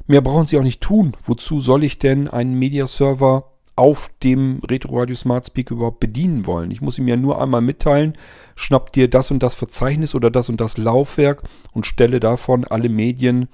Mehr 0.06 0.20
brauchen 0.20 0.46
sie 0.46 0.58
auch 0.58 0.62
nicht 0.62 0.80
tun. 0.80 1.16
Wozu 1.24 1.60
soll 1.60 1.84
ich 1.84 1.98
denn 1.98 2.28
einen 2.28 2.58
Mediaserver 2.58 3.52
auf 3.76 4.10
dem 4.22 4.60
Retro 4.68 4.98
Radio 4.98 5.14
Smart 5.14 5.46
Speak 5.46 5.70
überhaupt 5.70 6.00
bedienen 6.00 6.46
wollen? 6.46 6.70
Ich 6.70 6.80
muss 6.80 6.98
ihm 6.98 7.08
ja 7.08 7.16
nur 7.16 7.40
einmal 7.40 7.60
mitteilen, 7.60 8.14
schnapp 8.54 8.92
dir 8.92 9.08
das 9.08 9.30
und 9.30 9.42
das 9.42 9.54
Verzeichnis 9.54 10.14
oder 10.14 10.30
das 10.30 10.48
und 10.48 10.60
das 10.60 10.76
Laufwerk 10.76 11.42
und 11.72 11.86
stelle 11.86 12.20
davon 12.20 12.64
alle 12.64 12.88
Medien 12.88 13.48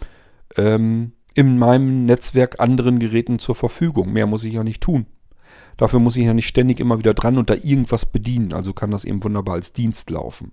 ähm, 0.56 1.12
in 1.35 1.58
meinem 1.58 2.06
Netzwerk 2.06 2.61
anderen 2.61 2.98
Geräten 2.98 3.38
zur 3.38 3.55
Verfügung. 3.55 4.12
Mehr 4.12 4.26
muss 4.26 4.44
ich 4.44 4.55
ja 4.55 4.64
nicht 4.64 4.82
tun. 4.82 5.07
Dafür 5.76 5.99
muss 5.99 6.16
ich 6.16 6.24
ja 6.24 6.34
nicht 6.34 6.47
ständig 6.47 6.80
immer 6.80 6.99
wieder 6.99 7.14
dran 7.14 7.38
und 7.38 7.51
da 7.51 7.55
irgendwas 7.55 8.07
bedienen. 8.07 8.53
Also 8.53 8.72
kann 8.72 8.90
das 8.90 9.05
eben 9.05 9.24
wunderbar 9.24 9.55
als 9.55 9.72
Dienst 9.72 10.11
laufen. 10.11 10.53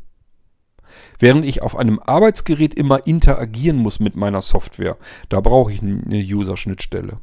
Während 1.20 1.46
ich 1.46 1.62
auf 1.62 1.78
einem 1.78 2.00
Arbeitsgerät 2.00 2.74
immer 2.74 3.06
interagieren 3.06 3.78
muss 3.78 4.00
mit 4.00 4.16
meiner 4.16 4.42
Software, 4.42 4.98
da 5.28 5.40
brauche 5.42 5.72
ich 5.72 5.82
eine 5.82 6.18
User-Schnittstelle. 6.18 7.18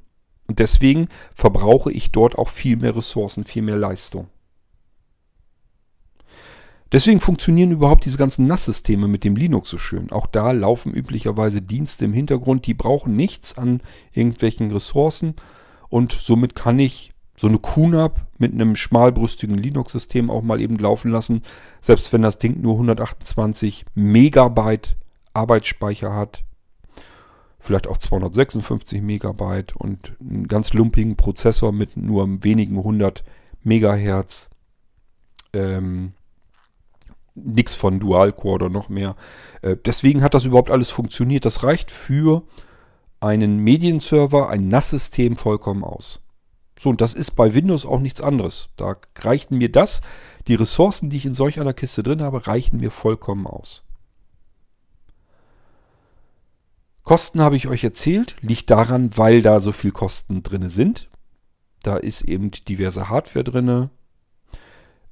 Und 0.49 0.59
deswegen 0.59 1.09
verbrauche 1.35 1.93
ich 1.93 2.13
dort 2.13 2.39
auch 2.39 2.49
viel 2.49 2.77
mehr 2.77 2.97
Ressourcen, 2.97 3.45
viel 3.45 3.63
mehr 3.63 3.77
Leistung. 3.77 4.29
Deswegen 6.93 7.21
funktionieren 7.21 7.73
überhaupt 7.73 8.05
diese 8.05 8.17
ganzen 8.17 8.47
NAS-Systeme 8.47 9.09
mit 9.09 9.25
dem 9.25 9.35
Linux 9.35 9.71
so 9.71 9.79
schön. 9.79 10.13
Auch 10.13 10.27
da 10.27 10.53
laufen 10.53 10.93
üblicherweise 10.93 11.61
Dienste 11.61 12.05
im 12.05 12.13
Hintergrund, 12.13 12.67
die 12.67 12.75
brauchen 12.75 13.17
nichts 13.17 13.59
an 13.59 13.81
irgendwelchen 14.13 14.71
Ressourcen 14.71 15.35
und 15.89 16.13
somit 16.13 16.55
kann 16.55 16.79
ich 16.79 17.13
so 17.37 17.49
eine 17.49 17.59
QNAP 17.59 18.25
mit 18.39 18.53
einem 18.53 18.77
schmalbrüstigen 18.77 19.59
Linux-System 19.59 20.31
auch 20.31 20.43
mal 20.43 20.61
eben 20.61 20.79
laufen 20.79 21.11
lassen, 21.11 21.43
selbst 21.81 22.13
wenn 22.13 22.23
das 22.23 22.39
Ding 22.39 22.61
nur 22.63 22.75
128 22.75 23.85
Megabyte 23.95 24.97
Arbeitsspeicher 25.35 26.15
hat. 26.15 26.45
Vielleicht 27.67 27.87
auch 27.87 27.99
256 27.99 29.03
Megabyte 29.03 29.77
und 29.77 30.12
einen 30.21 30.49
ganz 30.49 30.73
lumpigen 30.73 31.17
Prozessor 31.17 31.73
mit 31.73 31.97
nur 31.97 32.43
wenigen 32.43 32.79
100 32.79 33.25
Megahertz. 33.62 34.49
Ähm, 35.53 36.12
nix 37.35 37.75
von 37.75 38.01
Dual-Core 38.01 38.55
oder 38.55 38.69
noch 38.71 38.89
mehr. 38.89 39.14
Äh, 39.62 39.77
deswegen 39.85 40.23
hat 40.23 40.35
das 40.35 40.45
überhaupt 40.45 40.71
alles 40.71 40.91
funktioniert. 40.91 41.45
Das 41.45 41.62
reicht 41.62 41.91
für 41.91 42.43
einen 43.21 43.59
Medienserver, 43.59 44.49
ein 44.49 44.69
NAS-System 44.69 45.37
vollkommen 45.37 45.85
aus. 45.85 46.21
So, 46.79 46.91
und 46.91 47.01
das 47.01 47.14
ist 47.14 47.33
bei 47.33 47.55
Windows 47.55 47.87
auch 47.87 48.01
nichts 48.01 48.21
anderes. 48.21 48.69
Da 48.77 48.97
reichten 49.19 49.59
mir 49.59 49.71
das, 49.71 50.03
die 50.47 50.55
Ressourcen, 50.55 51.11
die 51.11 51.17
ich 51.17 51.27
in 51.27 51.35
solch 51.35 51.59
einer 51.61 51.75
Kiste 51.75 52.03
drin 52.03 52.23
habe, 52.23 52.47
reichen 52.47 52.79
mir 52.79 52.91
vollkommen 52.91 53.47
aus. 53.47 53.86
Kosten 57.07 57.41
habe 57.41 57.55
ich 57.55 57.69
euch 57.69 57.85
erzählt, 57.85 58.35
liegt 58.41 58.69
daran, 58.69 59.17
weil 59.17 59.41
da 59.41 59.61
so 59.61 59.71
viel 59.71 59.93
Kosten 59.93 60.43
drin 60.43 60.69
sind. 60.69 61.09
Da 61.85 61.97
ist 61.99 62.23
eben 62.23 62.51
diverse 62.51 63.09
Hardware 63.09 63.45
drin, 63.45 63.91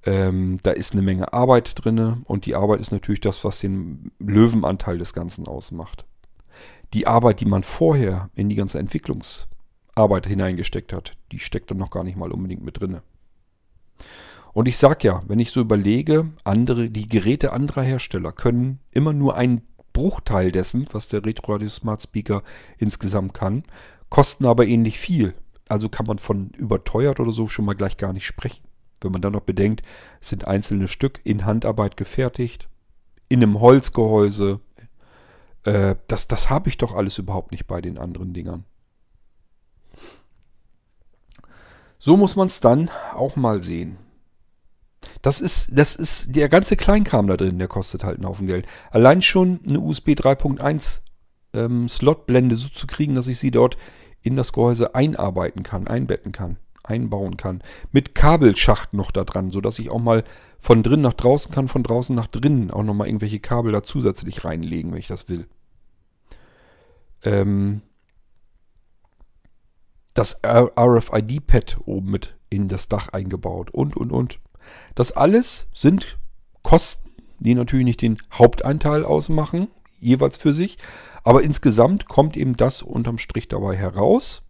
ähm, 0.04 0.58
da 0.64 0.72
ist 0.72 0.92
eine 0.92 1.02
Menge 1.02 1.32
Arbeit 1.32 1.72
drin 1.76 2.24
und 2.24 2.46
die 2.46 2.56
Arbeit 2.56 2.80
ist 2.80 2.90
natürlich 2.90 3.20
das, 3.20 3.44
was 3.44 3.60
den 3.60 4.10
Löwenanteil 4.18 4.98
des 4.98 5.12
Ganzen 5.14 5.46
ausmacht. 5.46 6.04
Die 6.94 7.06
Arbeit, 7.06 7.38
die 7.38 7.46
man 7.46 7.62
vorher 7.62 8.28
in 8.34 8.48
die 8.48 8.56
ganze 8.56 8.80
Entwicklungsarbeit 8.80 10.26
hineingesteckt 10.26 10.92
hat, 10.92 11.16
die 11.30 11.38
steckt 11.38 11.70
dann 11.70 11.78
noch 11.78 11.90
gar 11.90 12.02
nicht 12.02 12.16
mal 12.16 12.32
unbedingt 12.32 12.64
mit 12.64 12.80
drin. 12.80 13.02
Und 14.52 14.66
ich 14.66 14.78
sage 14.78 15.06
ja, 15.06 15.22
wenn 15.28 15.38
ich 15.38 15.52
so 15.52 15.60
überlege, 15.60 16.32
andere, 16.42 16.90
die 16.90 17.08
Geräte 17.08 17.52
anderer 17.52 17.82
Hersteller 17.82 18.32
können 18.32 18.80
immer 18.90 19.12
nur 19.12 19.36
einen 19.36 19.62
Bruchteil 19.94 20.52
dessen, 20.52 20.84
was 20.92 21.08
der 21.08 21.24
Retro 21.24 21.52
Radio 21.52 21.70
Smart 21.70 22.02
Speaker 22.02 22.42
insgesamt 22.76 23.32
kann, 23.32 23.64
kosten 24.10 24.44
aber 24.44 24.66
ähnlich 24.66 24.98
viel. 24.98 25.32
Also 25.66 25.88
kann 25.88 26.04
man 26.04 26.18
von 26.18 26.50
überteuert 26.50 27.20
oder 27.20 27.32
so 27.32 27.48
schon 27.48 27.64
mal 27.64 27.72
gleich 27.72 27.96
gar 27.96 28.12
nicht 28.12 28.26
sprechen. 28.26 28.64
Wenn 29.00 29.12
man 29.12 29.22
dann 29.22 29.32
noch 29.32 29.40
bedenkt, 29.40 29.82
es 30.20 30.28
sind 30.28 30.46
einzelne 30.46 30.88
Stück 30.88 31.20
in 31.24 31.46
Handarbeit 31.46 31.96
gefertigt, 31.96 32.68
in 33.28 33.42
einem 33.42 33.60
Holzgehäuse. 33.60 34.60
Äh, 35.64 35.94
das 36.08 36.28
das 36.28 36.50
habe 36.50 36.68
ich 36.68 36.76
doch 36.76 36.94
alles 36.94 37.16
überhaupt 37.16 37.52
nicht 37.52 37.66
bei 37.66 37.80
den 37.80 37.96
anderen 37.96 38.34
Dingern. 38.34 38.64
So 41.98 42.18
muss 42.18 42.36
man 42.36 42.48
es 42.48 42.60
dann 42.60 42.90
auch 43.14 43.36
mal 43.36 43.62
sehen. 43.62 43.96
Das 45.24 45.40
ist, 45.40 45.70
das 45.72 45.96
ist, 45.96 46.36
der 46.36 46.50
ganze 46.50 46.76
Kleinkram 46.76 47.26
da 47.28 47.38
drin, 47.38 47.58
der 47.58 47.66
kostet 47.66 48.04
halt 48.04 48.18
einen 48.18 48.28
Haufen 48.28 48.46
Geld. 48.46 48.66
Allein 48.90 49.22
schon 49.22 49.60
eine 49.66 49.80
USB 49.80 50.10
3.1 50.10 51.00
ähm, 51.54 51.88
Slotblende 51.88 52.56
so 52.56 52.68
zu 52.68 52.86
kriegen, 52.86 53.14
dass 53.14 53.28
ich 53.28 53.38
sie 53.38 53.50
dort 53.50 53.78
in 54.20 54.36
das 54.36 54.52
Gehäuse 54.52 54.94
einarbeiten 54.94 55.62
kann, 55.62 55.86
einbetten 55.86 56.30
kann 56.30 56.58
einbauen 56.82 57.38
kann. 57.38 57.62
Mit 57.90 58.14
Kabelschacht 58.14 58.92
noch 58.92 59.10
da 59.12 59.24
dran, 59.24 59.50
sodass 59.50 59.78
ich 59.78 59.90
auch 59.90 59.98
mal 59.98 60.24
von 60.58 60.82
drin 60.82 61.00
nach 61.00 61.14
draußen 61.14 61.50
kann, 61.50 61.68
von 61.68 61.82
draußen 61.82 62.14
nach 62.14 62.26
drinnen 62.26 62.70
auch 62.70 62.82
nochmal 62.82 63.06
irgendwelche 63.06 63.40
Kabel 63.40 63.72
da 63.72 63.82
zusätzlich 63.82 64.44
reinlegen, 64.44 64.92
wenn 64.92 64.98
ich 64.98 65.06
das 65.06 65.30
will. 65.30 65.48
Ähm 67.22 67.80
das 70.12 70.42
RFID-Pad 70.44 71.78
oben 71.86 72.10
mit 72.10 72.36
in 72.50 72.68
das 72.68 72.88
Dach 72.90 73.08
eingebaut 73.08 73.70
und, 73.70 73.96
und, 73.96 74.12
und. 74.12 74.38
Das 74.94 75.12
alles 75.12 75.66
sind 75.74 76.18
Kosten, 76.62 77.10
die 77.38 77.54
natürlich 77.54 77.84
nicht 77.84 78.02
den 78.02 78.18
Hauptanteil 78.32 79.04
ausmachen, 79.04 79.68
jeweils 80.00 80.36
für 80.36 80.54
sich. 80.54 80.78
Aber 81.22 81.42
insgesamt 81.42 82.08
kommt 82.08 82.36
eben 82.36 82.56
das 82.56 82.82
unterm 82.82 83.18
Strich 83.18 83.48
dabei 83.48 83.76
heraus 83.76 84.42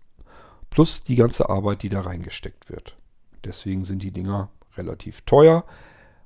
plus 0.75 1.05
die 1.05 1.15
ganze 1.15 1.49
Arbeit, 1.49 1.85
die 1.85 1.89
da 1.89 2.01
reingesteckt 2.01 2.69
wird. 2.69 2.97
Deswegen 3.45 3.85
sind 3.85 4.03
die 4.03 4.11
Dinger 4.11 4.49
relativ 4.77 5.21
teuer. 5.23 5.65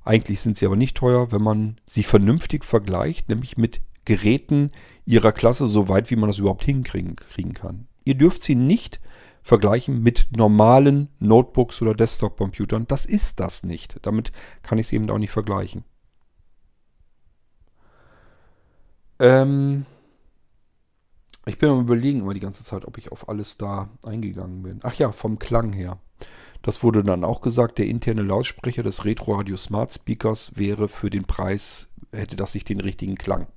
Eigentlich 0.03 0.41
sind 0.41 0.57
sie 0.57 0.65
aber 0.65 0.75
nicht 0.75 0.97
teuer, 0.97 1.31
wenn 1.31 1.43
man 1.43 1.77
sie 1.85 2.01
vernünftig 2.01 2.65
vergleicht, 2.65 3.29
nämlich 3.29 3.57
mit 3.57 3.79
Geräten 4.05 4.71
ihrer 5.05 5.33
Klasse, 5.33 5.67
so 5.67 5.87
weit 5.87 6.09
wie 6.09 6.15
man 6.15 6.29
das 6.29 6.39
überhaupt 6.39 6.63
hinkriegen 6.65 7.15
kriegen 7.15 7.53
kann. 7.53 7.87
Ihr 8.05 8.15
dürft 8.15 8.41
sie 8.41 8.55
nicht 8.55 8.99
vergleichen 9.49 10.01
mit 10.01 10.27
normalen 10.31 11.09
Notebooks 11.19 11.81
oder 11.81 11.95
Desktop-Computern. 11.95 12.87
Das 12.87 13.05
ist 13.05 13.39
das 13.39 13.63
nicht. 13.63 13.97
Damit 14.03 14.31
kann 14.61 14.77
ich 14.77 14.87
sie 14.87 14.95
eben 14.95 15.09
auch 15.09 15.17
nicht 15.17 15.31
vergleichen. 15.31 15.83
Ähm, 19.17 19.87
ich 21.47 21.57
bin 21.57 21.69
am 21.69 21.81
überlegen 21.81 22.19
immer 22.19 22.35
die 22.35 22.39
ganze 22.39 22.63
Zeit, 22.63 22.85
ob 22.85 22.99
ich 22.99 23.11
auf 23.11 23.27
alles 23.27 23.57
da 23.57 23.89
eingegangen 24.05 24.61
bin. 24.61 24.79
Ach 24.83 24.93
ja, 24.93 25.11
vom 25.11 25.39
Klang 25.39 25.73
her. 25.73 25.97
Das 26.61 26.83
wurde 26.83 27.03
dann 27.03 27.23
auch 27.23 27.41
gesagt, 27.41 27.79
der 27.79 27.87
interne 27.87 28.21
Lautsprecher 28.21 28.83
des 28.83 29.03
Retro 29.03 29.33
Radio 29.33 29.57
Smart 29.57 29.91
Speakers 29.91 30.51
wäre 30.57 30.87
für 30.87 31.09
den 31.09 31.25
Preis, 31.25 31.89
hätte 32.11 32.35
das 32.35 32.53
nicht 32.53 32.69
den 32.69 32.81
richtigen 32.81 33.15
Klang. 33.15 33.47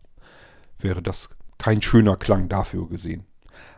Wäre 0.78 1.03
das 1.03 1.30
kein 1.59 1.82
schöner 1.82 2.16
Klang 2.16 2.49
dafür 2.49 2.88
gesehen. 2.88 3.26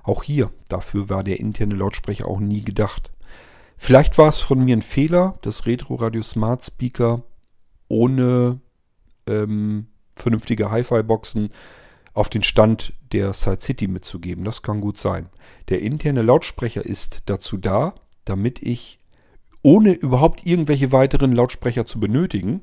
Auch 0.02 0.22
hier, 0.22 0.50
dafür 0.68 1.08
war 1.08 1.24
der 1.24 1.40
interne 1.40 1.74
Lautsprecher 1.74 2.26
auch 2.28 2.40
nie 2.40 2.62
gedacht. 2.62 3.12
Vielleicht 3.76 4.18
war 4.18 4.28
es 4.28 4.38
von 4.38 4.64
mir 4.64 4.76
ein 4.76 4.82
Fehler, 4.82 5.38
das 5.42 5.66
Retro 5.66 5.96
Radio 5.96 6.22
Smart 6.22 6.64
Speaker 6.64 7.22
ohne 7.88 8.60
ähm, 9.26 9.88
vernünftige 10.16 10.70
Hi-Fi-Boxen 10.70 11.50
auf 12.12 12.30
den 12.30 12.42
Stand 12.42 12.92
der 13.12 13.32
Side 13.32 13.60
City 13.60 13.88
mitzugeben. 13.88 14.44
Das 14.44 14.62
kann 14.62 14.80
gut 14.80 14.98
sein. 14.98 15.28
Der 15.68 15.82
interne 15.82 16.22
Lautsprecher 16.22 16.84
ist 16.84 17.22
dazu 17.26 17.56
da, 17.56 17.94
damit 18.24 18.62
ich, 18.62 18.98
ohne 19.62 19.92
überhaupt 19.92 20.46
irgendwelche 20.46 20.92
weiteren 20.92 21.32
Lautsprecher 21.32 21.86
zu 21.86 21.98
benötigen, 21.98 22.62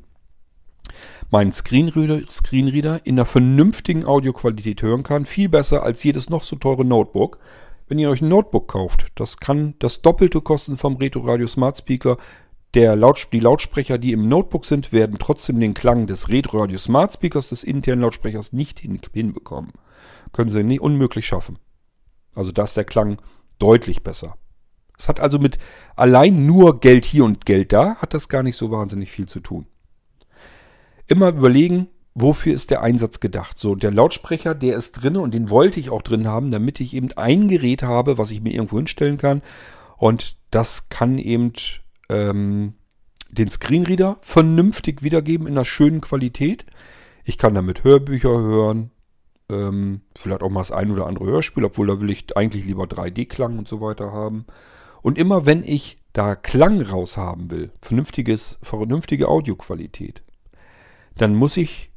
meinen 1.29 1.51
Screenreader, 1.51 2.21
Screenreader 2.29 3.05
in 3.05 3.15
einer 3.15 3.25
vernünftigen 3.25 4.05
Audioqualität 4.05 4.81
hören 4.81 5.03
kann. 5.03 5.25
Viel 5.25 5.49
besser 5.49 5.83
als 5.83 6.03
jedes 6.03 6.29
noch 6.29 6.43
so 6.43 6.55
teure 6.55 6.85
Notebook. 6.85 7.39
Wenn 7.87 7.99
ihr 7.99 8.09
euch 8.09 8.21
ein 8.21 8.29
Notebook 8.29 8.69
kauft, 8.69 9.07
das 9.15 9.37
kann 9.37 9.75
das 9.79 10.01
Doppelte 10.01 10.41
kosten 10.41 10.77
vom 10.77 10.95
Retro 10.95 11.21
Radio 11.21 11.47
Smart 11.47 11.77
Speaker. 11.77 12.17
Der 12.73 12.95
Laut, 12.95 13.27
die 13.33 13.41
Lautsprecher, 13.41 13.97
die 13.97 14.13
im 14.13 14.29
Notebook 14.29 14.65
sind, 14.65 14.93
werden 14.93 15.17
trotzdem 15.19 15.59
den 15.59 15.73
Klang 15.73 16.07
des 16.07 16.29
Retro 16.29 16.59
Radio 16.59 16.77
Smart 16.77 17.13
Speakers 17.13 17.49
des 17.49 17.63
internen 17.63 18.01
Lautsprechers 18.01 18.53
nicht 18.53 18.79
hin, 18.79 18.99
hinbekommen. 19.11 19.73
Können 20.31 20.49
sie 20.49 20.63
nicht 20.63 20.79
unmöglich 20.79 21.25
schaffen. 21.25 21.59
Also 22.33 22.53
da 22.53 22.63
ist 22.63 22.77
der 22.77 22.85
Klang 22.85 23.17
deutlich 23.59 24.03
besser. 24.03 24.37
Es 24.97 25.09
hat 25.09 25.19
also 25.19 25.39
mit 25.39 25.57
allein 25.95 26.45
nur 26.45 26.79
Geld 26.79 27.03
hier 27.03 27.25
und 27.25 27.45
Geld 27.45 27.73
da, 27.73 27.95
hat 27.95 28.13
das 28.13 28.29
gar 28.29 28.43
nicht 28.43 28.55
so 28.55 28.71
wahnsinnig 28.71 29.11
viel 29.11 29.25
zu 29.25 29.39
tun. 29.39 29.65
Immer 31.07 31.29
überlegen, 31.29 31.87
wofür 32.13 32.53
ist 32.53 32.71
der 32.71 32.81
Einsatz 32.81 33.19
gedacht. 33.19 33.57
So, 33.57 33.75
der 33.75 33.91
Lautsprecher, 33.91 34.55
der 34.55 34.75
ist 34.75 34.93
drin 34.93 35.17
und 35.17 35.33
den 35.33 35.49
wollte 35.49 35.79
ich 35.79 35.89
auch 35.89 36.01
drin 36.01 36.27
haben, 36.27 36.51
damit 36.51 36.79
ich 36.79 36.93
eben 36.93 37.11
ein 37.13 37.47
Gerät 37.47 37.83
habe, 37.83 38.17
was 38.17 38.31
ich 38.31 38.41
mir 38.41 38.53
irgendwo 38.53 38.77
hinstellen 38.77 39.17
kann. 39.17 39.41
Und 39.97 40.37
das 40.51 40.89
kann 40.89 41.17
eben 41.17 41.53
ähm, 42.09 42.73
den 43.29 43.49
Screenreader 43.49 44.17
vernünftig 44.21 45.03
wiedergeben 45.03 45.47
in 45.47 45.53
einer 45.53 45.65
schönen 45.65 46.01
Qualität. 46.01 46.65
Ich 47.23 47.37
kann 47.37 47.53
damit 47.53 47.83
Hörbücher 47.83 48.29
hören, 48.29 48.91
ähm, 49.49 50.01
vielleicht 50.15 50.41
auch 50.41 50.49
mal 50.49 50.61
das 50.61 50.71
ein 50.71 50.91
oder 50.91 51.07
andere 51.07 51.25
Hörspiel, 51.25 51.65
obwohl 51.65 51.87
da 51.87 52.01
will 52.01 52.09
ich 52.09 52.35
eigentlich 52.35 52.65
lieber 52.65 52.83
3D-Klang 52.85 53.57
und 53.57 53.67
so 53.67 53.79
weiter 53.79 54.11
haben. 54.11 54.45
Und 55.01 55.17
immer 55.17 55.45
wenn 55.45 55.63
ich 55.63 55.97
da 56.13 56.35
Klang 56.35 56.81
raus 56.81 57.17
haben 57.17 57.51
will, 57.51 57.71
vernünftiges, 57.81 58.59
vernünftige 58.61 59.29
Audioqualität, 59.29 60.23
dann 61.15 61.35
muss 61.35 61.57
ich 61.57 61.91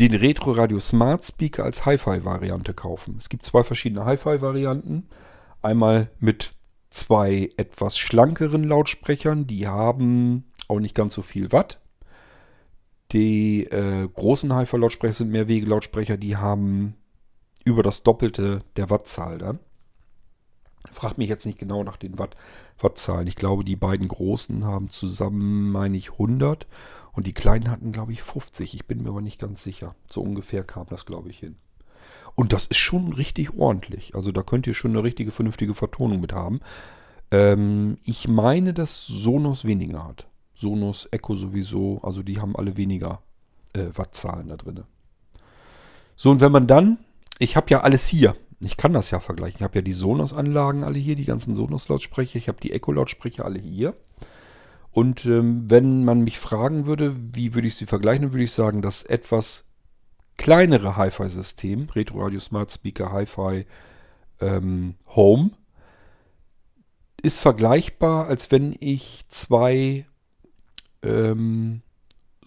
den 0.00 0.14
Retro 0.14 0.52
Radio 0.52 0.78
Smart 0.78 1.24
Speaker 1.24 1.64
als 1.64 1.84
Hi-Fi-Variante 1.84 2.72
kaufen. 2.72 3.16
Es 3.18 3.28
gibt 3.28 3.44
zwei 3.44 3.64
verschiedene 3.64 4.04
Hi-Fi-Varianten. 4.04 5.08
Einmal 5.60 6.10
mit 6.20 6.52
zwei 6.90 7.50
etwas 7.56 7.98
schlankeren 7.98 8.64
Lautsprechern, 8.64 9.46
die 9.46 9.66
haben 9.66 10.44
auch 10.68 10.78
nicht 10.78 10.94
ganz 10.94 11.14
so 11.14 11.22
viel 11.22 11.52
Watt. 11.52 11.80
Die 13.12 13.64
äh, 13.64 14.06
großen 14.06 14.52
Hi-Fi-Lautsprecher 14.52 15.14
sind 15.14 15.30
Mehrwege-Lautsprecher, 15.30 16.16
die 16.16 16.36
haben 16.36 16.94
über 17.64 17.82
das 17.82 18.02
Doppelte 18.02 18.60
der 18.76 18.90
Wattzahl 18.90 19.38
dann. 19.38 19.58
Fragt 20.92 21.18
mich 21.18 21.28
jetzt 21.28 21.44
nicht 21.44 21.58
genau 21.58 21.82
nach 21.82 21.96
den 21.96 22.18
Watt, 22.18 22.36
Wattzahlen. 22.78 23.26
Ich 23.26 23.36
glaube, 23.36 23.64
die 23.64 23.76
beiden 23.76 24.08
großen 24.08 24.64
haben 24.64 24.90
zusammen, 24.90 25.70
meine 25.70 25.96
ich, 25.96 26.12
100 26.12 26.66
und 27.12 27.26
die 27.26 27.34
kleinen 27.34 27.70
hatten, 27.70 27.92
glaube 27.92 28.12
ich, 28.12 28.22
50. 28.22 28.74
Ich 28.74 28.86
bin 28.86 29.02
mir 29.02 29.10
aber 29.10 29.20
nicht 29.20 29.40
ganz 29.40 29.62
sicher. 29.62 29.94
So 30.10 30.22
ungefähr 30.22 30.64
kam 30.64 30.86
das, 30.88 31.06
glaube 31.06 31.30
ich, 31.30 31.38
hin. 31.38 31.56
Und 32.34 32.52
das 32.52 32.66
ist 32.66 32.78
schon 32.78 33.12
richtig 33.12 33.54
ordentlich. 33.58 34.14
Also 34.14 34.30
da 34.32 34.42
könnt 34.42 34.66
ihr 34.66 34.74
schon 34.74 34.92
eine 34.92 35.02
richtige, 35.02 35.32
vernünftige 35.32 35.74
Vertonung 35.74 36.20
mit 36.20 36.32
haben. 36.32 36.60
Ähm, 37.30 37.98
ich 38.04 38.28
meine, 38.28 38.72
dass 38.72 39.06
Sonos 39.06 39.64
weniger 39.64 40.04
hat. 40.04 40.26
Sonos, 40.54 41.08
Echo 41.10 41.34
sowieso. 41.34 42.00
Also 42.02 42.22
die 42.22 42.40
haben 42.40 42.56
alle 42.56 42.76
weniger 42.76 43.22
äh, 43.72 43.86
Wattzahlen 43.92 44.48
da 44.48 44.56
drin. 44.56 44.84
So, 46.16 46.30
und 46.30 46.40
wenn 46.40 46.52
man 46.52 46.66
dann, 46.66 46.98
ich 47.38 47.56
habe 47.56 47.70
ja 47.70 47.80
alles 47.80 48.06
hier. 48.06 48.36
ich 48.60 48.76
kann 48.76 48.92
das 48.92 49.10
ja 49.10 49.20
vergleichen. 49.20 49.58
Ich 49.58 49.62
habe 49.62 49.78
ja 49.78 49.82
die 49.82 49.92
Sonos-Anlagen 49.92 50.84
alle 50.84 50.98
hier, 50.98 51.16
die 51.16 51.24
ganzen 51.24 51.54
Sonos-Lautsprecher. 51.54 52.38
Ich 52.38 52.48
habe 52.48 52.60
die 52.60 52.72
Echo-Lautsprecher 52.72 53.44
alle 53.44 53.58
hier. 53.58 53.94
Und 54.98 55.26
ähm, 55.26 55.70
wenn 55.70 56.04
man 56.04 56.22
mich 56.22 56.40
fragen 56.40 56.86
würde, 56.86 57.14
wie 57.16 57.54
würde 57.54 57.68
ich 57.68 57.76
sie 57.76 57.86
vergleichen, 57.86 58.22
dann 58.22 58.32
würde 58.32 58.42
ich 58.42 58.50
sagen, 58.50 58.82
das 58.82 59.04
etwas 59.04 59.64
kleinere 60.36 60.96
Hi-Fi-System, 60.96 61.86
Retro 61.94 62.24
Radio 62.24 62.40
Smart 62.40 62.72
Speaker 62.72 63.12
Hi-Fi 63.12 63.64
ähm, 64.40 64.96
Home, 65.14 65.52
ist 67.22 67.38
vergleichbar, 67.38 68.26
als 68.26 68.50
wenn 68.50 68.74
ich 68.80 69.22
zwei 69.28 70.04
ähm, 71.04 71.82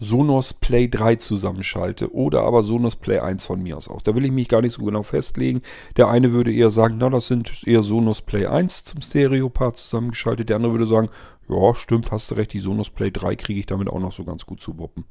Sonos 0.02 0.52
Play 0.52 0.88
3 0.88 1.16
zusammenschalte 1.16 2.12
oder 2.12 2.42
aber 2.42 2.62
Sonos 2.62 2.96
Play 2.96 3.20
1 3.20 3.44
von 3.44 3.62
mir 3.62 3.76
aus 3.76 3.88
auch. 3.88 4.02
Da 4.02 4.14
will 4.16 4.24
ich 4.24 4.32
mich 4.32 4.48
gar 4.48 4.60
nicht 4.60 4.74
so 4.74 4.84
genau 4.84 5.04
festlegen. 5.04 5.62
Der 5.96 6.08
eine 6.08 6.32
würde 6.32 6.52
eher 6.52 6.70
sagen, 6.70 6.96
na, 6.98 7.08
das 7.08 7.28
sind 7.28 7.66
eher 7.66 7.82
Sonos 7.82 8.20
Play 8.20 8.46
1 8.46 8.84
zum 8.84 9.00
Stereo-Part 9.00 9.76
zusammengeschaltet. 9.76 10.48
Der 10.48 10.56
andere 10.56 10.72
würde 10.72 10.86
sagen, 10.86 11.08
ja, 11.48 11.74
stimmt, 11.74 12.10
hast 12.10 12.30
du 12.30 12.34
recht, 12.34 12.52
die 12.52 12.58
Sonos 12.58 12.90
Play 12.90 13.10
3 13.12 13.36
kriege 13.36 13.60
ich 13.60 13.66
damit 13.66 13.88
auch 13.88 14.00
noch 14.00 14.12
so 14.12 14.24
ganz 14.24 14.44
gut 14.44 14.60
zu 14.60 14.78
wuppen. 14.78 15.04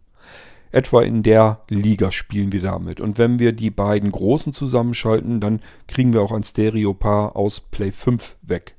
Etwa 0.74 1.02
in 1.02 1.24
der 1.24 1.62
Liga 1.70 2.12
spielen 2.12 2.52
wir 2.52 2.62
damit. 2.62 3.00
Und 3.00 3.18
wenn 3.18 3.40
wir 3.40 3.54
die 3.54 3.72
beiden 3.72 4.12
großen 4.12 4.54
zusammenschalten, 4.54 5.40
dann 5.40 5.62
kriegen 5.88 6.14
wir 6.14 6.22
auch 6.22 6.32
ein 6.32 6.44
Stereo-Paar 6.44 7.36
aus 7.36 7.62
Play 7.62 7.92
5 7.92 8.38
weg. 8.42 8.76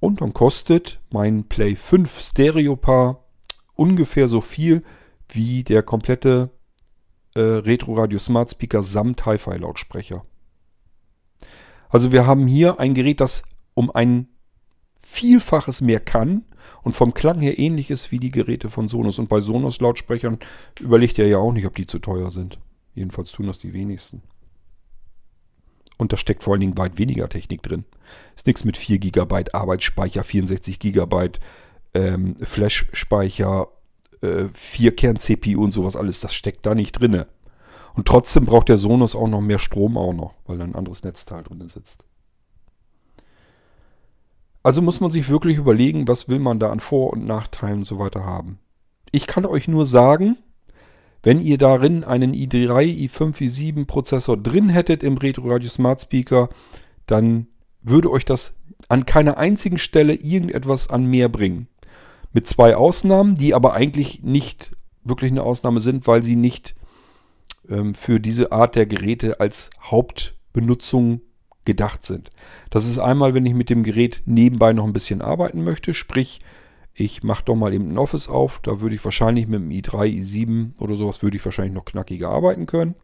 Und 0.00 0.20
dann 0.20 0.32
kostet 0.34 0.98
mein 1.10 1.44
Play 1.44 1.76
5 1.76 2.20
Stereo-Paar 2.20 3.24
ungefähr 3.74 4.28
so 4.28 4.42
viel 4.42 4.82
wie 5.34 5.64
der 5.64 5.82
komplette 5.82 6.50
äh, 7.34 7.40
Retro 7.40 7.94
Radio 7.94 8.18
Smart 8.18 8.50
Speaker 8.50 8.82
samt 8.82 9.24
Hi-Fi 9.26 9.56
Lautsprecher. 9.56 10.24
Also 11.88 12.12
wir 12.12 12.26
haben 12.26 12.46
hier 12.46 12.78
ein 12.78 12.94
Gerät, 12.94 13.20
das 13.20 13.42
um 13.74 13.90
ein 13.90 14.28
Vielfaches 15.02 15.80
mehr 15.80 15.98
kann 15.98 16.44
und 16.82 16.94
vom 16.94 17.14
Klang 17.14 17.40
her 17.40 17.58
ähnlich 17.58 17.90
ist 17.90 18.12
wie 18.12 18.20
die 18.20 18.30
Geräte 18.30 18.70
von 18.70 18.88
Sonos. 18.88 19.18
Und 19.18 19.28
bei 19.28 19.40
Sonos 19.40 19.80
Lautsprechern 19.80 20.38
überlegt 20.78 21.18
ihr 21.18 21.26
ja 21.26 21.38
auch 21.38 21.52
nicht, 21.52 21.66
ob 21.66 21.74
die 21.74 21.86
zu 21.86 21.98
teuer 21.98 22.30
sind. 22.30 22.58
Jedenfalls 22.94 23.32
tun 23.32 23.46
das 23.46 23.58
die 23.58 23.72
wenigsten. 23.72 24.22
Und 25.96 26.12
da 26.12 26.16
steckt 26.16 26.44
vor 26.44 26.54
allen 26.54 26.60
Dingen 26.60 26.78
weit 26.78 26.98
weniger 26.98 27.28
Technik 27.28 27.62
drin. 27.62 27.84
Ist 28.36 28.46
nichts 28.46 28.64
mit 28.64 28.76
4 28.76 28.98
GB 28.98 29.52
Arbeitsspeicher, 29.52 30.24
64 30.24 30.78
GB 30.78 31.30
ähm, 31.94 32.36
Flash-Speicher 32.36 33.68
äh, 34.22 34.44
Vierkern-CPU 34.52 35.62
und 35.62 35.72
sowas 35.72 35.96
alles, 35.96 36.20
das 36.20 36.34
steckt 36.34 36.66
da 36.66 36.74
nicht 36.74 36.92
drin. 36.92 37.24
Und 37.94 38.06
trotzdem 38.06 38.46
braucht 38.46 38.68
der 38.68 38.78
Sonos 38.78 39.16
auch 39.16 39.28
noch 39.28 39.40
mehr 39.40 39.58
Strom 39.58 39.96
auch 39.96 40.12
noch, 40.12 40.34
weil 40.46 40.58
da 40.58 40.64
ein 40.64 40.74
anderes 40.74 41.02
Netzteil 41.02 41.42
drin 41.42 41.68
sitzt. 41.68 42.04
Also 44.62 44.82
muss 44.82 45.00
man 45.00 45.10
sich 45.10 45.28
wirklich 45.28 45.56
überlegen, 45.56 46.06
was 46.06 46.28
will 46.28 46.38
man 46.38 46.58
da 46.58 46.70
an 46.70 46.80
Vor- 46.80 47.12
und 47.12 47.26
Nachteilen 47.26 47.78
und 47.78 47.84
so 47.84 47.98
weiter 47.98 48.24
haben. 48.24 48.58
Ich 49.10 49.26
kann 49.26 49.46
euch 49.46 49.68
nur 49.68 49.86
sagen, 49.86 50.36
wenn 51.22 51.40
ihr 51.40 51.58
darin 51.58 52.04
einen 52.04 52.34
i3, 52.34 53.08
i5, 53.08 53.38
i7 53.38 53.86
Prozessor 53.86 54.36
drin 54.36 54.68
hättet 54.68 55.02
im 55.02 55.18
Retro 55.18 55.48
Radio 55.48 55.68
Smart 55.68 56.00
Speaker, 56.00 56.48
dann 57.06 57.46
würde 57.82 58.10
euch 58.10 58.24
das 58.24 58.54
an 58.88 59.06
keiner 59.06 59.36
einzigen 59.36 59.78
Stelle 59.78 60.14
irgendetwas 60.14 60.88
an 60.88 61.06
mehr 61.06 61.28
bringen. 61.28 61.68
Mit 62.32 62.46
zwei 62.46 62.76
Ausnahmen, 62.76 63.34
die 63.34 63.54
aber 63.54 63.74
eigentlich 63.74 64.22
nicht 64.22 64.76
wirklich 65.02 65.30
eine 65.30 65.42
Ausnahme 65.42 65.80
sind, 65.80 66.06
weil 66.06 66.22
sie 66.22 66.36
nicht 66.36 66.74
ähm, 67.68 67.94
für 67.94 68.20
diese 68.20 68.52
Art 68.52 68.76
der 68.76 68.86
Geräte 68.86 69.40
als 69.40 69.70
Hauptbenutzung 69.82 71.22
gedacht 71.64 72.04
sind. 72.04 72.30
Das 72.70 72.86
ist 72.86 72.98
einmal, 72.98 73.34
wenn 73.34 73.46
ich 73.46 73.54
mit 73.54 73.70
dem 73.70 73.82
Gerät 73.82 74.22
nebenbei 74.26 74.72
noch 74.72 74.84
ein 74.84 74.92
bisschen 74.92 75.22
arbeiten 75.22 75.62
möchte, 75.62 75.94
sprich, 75.94 76.40
ich 76.94 77.22
mache 77.22 77.44
doch 77.44 77.54
mal 77.54 77.72
eben 77.72 77.92
ein 77.92 77.98
Office 77.98 78.28
auf, 78.28 78.60
da 78.62 78.80
würde 78.80 78.94
ich 78.94 79.04
wahrscheinlich 79.04 79.46
mit 79.46 79.60
dem 79.60 79.70
i3, 79.70 80.06
i7 80.06 80.80
oder 80.80 80.96
sowas, 80.96 81.22
würde 81.22 81.36
ich 81.36 81.44
wahrscheinlich 81.44 81.74
noch 81.74 81.84
knackiger 81.84 82.28
arbeiten 82.28 82.66
können. 82.66 82.94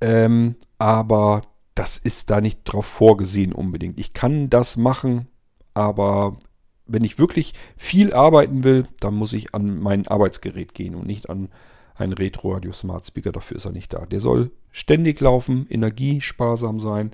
Ähm, 0.00 0.56
aber 0.78 1.42
das 1.74 1.98
ist 1.98 2.30
da 2.30 2.40
nicht 2.40 2.64
drauf 2.64 2.86
vorgesehen 2.86 3.52
unbedingt. 3.52 4.00
Ich 4.00 4.12
kann 4.12 4.50
das 4.50 4.76
machen, 4.76 5.28
aber 5.74 6.38
wenn 6.86 7.04
ich 7.04 7.18
wirklich 7.18 7.52
viel 7.76 8.12
arbeiten 8.12 8.64
will, 8.64 8.86
dann 9.00 9.14
muss 9.14 9.32
ich 9.32 9.54
an 9.54 9.78
mein 9.80 10.06
Arbeitsgerät 10.06 10.74
gehen 10.74 10.94
und 10.94 11.06
nicht 11.06 11.28
an 11.28 11.48
einen 11.94 12.12
Retro 12.12 12.52
Radio 12.52 12.72
Smart 12.72 13.06
Speaker. 13.06 13.32
Dafür 13.32 13.56
ist 13.56 13.64
er 13.64 13.72
nicht 13.72 13.92
da. 13.92 14.06
Der 14.06 14.20
soll 14.20 14.50
ständig 14.70 15.20
laufen, 15.20 15.66
energiesparsam 15.68 16.80
sein 16.80 17.12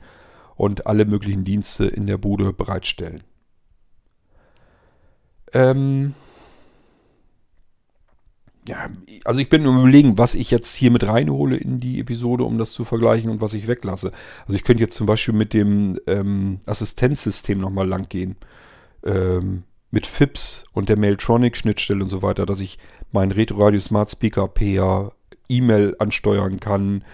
und 0.57 0.87
alle 0.87 1.05
möglichen 1.05 1.45
Dienste 1.45 1.87
in 1.87 2.07
der 2.07 2.19
Bude 2.19 2.53
bereitstellen. 2.53 3.23
Ähm 5.53 6.15
ja, 8.69 8.91
also 9.25 9.41
ich 9.41 9.49
bin 9.49 9.65
überlegen, 9.65 10.19
was 10.19 10.37
ich 10.37 10.51
jetzt 10.51 10.75
hier 10.75 10.93
mit 10.93 11.05
reinhole 11.05 11.57
in 11.57 11.81
die 11.81 11.99
Episode, 11.99 12.45
um 12.45 12.59
das 12.59 12.73
zu 12.73 12.85
vergleichen 12.85 13.29
und 13.31 13.41
was 13.41 13.55
ich 13.55 13.67
weglasse. 13.67 14.13
Also 14.43 14.55
ich 14.55 14.63
könnte 14.63 14.83
jetzt 14.83 14.97
zum 14.97 15.07
Beispiel 15.07 15.35
mit 15.35 15.53
dem 15.53 15.99
ähm, 16.07 16.61
Assistenzsystem 16.67 17.59
nochmal 17.59 17.89
lang 17.89 18.09
gehen 18.09 18.37
ähm, 19.05 19.65
mit 19.91 20.07
FIPS 20.07 20.65
und 20.73 20.89
der 20.89 20.97
Mailtronic-Schnittstelle 20.97 22.03
und 22.03 22.09
so 22.09 22.23
weiter, 22.23 22.47
dass 22.47 22.61
ich 22.61 22.79
meinen 23.13 23.33
Retro 23.33 23.63
Radio 23.63 23.81
Smart 23.81 24.11
Speaker 24.11 24.49
per 24.49 25.13
E-Mail 25.49 25.95
ansteuern 25.99 26.61
kann, 26.61 27.05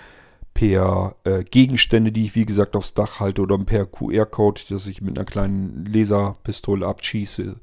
per 0.54 1.16
äh, 1.24 1.44
Gegenstände, 1.44 2.12
die 2.12 2.24
ich 2.24 2.34
wie 2.34 2.46
gesagt 2.46 2.74
aufs 2.76 2.94
Dach 2.94 3.20
halte 3.20 3.42
oder 3.42 3.58
per 3.58 3.86
QR-Code, 3.86 4.62
dass 4.70 4.86
ich 4.86 5.02
mit 5.02 5.16
einer 5.16 5.24
kleinen 5.24 5.86
Laserpistole 5.86 6.86
abschieße, 6.86 7.56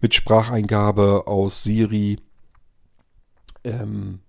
mit 0.00 0.14
Spracheingabe 0.14 1.26
aus 1.26 1.62
Siri 1.62 2.18
ähm, 3.64 4.20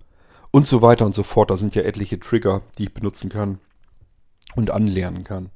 und 0.52 0.68
so 0.68 0.82
weiter 0.82 1.06
und 1.06 1.16
so 1.16 1.24
fort. 1.24 1.52
Da 1.52 1.58
sind 1.58 1.76
ja 1.76 1.84
etliche 1.84 2.20
Trigger, 2.20 2.62
die 2.78 2.84
ich 2.84 2.94
benutzen 2.94 3.30
kann 3.30 3.60
und 4.56 4.72
anlernen 4.72 5.24
kann. 5.24 5.50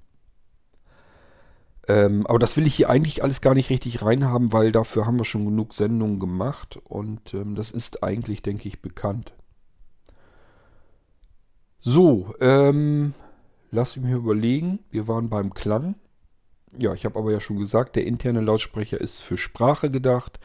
Ähm, 1.87 2.25
aber 2.25 2.39
das 2.39 2.57
will 2.57 2.65
ich 2.65 2.75
hier 2.75 2.89
eigentlich 2.89 3.23
alles 3.23 3.41
gar 3.41 3.53
nicht 3.53 3.69
richtig 3.69 4.01
reinhaben, 4.01 4.51
weil 4.53 4.71
dafür 4.71 5.05
haben 5.05 5.19
wir 5.19 5.25
schon 5.25 5.45
genug 5.45 5.73
Sendungen 5.73 6.19
gemacht 6.19 6.79
und 6.83 7.33
ähm, 7.33 7.55
das 7.55 7.71
ist 7.71 8.03
eigentlich, 8.03 8.41
denke 8.41 8.67
ich, 8.67 8.81
bekannt. 8.81 9.33
So, 11.79 12.33
ähm, 12.39 13.13
lass 13.69 13.95
mich 13.95 14.05
mir 14.05 14.15
überlegen. 14.15 14.79
Wir 14.89 15.07
waren 15.07 15.29
beim 15.29 15.53
Klang. 15.53 15.95
Ja, 16.75 16.93
ich 16.93 17.05
habe 17.05 17.19
aber 17.19 17.31
ja 17.31 17.39
schon 17.39 17.59
gesagt, 17.59 17.95
der 17.95 18.07
interne 18.07 18.41
Lautsprecher 18.41 18.99
ist 18.99 19.19
für 19.21 19.37
Sprache 19.37 19.91
gedacht. 19.91 20.39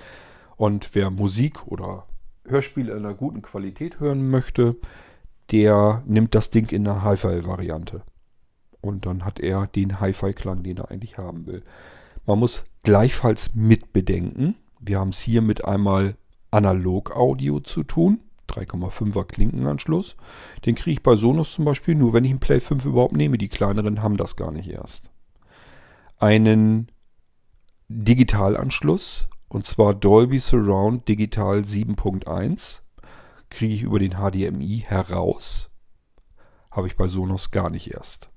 Und 0.56 0.94
wer 0.94 1.10
Musik 1.10 1.66
oder 1.66 2.06
Hörspiele 2.46 2.92
in 2.92 2.98
einer 2.98 3.14
guten 3.14 3.40
Qualität 3.40 4.00
hören 4.00 4.30
möchte, 4.30 4.76
der 5.50 6.02
nimmt 6.06 6.34
das 6.34 6.50
Ding 6.50 6.68
in 6.68 6.84
der 6.84 7.02
Hi-Fi-Variante. 7.02 8.02
Und 8.80 9.06
dann 9.06 9.24
hat 9.24 9.40
er 9.40 9.66
den 9.66 10.00
Hi-Fi-Klang, 10.00 10.62
den 10.62 10.78
er 10.78 10.90
eigentlich 10.90 11.18
haben 11.18 11.46
will. 11.46 11.62
Man 12.26 12.38
muss 12.38 12.64
gleichfalls 12.82 13.54
mitbedenken, 13.54 14.56
wir 14.80 14.98
haben 14.98 15.10
es 15.10 15.20
hier 15.20 15.42
mit 15.42 15.64
einmal 15.64 16.16
Analog-Audio 16.50 17.60
zu 17.60 17.82
tun. 17.84 18.20
3,5er 18.48 19.24
Klinkenanschluss. 19.24 20.16
Den 20.64 20.74
kriege 20.74 20.92
ich 20.92 21.02
bei 21.02 21.14
Sonos 21.14 21.52
zum 21.52 21.64
Beispiel 21.64 21.94
nur, 21.94 22.12
wenn 22.12 22.24
ich 22.24 22.30
einen 22.30 22.40
Play 22.40 22.58
5 22.58 22.84
überhaupt 22.84 23.14
nehme. 23.14 23.38
Die 23.38 23.48
kleineren 23.48 24.02
haben 24.02 24.16
das 24.16 24.34
gar 24.34 24.50
nicht 24.50 24.68
erst. 24.68 25.10
Einen 26.18 26.90
Digitalanschluss, 27.88 29.28
und 29.48 29.66
zwar 29.66 29.94
Dolby 29.94 30.38
Surround 30.40 31.06
Digital 31.08 31.58
7.1, 31.58 32.80
kriege 33.50 33.74
ich 33.74 33.82
über 33.82 33.98
den 33.98 34.14
HDMI 34.14 34.84
heraus. 34.86 35.70
Habe 36.70 36.86
ich 36.86 36.96
bei 36.96 37.06
Sonos 37.06 37.50
gar 37.50 37.70
nicht 37.70 37.92
erst. 37.92 38.30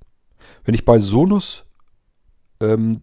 Wenn 0.64 0.74
ich 0.74 0.84
bei 0.84 0.98
Sonos 0.98 1.64
ähm, 2.60 3.02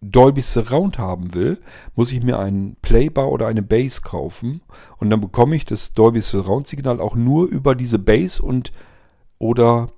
Dolby 0.00 0.42
Surround 0.42 0.98
haben 0.98 1.34
will, 1.34 1.58
muss 1.94 2.12
ich 2.12 2.22
mir 2.22 2.38
einen 2.38 2.76
Playbar 2.82 3.30
oder 3.30 3.46
eine 3.46 3.62
Bass 3.62 4.02
kaufen 4.02 4.60
und 4.98 5.10
dann 5.10 5.20
bekomme 5.20 5.56
ich 5.56 5.64
das 5.64 5.94
Dolby 5.94 6.20
Surround 6.20 6.66
Signal 6.66 7.00
auch 7.00 7.14
nur 7.14 7.46
über 7.46 7.74
diese 7.74 7.98
Bass 7.98 8.40
und 8.40 8.72
oder 9.38 9.88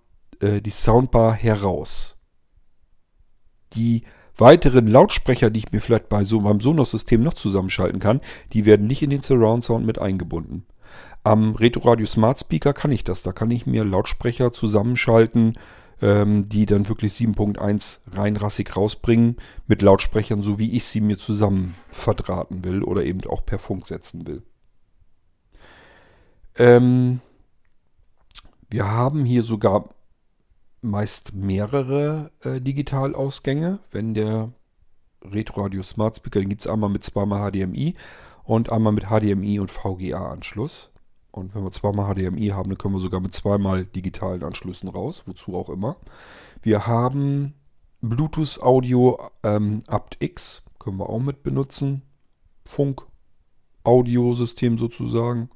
äh, 0.41 0.61
die 0.61 0.71
Soundbar 0.71 1.33
heraus. 1.33 2.17
Die 3.75 4.05
weiteren 4.37 4.87
Lautsprecher, 4.87 5.51
die 5.51 5.59
ich 5.59 5.73
mir 5.73 5.81
vielleicht 5.81 6.09
bei 6.09 6.25
so 6.25 6.41
beim 6.41 6.61
Sonos-System 6.61 7.23
noch 7.23 7.35
zusammenschalten 7.35 7.99
kann, 7.99 8.21
die 8.53 8.65
werden 8.65 8.87
nicht 8.87 9.03
in 9.03 9.11
den 9.11 9.23
Surround 9.23 9.65
Sound 9.65 9.85
mit 9.85 9.99
eingebunden. 9.99 10.65
Am 11.25 11.57
Retro 11.57 11.91
Radio 11.91 12.07
Smart 12.07 12.39
Speaker 12.39 12.73
kann 12.73 12.93
ich 12.93 13.05
das. 13.05 13.23
Da 13.23 13.33
kann 13.33 13.51
ich 13.51 13.67
mir 13.67 13.85
Lautsprecher 13.85 14.53
zusammenschalten, 14.53 15.59
ähm, 16.01 16.49
die 16.49 16.67
dann 16.67 16.89
wirklich 16.89 17.13
7.1 17.15 18.01
rein 18.13 18.37
rassig 18.37 18.77
rausbringen 18.77 19.37
mit 19.67 19.83
Lautsprechern, 19.83 20.43
so 20.43 20.59
wie 20.59 20.77
ich 20.77 20.85
sie 20.85 21.01
mir 21.01 21.19
zusammen 21.19 21.75
verdrahten 21.89 22.65
will 22.65 22.83
oder 22.83 23.05
eben 23.05 23.21
auch 23.29 23.45
per 23.45 23.59
Funk 23.59 23.87
setzen 23.87 24.27
will. 24.27 24.43
Ähm, 26.57 27.21
wir 28.71 28.91
haben 28.91 29.25
hier 29.25 29.43
sogar 29.43 29.89
meist 30.83 31.35
mehrere 31.35 32.31
äh, 32.43 32.61
Digitalausgänge. 32.61 33.79
Wenn 33.91 34.15
der 34.15 34.53
Retroradio 35.23 35.83
Smart 35.83 36.17
Speaker, 36.17 36.41
den 36.41 36.49
gibt 36.49 36.63
es 36.63 36.67
einmal 36.67 36.91
mit 36.91 37.03
zweimal 37.03 37.51
HDMI 37.51 37.95
und 38.45 38.71
einmal 38.71 38.93
mit 38.93 39.07
HDMI 39.07 39.59
und 39.59 39.71
VGA-Anschluss. 39.71 40.91
Und 41.31 41.55
wenn 41.55 41.63
wir 41.63 41.71
zweimal 41.71 42.15
HDMI 42.15 42.49
haben, 42.49 42.71
dann 42.71 42.79
können 42.79 42.95
wir 42.95 43.01
sogar 43.01 43.21
mit 43.21 43.35
zweimal 43.35 43.85
digitalen 43.85 44.43
Anschlüssen 44.43 44.89
raus, 44.89 45.23
wozu 45.27 45.55
auch 45.55 45.69
immer. 45.69 45.97
Wir 46.63 46.87
haben 46.87 47.55
Bluetooth 48.01 48.61
Audio 48.63 49.19
ähm, 49.43 49.81
aptX, 49.87 50.63
können 50.79 50.99
wir 50.99 51.09
auch 51.09 51.21
mit 51.21 51.43
benutzen. 51.43 52.03
Funk 52.65 53.03
Audiosystem 53.85 54.79
sozusagen. 54.79 55.51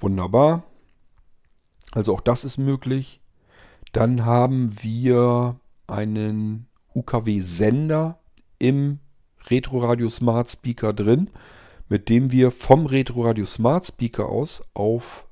Wunderbar. 0.00 0.64
Also 1.92 2.12
auch 2.14 2.20
das 2.20 2.44
ist 2.44 2.58
möglich. 2.58 3.20
Dann 3.92 4.24
haben 4.24 4.82
wir 4.82 5.58
einen 5.86 6.66
UKW-Sender 6.94 8.18
im 8.58 8.98
Retroradio 9.46 10.08
Smart 10.08 10.50
Speaker 10.50 10.92
drin 10.92 11.30
mit 11.88 12.08
dem 12.08 12.32
wir 12.32 12.50
vom 12.50 12.86
Retroradio 12.86 13.46
Smart 13.46 13.86
Speaker 13.86 14.28
aus 14.28 14.64
auf 14.74 15.26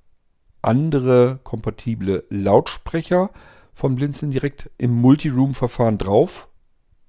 andere 0.62 1.40
kompatible 1.42 2.24
Lautsprecher 2.30 3.30
von 3.72 3.96
Blinzeln 3.96 4.30
direkt 4.30 4.70
im 4.78 4.92
Multiroom-Verfahren 5.00 5.98
drauf 5.98 6.48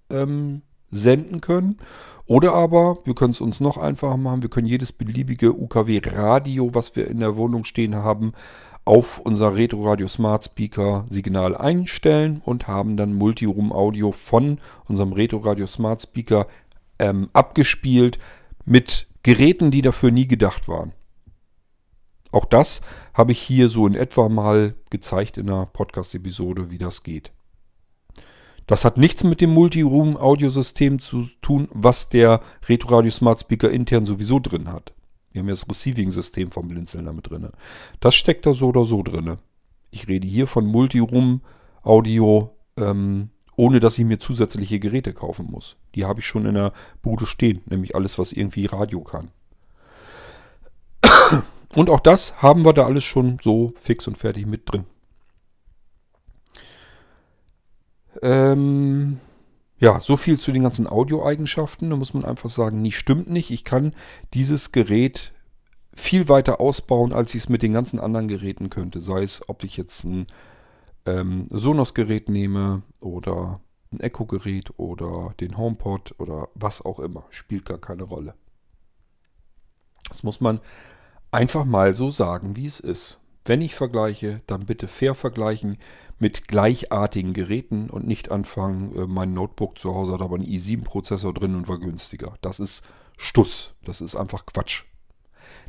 ähm, 0.09 0.63
senden 0.91 1.41
können. 1.41 1.77
Oder 2.25 2.53
aber, 2.53 2.97
wir 3.05 3.13
können 3.13 3.31
es 3.31 3.41
uns 3.41 3.59
noch 3.59 3.77
einfacher 3.77 4.17
machen, 4.17 4.41
wir 4.41 4.49
können 4.49 4.67
jedes 4.67 4.91
beliebige 4.91 5.53
UKW-Radio, 5.53 6.73
was 6.73 6.95
wir 6.95 7.07
in 7.07 7.19
der 7.19 7.37
Wohnung 7.37 7.65
stehen 7.65 7.95
haben, 7.95 8.33
auf 8.83 9.19
unser 9.19 9.55
Retroradio 9.55 10.07
Smart 10.07 10.45
Speaker 10.45 11.05
Signal 11.09 11.55
einstellen 11.55 12.41
und 12.43 12.67
haben 12.67 12.97
dann 12.97 13.15
Multiroom 13.15 13.71
Audio 13.71 14.11
von 14.11 14.59
unserem 14.87 15.13
Retroradio 15.13 15.67
Smart 15.67 16.03
Speaker 16.03 16.47
ähm, 16.99 17.29
abgespielt 17.33 18.19
mit 18.65 19.07
Geräten, 19.25 19.71
die 19.71 19.81
dafür 19.81 20.11
nie 20.11 20.27
gedacht 20.27 20.67
waren. 20.67 20.93
Auch 22.31 22.45
das 22.45 22.81
habe 23.15 23.31
ich 23.31 23.41
hier 23.41 23.69
so 23.69 23.87
in 23.87 23.95
etwa 23.95 24.29
mal 24.29 24.75
gezeigt 24.91 25.39
in 25.39 25.49
einer 25.49 25.65
Podcast-Episode, 25.65 26.69
wie 26.69 26.77
das 26.77 27.01
geht. 27.01 27.31
Das 28.67 28.85
hat 28.85 28.97
nichts 28.97 29.23
mit 29.23 29.41
dem 29.41 29.49
Multiroom-Audiosystem 29.49 30.99
zu 30.99 31.27
tun, 31.41 31.69
was 31.73 32.09
der 32.09 32.39
Retroradio 32.69 33.09
Smart 33.09 33.39
Speaker 33.39 33.71
intern 33.71 34.05
sowieso 34.05 34.39
drin 34.39 34.71
hat. 34.71 34.93
Wir 35.31 35.39
haben 35.39 35.47
ja 35.47 35.53
das 35.53 35.67
Receiving-System 35.67 36.51
vom 36.51 36.67
Blinzeln 36.67 37.05
damit 37.05 37.31
drin. 37.31 37.49
Das 38.01 38.13
steckt 38.13 38.45
da 38.45 38.53
so 38.53 38.67
oder 38.67 38.85
so 38.85 39.01
drin. 39.01 39.37
Ich 39.89 40.07
rede 40.07 40.27
hier 40.27 40.45
von 40.45 40.67
Multiroom-Audio 40.67 42.55
ähm, 42.77 43.31
ohne 43.55 43.79
dass 43.79 43.97
ich 43.97 44.05
mir 44.05 44.19
zusätzliche 44.19 44.79
Geräte 44.79 45.13
kaufen 45.13 45.47
muss. 45.49 45.77
Die 45.95 46.05
habe 46.05 46.19
ich 46.19 46.27
schon 46.27 46.45
in 46.45 46.55
der 46.55 46.73
Bude 47.01 47.25
stehen, 47.25 47.61
nämlich 47.65 47.95
alles, 47.95 48.19
was 48.19 48.31
irgendwie 48.31 48.65
Radio 48.65 49.01
kann. 49.01 49.29
Und 51.75 51.89
auch 51.89 51.99
das 51.99 52.41
haben 52.41 52.65
wir 52.65 52.73
da 52.73 52.85
alles 52.85 53.03
schon 53.03 53.39
so 53.41 53.73
fix 53.75 54.07
und 54.07 54.17
fertig 54.17 54.45
mit 54.45 54.71
drin. 54.71 54.85
Ähm, 58.21 59.19
ja, 59.77 59.99
so 59.99 60.15
viel 60.15 60.39
zu 60.39 60.53
den 60.53 60.63
ganzen 60.63 60.87
Audioeigenschaften. 60.87 61.89
Da 61.89 61.97
muss 61.97 62.13
man 62.13 62.23
einfach 62.23 62.49
sagen, 62.49 62.81
nie 62.81 62.93
stimmt 62.93 63.29
nicht. 63.29 63.51
Ich 63.51 63.65
kann 63.65 63.93
dieses 64.33 64.71
Gerät 64.71 65.33
viel 65.93 66.29
weiter 66.29 66.61
ausbauen, 66.61 67.11
als 67.11 67.35
ich 67.35 67.43
es 67.43 67.49
mit 67.49 67.61
den 67.61 67.73
ganzen 67.73 67.99
anderen 67.99 68.27
Geräten 68.27 68.69
könnte. 68.69 69.01
Sei 69.01 69.23
es, 69.23 69.47
ob 69.49 69.63
ich 69.65 69.75
jetzt 69.75 70.05
ein 70.05 70.27
ähm, 71.05 71.47
Sonos-Gerät 71.51 72.29
nehme 72.29 72.83
oder 72.99 73.59
ein 73.91 73.99
Echo-Gerät 73.99 74.73
oder 74.77 75.33
den 75.39 75.57
HomePod 75.57 76.15
oder 76.19 76.49
was 76.55 76.83
auch 76.83 76.99
immer. 76.99 77.25
Spielt 77.29 77.65
gar 77.65 77.77
keine 77.77 78.03
Rolle. 78.03 78.35
Das 80.09 80.23
muss 80.23 80.41
man 80.41 80.59
einfach 81.31 81.65
mal 81.65 81.93
so 81.93 82.09
sagen, 82.09 82.55
wie 82.55 82.65
es 82.65 82.79
ist. 82.79 83.19
Wenn 83.43 83.61
ich 83.61 83.75
vergleiche, 83.75 84.41
dann 84.47 84.65
bitte 84.65 84.87
fair 84.87 85.13
vergleichen 85.13 85.77
mit 86.17 86.47
gleichartigen 86.47 87.33
Geräten 87.33 87.89
und 87.89 88.07
nicht 88.07 88.31
anfangen, 88.31 88.95
äh, 88.95 89.05
mein 89.05 89.33
Notebook 89.33 89.77
zu 89.77 89.93
Hause 89.93 90.13
hat 90.13 90.21
aber 90.21 90.35
einen 90.35 90.45
i7-Prozessor 90.45 91.33
drin 91.33 91.55
und 91.55 91.67
war 91.67 91.77
günstiger. 91.77 92.35
Das 92.41 92.59
ist 92.59 92.89
Stuss. 93.17 93.75
Das 93.83 94.01
ist 94.01 94.15
einfach 94.15 94.45
Quatsch. 94.45 94.85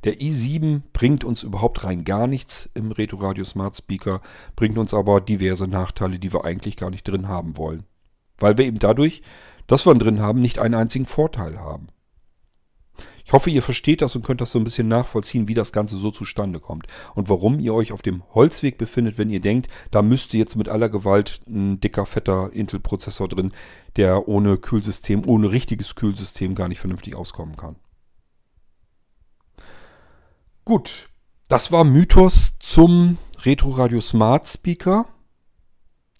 Der 0.06 0.20
i7 0.20 0.82
bringt 0.92 1.24
uns 1.24 1.42
überhaupt 1.42 1.82
rein 1.82 2.04
gar 2.04 2.28
nichts 2.28 2.70
im 2.74 2.92
Retroradio 2.92 3.44
Smart 3.44 3.76
Speaker, 3.76 4.20
bringt 4.54 4.78
uns 4.78 4.94
aber 4.94 5.20
diverse 5.20 5.66
Nachteile, 5.66 6.20
die 6.20 6.32
wir 6.32 6.44
eigentlich 6.44 6.76
gar 6.76 6.90
nicht 6.90 7.08
drin 7.08 7.26
haben 7.26 7.56
wollen. 7.56 7.82
Weil 8.38 8.56
wir 8.56 8.66
eben 8.66 8.78
dadurch, 8.78 9.22
dass 9.66 9.84
wir 9.84 9.92
ihn 9.92 9.98
drin 9.98 10.20
haben, 10.20 10.38
nicht 10.38 10.60
einen 10.60 10.76
einzigen 10.76 11.06
Vorteil 11.06 11.58
haben. 11.58 11.88
Ich 13.24 13.32
hoffe, 13.32 13.50
ihr 13.50 13.64
versteht 13.64 14.00
das 14.00 14.14
und 14.14 14.24
könnt 14.24 14.40
das 14.40 14.52
so 14.52 14.60
ein 14.60 14.64
bisschen 14.64 14.86
nachvollziehen, 14.86 15.48
wie 15.48 15.54
das 15.54 15.72
Ganze 15.72 15.96
so 15.96 16.12
zustande 16.12 16.60
kommt. 16.60 16.86
Und 17.16 17.28
warum 17.28 17.58
ihr 17.58 17.74
euch 17.74 17.90
auf 17.90 18.02
dem 18.02 18.22
Holzweg 18.32 18.78
befindet, 18.78 19.18
wenn 19.18 19.28
ihr 19.28 19.40
denkt, 19.40 19.66
da 19.90 20.02
müsste 20.02 20.38
jetzt 20.38 20.54
mit 20.54 20.68
aller 20.68 20.88
Gewalt 20.88 21.40
ein 21.48 21.80
dicker, 21.80 22.06
fetter 22.06 22.52
Intel-Prozessor 22.52 23.26
drin, 23.26 23.52
der 23.96 24.28
ohne 24.28 24.56
Kühlsystem, 24.56 25.28
ohne 25.28 25.50
richtiges 25.50 25.96
Kühlsystem 25.96 26.54
gar 26.54 26.68
nicht 26.68 26.78
vernünftig 26.78 27.16
auskommen 27.16 27.56
kann. 27.56 27.74
Gut, 30.68 31.10
das 31.48 31.70
war 31.70 31.84
Mythos 31.84 32.58
zum 32.58 33.18
Retro 33.44 33.70
Radio 33.70 34.00
Smart 34.00 34.48
Speaker. 34.48 35.06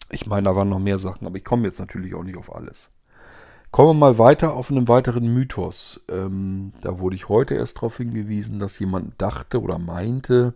Ich 0.09 0.27
meine, 0.27 0.45
da 0.45 0.55
waren 0.55 0.69
noch 0.69 0.79
mehr 0.79 1.01
Sachen, 1.01 1.27
aber 1.27 1.37
ich 1.37 1.43
komme 1.43 1.67
jetzt 1.67 1.81
natürlich 1.81 2.15
auch 2.15 2.23
nicht 2.23 2.37
auf 2.37 2.55
alles. 2.55 2.93
Kommen 3.73 3.89
wir 3.89 3.95
mal 3.95 4.19
weiter 4.21 4.55
auf 4.55 4.71
einen 4.71 4.87
weiteren 4.87 5.35
Mythos. 5.35 6.01
Ähm, 6.09 6.73
da 6.81 7.01
wurde 7.01 7.17
ich 7.17 7.29
heute 7.29 7.57
erst 7.57 7.79
darauf 7.79 7.97
hingewiesen, 7.97 8.61
dass 8.61 8.79
jemand 8.79 9.21
dachte 9.21 9.61
oder 9.61 9.81
meinte, 9.81 10.55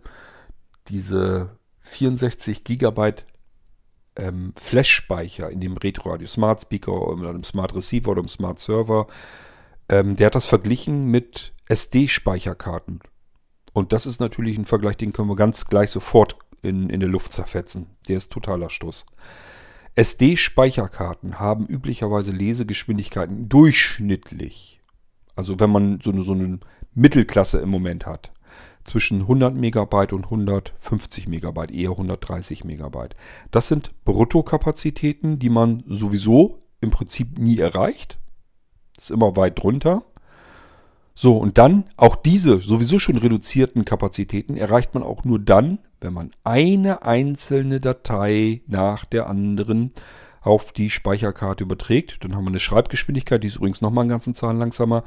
diese 0.87 1.57
64 1.81 2.63
Gigabyte 2.63 3.25
ähm, 4.15 4.53
Flash-Speicher 4.55 5.49
in 5.49 5.59
dem 5.59 5.75
Retro 5.75 6.11
Radio 6.11 6.27
Smart 6.27 6.61
Speaker 6.61 6.93
oder 6.93 7.31
im 7.31 7.43
Smart 7.43 7.75
Receiver 7.75 8.11
oder 8.11 8.21
im 8.21 8.29
Smart 8.29 8.59
Server, 8.59 9.07
ähm, 9.89 10.15
der 10.15 10.27
hat 10.27 10.35
das 10.35 10.45
verglichen 10.45 11.07
mit 11.07 11.51
SD-Speicherkarten. 11.67 13.01
Und 13.73 13.93
das 13.93 14.05
ist 14.05 14.19
natürlich 14.19 14.57
ein 14.57 14.65
Vergleich, 14.65 14.97
den 14.97 15.13
können 15.13 15.29
wir 15.29 15.35
ganz 15.35 15.65
gleich 15.65 15.91
sofort 15.91 16.35
in, 16.61 16.89
in 16.89 16.99
der 16.99 17.09
Luft 17.09 17.33
zerfetzen. 17.33 17.87
Der 18.07 18.17
ist 18.17 18.31
totaler 18.31 18.69
Stoß. 18.69 19.05
SD-Speicherkarten 19.95 21.39
haben 21.39 21.65
üblicherweise 21.67 22.31
Lesegeschwindigkeiten 22.31 23.49
durchschnittlich. 23.49 24.81
Also 25.35 25.59
wenn 25.59 25.69
man 25.69 25.99
so 26.01 26.11
eine, 26.11 26.23
so 26.23 26.33
eine 26.33 26.59
Mittelklasse 26.93 27.59
im 27.59 27.69
Moment 27.69 28.05
hat. 28.05 28.31
Zwischen 28.83 29.21
100 29.21 29.55
Megabyte 29.55 30.13
und 30.13 30.25
150 30.25 31.27
Megabyte, 31.27 31.71
eher 31.71 31.91
130 31.91 32.63
Megabyte. 32.63 33.15
Das 33.51 33.67
sind 33.67 33.91
Bruttokapazitäten, 34.05 35.37
die 35.37 35.49
man 35.49 35.83
sowieso 35.87 36.63
im 36.81 36.89
Prinzip 36.89 37.37
nie 37.37 37.59
erreicht. 37.59 38.17
Das 38.95 39.05
ist 39.05 39.11
immer 39.11 39.35
weit 39.35 39.61
drunter. 39.61 40.03
So, 41.21 41.37
und 41.37 41.59
dann 41.59 41.83
auch 41.97 42.15
diese 42.15 42.57
sowieso 42.61 42.97
schon 42.97 43.15
reduzierten 43.15 43.85
Kapazitäten 43.85 44.57
erreicht 44.57 44.95
man 44.95 45.03
auch 45.03 45.23
nur 45.23 45.37
dann, 45.37 45.77
wenn 45.99 46.13
man 46.13 46.31
eine 46.43 47.03
einzelne 47.03 47.79
Datei 47.79 48.63
nach 48.65 49.05
der 49.05 49.29
anderen 49.29 49.91
auf 50.41 50.71
die 50.71 50.89
Speicherkarte 50.89 51.63
überträgt. 51.63 52.23
Dann 52.23 52.33
haben 52.33 52.45
wir 52.45 52.49
eine 52.49 52.59
Schreibgeschwindigkeit, 52.59 53.43
die 53.43 53.49
ist 53.49 53.57
übrigens 53.57 53.81
nochmal 53.81 54.01
einen 54.01 54.09
ganzen 54.09 54.33
Zahlen 54.33 54.57
langsamer. 54.57 55.03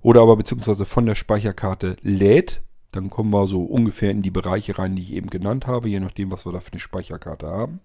Oder 0.00 0.22
aber 0.22 0.38
beziehungsweise 0.38 0.86
von 0.86 1.04
der 1.04 1.14
Speicherkarte 1.14 1.96
lädt. 2.00 2.62
Dann 2.90 3.10
kommen 3.10 3.30
wir 3.30 3.46
so 3.46 3.62
ungefähr 3.62 4.12
in 4.12 4.22
die 4.22 4.30
Bereiche 4.30 4.78
rein, 4.78 4.96
die 4.96 5.02
ich 5.02 5.12
eben 5.12 5.28
genannt 5.28 5.66
habe, 5.66 5.90
je 5.90 6.00
nachdem, 6.00 6.32
was 6.32 6.46
wir 6.46 6.52
da 6.54 6.60
für 6.60 6.72
eine 6.72 6.80
Speicherkarte 6.80 7.48
haben. 7.48 7.80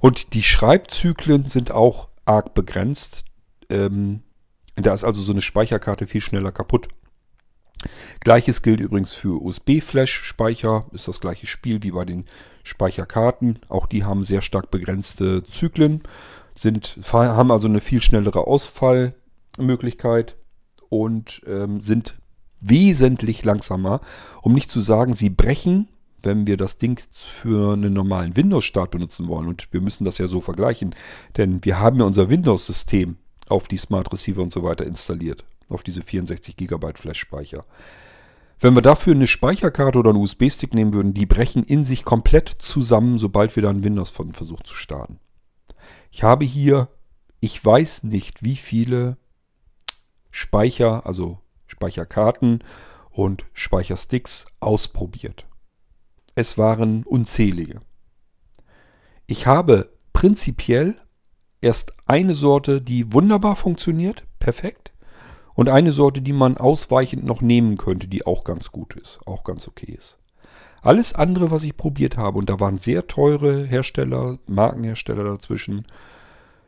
Und 0.00 0.34
die 0.34 0.42
Schreibzyklen 0.42 1.50
sind 1.50 1.70
auch 1.70 2.08
arg 2.24 2.52
begrenzt. 2.54 3.26
Ähm, 3.70 4.22
da 4.76 4.92
ist 4.92 5.04
also 5.04 5.22
so 5.22 5.32
eine 5.32 5.42
Speicherkarte 5.42 6.06
viel 6.06 6.20
schneller 6.20 6.52
kaputt. 6.52 6.88
Gleiches 8.20 8.62
gilt 8.62 8.80
übrigens 8.80 9.12
für 9.12 9.40
USB-Flash-Speicher. 9.42 10.86
Ist 10.92 11.08
das 11.08 11.20
gleiche 11.20 11.46
Spiel 11.46 11.82
wie 11.82 11.92
bei 11.92 12.04
den 12.04 12.24
Speicherkarten. 12.62 13.60
Auch 13.68 13.86
die 13.86 14.04
haben 14.04 14.24
sehr 14.24 14.42
stark 14.42 14.70
begrenzte 14.70 15.44
Zyklen, 15.44 16.02
sind, 16.54 16.98
haben 17.12 17.50
also 17.50 17.68
eine 17.68 17.80
viel 17.80 18.02
schnellere 18.02 18.46
Ausfallmöglichkeit 18.46 20.36
und 20.88 21.42
ähm, 21.46 21.80
sind 21.80 22.14
wesentlich 22.60 23.44
langsamer. 23.44 24.00
Um 24.42 24.52
nicht 24.52 24.70
zu 24.70 24.80
sagen, 24.80 25.14
sie 25.14 25.30
brechen, 25.30 25.88
wenn 26.22 26.46
wir 26.46 26.56
das 26.56 26.78
Ding 26.78 27.00
für 27.12 27.74
einen 27.74 27.92
normalen 27.92 28.36
Windows-Start 28.36 28.90
benutzen 28.90 29.28
wollen. 29.28 29.46
Und 29.46 29.72
wir 29.72 29.80
müssen 29.80 30.04
das 30.04 30.18
ja 30.18 30.26
so 30.26 30.40
vergleichen, 30.40 30.94
denn 31.36 31.64
wir 31.64 31.78
haben 31.78 32.00
ja 32.00 32.04
unser 32.04 32.30
Windows-System 32.30 33.16
auf 33.48 33.68
die 33.68 33.76
Smart 33.76 34.12
Receiver 34.12 34.42
und 34.42 34.52
so 34.52 34.62
weiter 34.62 34.86
installiert. 34.86 35.44
Auf 35.68 35.82
diese 35.82 36.02
64 36.02 36.56
GB 36.56 36.92
Flash-Speicher. 36.94 37.64
Wenn 38.58 38.74
wir 38.74 38.82
dafür 38.82 39.14
eine 39.14 39.26
Speicherkarte 39.26 39.98
oder 39.98 40.10
einen 40.10 40.22
USB-Stick 40.22 40.72
nehmen 40.72 40.94
würden, 40.94 41.12
die 41.12 41.26
brechen 41.26 41.62
in 41.62 41.84
sich 41.84 42.04
komplett 42.04 42.48
zusammen, 42.48 43.18
sobald 43.18 43.54
wir 43.54 43.62
da 43.62 43.70
ein 43.70 43.84
Windows 43.84 44.10
von 44.10 44.32
versuchen 44.32 44.64
zu 44.64 44.74
starten. 44.74 45.18
Ich 46.10 46.22
habe 46.22 46.44
hier, 46.44 46.88
ich 47.40 47.62
weiß 47.62 48.04
nicht, 48.04 48.42
wie 48.42 48.56
viele 48.56 49.18
Speicher, 50.30 51.04
also 51.04 51.38
Speicherkarten 51.66 52.62
und 53.10 53.44
Speichersticks 53.52 54.46
ausprobiert. 54.60 55.46
Es 56.34 56.56
waren 56.56 57.02
unzählige. 57.04 57.80
Ich 59.26 59.46
habe 59.46 59.90
prinzipiell 60.12 60.96
erst 61.60 61.92
eine 62.06 62.34
Sorte, 62.34 62.80
die 62.80 63.12
wunderbar 63.12 63.56
funktioniert, 63.56 64.24
perfekt, 64.38 64.92
und 65.54 65.68
eine 65.68 65.92
Sorte, 65.92 66.20
die 66.20 66.34
man 66.34 66.58
ausweichend 66.58 67.24
noch 67.24 67.40
nehmen 67.40 67.78
könnte, 67.78 68.08
die 68.08 68.26
auch 68.26 68.44
ganz 68.44 68.70
gut 68.70 68.94
ist, 68.94 69.20
auch 69.24 69.42
ganz 69.42 69.66
okay 69.66 69.92
ist. 69.92 70.18
Alles 70.82 71.14
andere, 71.14 71.50
was 71.50 71.64
ich 71.64 71.76
probiert 71.76 72.16
habe, 72.16 72.38
und 72.38 72.48
da 72.48 72.60
waren 72.60 72.78
sehr 72.78 73.08
teure 73.08 73.64
Hersteller, 73.64 74.38
Markenhersteller 74.46 75.24
dazwischen. 75.24 75.84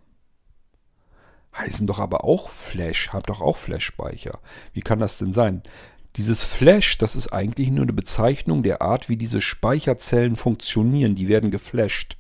Heißen 1.56 1.86
doch 1.86 2.00
aber 2.00 2.24
auch 2.24 2.50
Flash, 2.50 3.10
haben 3.14 3.24
doch 3.28 3.42
auch 3.42 3.58
Flash-Speicher. 3.58 4.40
Wie 4.74 4.82
kann 4.82 5.00
das 5.00 5.20
denn 5.20 5.34
sein? 5.34 5.62
Dieses 6.16 6.44
Flash, 6.44 7.00
das 7.00 7.16
ist 7.16 7.34
eigentlich 7.34 7.72
nur 7.72 7.84
eine 7.84 7.94
Bezeichnung 7.94 8.62
der 8.62 8.82
Art, 8.82 9.10
wie 9.10 9.18
diese 9.18 9.42
Speicherzellen 9.42 10.36
funktionieren. 10.36 11.16
Die 11.16 11.28
werden 11.28 11.50
geflasht. 11.50 12.18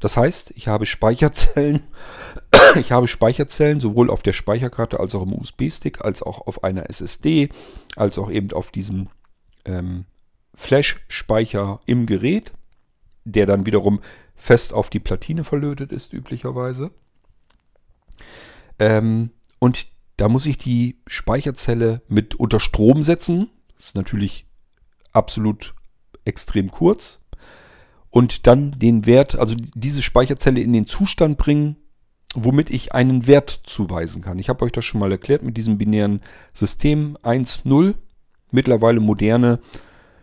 Das 0.00 0.16
heißt, 0.16 0.52
ich 0.56 0.68
habe 0.68 0.84
Speicherzellen, 0.84 1.82
ich 2.74 2.92
habe 2.92 3.06
Speicherzellen 3.06 3.80
sowohl 3.80 4.10
auf 4.10 4.22
der 4.22 4.32
Speicherkarte 4.32 4.98
als 4.98 5.14
auch 5.14 5.22
im 5.22 5.32
USB-Stick, 5.32 6.04
als 6.04 6.22
auch 6.22 6.46
auf 6.46 6.64
einer 6.64 6.90
SSD, 6.90 7.48
als 7.94 8.18
auch 8.18 8.30
eben 8.30 8.52
auf 8.52 8.72
diesem 8.72 9.08
ähm, 9.64 10.06
Flash-Speicher 10.54 11.80
im 11.86 12.06
Gerät, 12.06 12.52
der 13.24 13.46
dann 13.46 13.64
wiederum 13.64 14.00
fest 14.34 14.74
auf 14.74 14.90
die 14.90 15.00
Platine 15.00 15.44
verlötet 15.44 15.92
ist, 15.92 16.12
üblicherweise. 16.12 16.90
Ähm, 18.78 19.30
und 19.58 19.86
da 20.16 20.28
muss 20.28 20.46
ich 20.46 20.58
die 20.58 20.98
Speicherzelle 21.06 22.02
mit 22.08 22.34
unter 22.34 22.60
Strom 22.60 23.02
setzen. 23.02 23.50
Das 23.76 23.86
ist 23.86 23.96
natürlich 23.96 24.46
absolut 25.12 25.74
extrem 26.24 26.70
kurz. 26.70 27.20
Und 28.10 28.46
dann 28.46 28.78
den 28.78 29.04
Wert, 29.04 29.36
also 29.36 29.54
diese 29.74 30.02
Speicherzelle 30.02 30.60
in 30.60 30.72
den 30.72 30.86
Zustand 30.86 31.36
bringen, 31.36 31.76
womit 32.34 32.70
ich 32.70 32.94
einen 32.94 33.26
Wert 33.26 33.60
zuweisen 33.64 34.22
kann. 34.22 34.38
Ich 34.38 34.48
habe 34.48 34.64
euch 34.64 34.72
das 34.72 34.84
schon 34.84 35.00
mal 35.00 35.12
erklärt 35.12 35.42
mit 35.42 35.56
diesem 35.56 35.78
binären 35.78 36.20
System 36.52 37.18
1.0. 37.22 37.94
Mittlerweile 38.50 39.00
moderne 39.00 39.58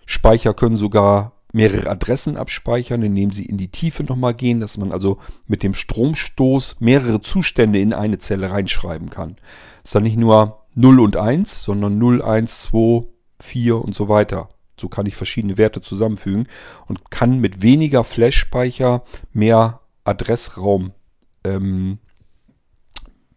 Speicher 0.06 0.54
können 0.54 0.78
sogar 0.78 1.34
mehrere 1.52 1.90
Adressen 1.90 2.36
abspeichern, 2.36 3.04
indem 3.04 3.32
sie 3.32 3.46
in 3.46 3.58
die 3.58 3.68
Tiefe 3.68 4.04
nochmal 4.04 4.34
gehen, 4.34 4.60
dass 4.60 4.78
man 4.78 4.92
also 4.92 5.20
mit 5.48 5.62
dem 5.62 5.76
Stromstoß 5.76 6.78
mehrere 6.80 7.22
Zustände 7.22 7.80
in 7.80 7.94
eine 7.94 8.18
Zelle 8.18 8.52
reinschreiben 8.52 9.12
kann. 9.12 9.38
Ist 9.84 9.96
dann 9.96 10.04
nicht 10.04 10.18
nur 10.18 10.66
0 10.76 11.00
und 11.00 11.18
1, 11.18 11.64
sondern 11.64 11.98
0, 11.98 12.22
1, 12.22 12.62
2, 12.62 13.06
4 13.40 13.78
und 13.78 13.96
so 13.96 14.08
weiter. 14.08 14.50
So 14.80 14.90
kann 14.90 15.06
ich 15.06 15.16
verschiedene 15.16 15.58
Werte 15.58 15.82
zusammenfügen 15.82 16.48
und 16.88 17.12
kann 17.12 17.40
mit 17.40 17.62
weniger 17.62 18.04
Flash-Speicher 18.04 19.04
mehr 19.32 19.82
Adressraum 20.04 20.92
ähm, 21.44 22.00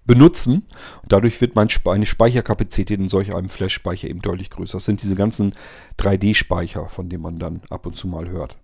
benutzen. 0.06 0.66
Und 1.02 1.12
dadurch 1.12 1.40
wird 1.40 1.54
meine 1.54 2.06
Speicherkapazität 2.06 2.98
in 2.98 3.08
solch 3.08 3.34
einem 3.34 3.48
Flash-Speicher 3.48 4.08
eben 4.08 4.22
deutlich 4.22 4.50
größer. 4.50 4.78
Das 4.78 4.84
sind 4.84 5.02
diese 5.02 5.16
ganzen 5.16 5.54
3D-Speicher, 5.98 6.88
von 6.88 7.08
denen 7.08 7.22
man 7.22 7.38
dann 7.38 7.60
ab 7.68 7.86
und 7.86 7.96
zu 7.96 8.08
mal 8.08 8.28
hört. 8.28 8.56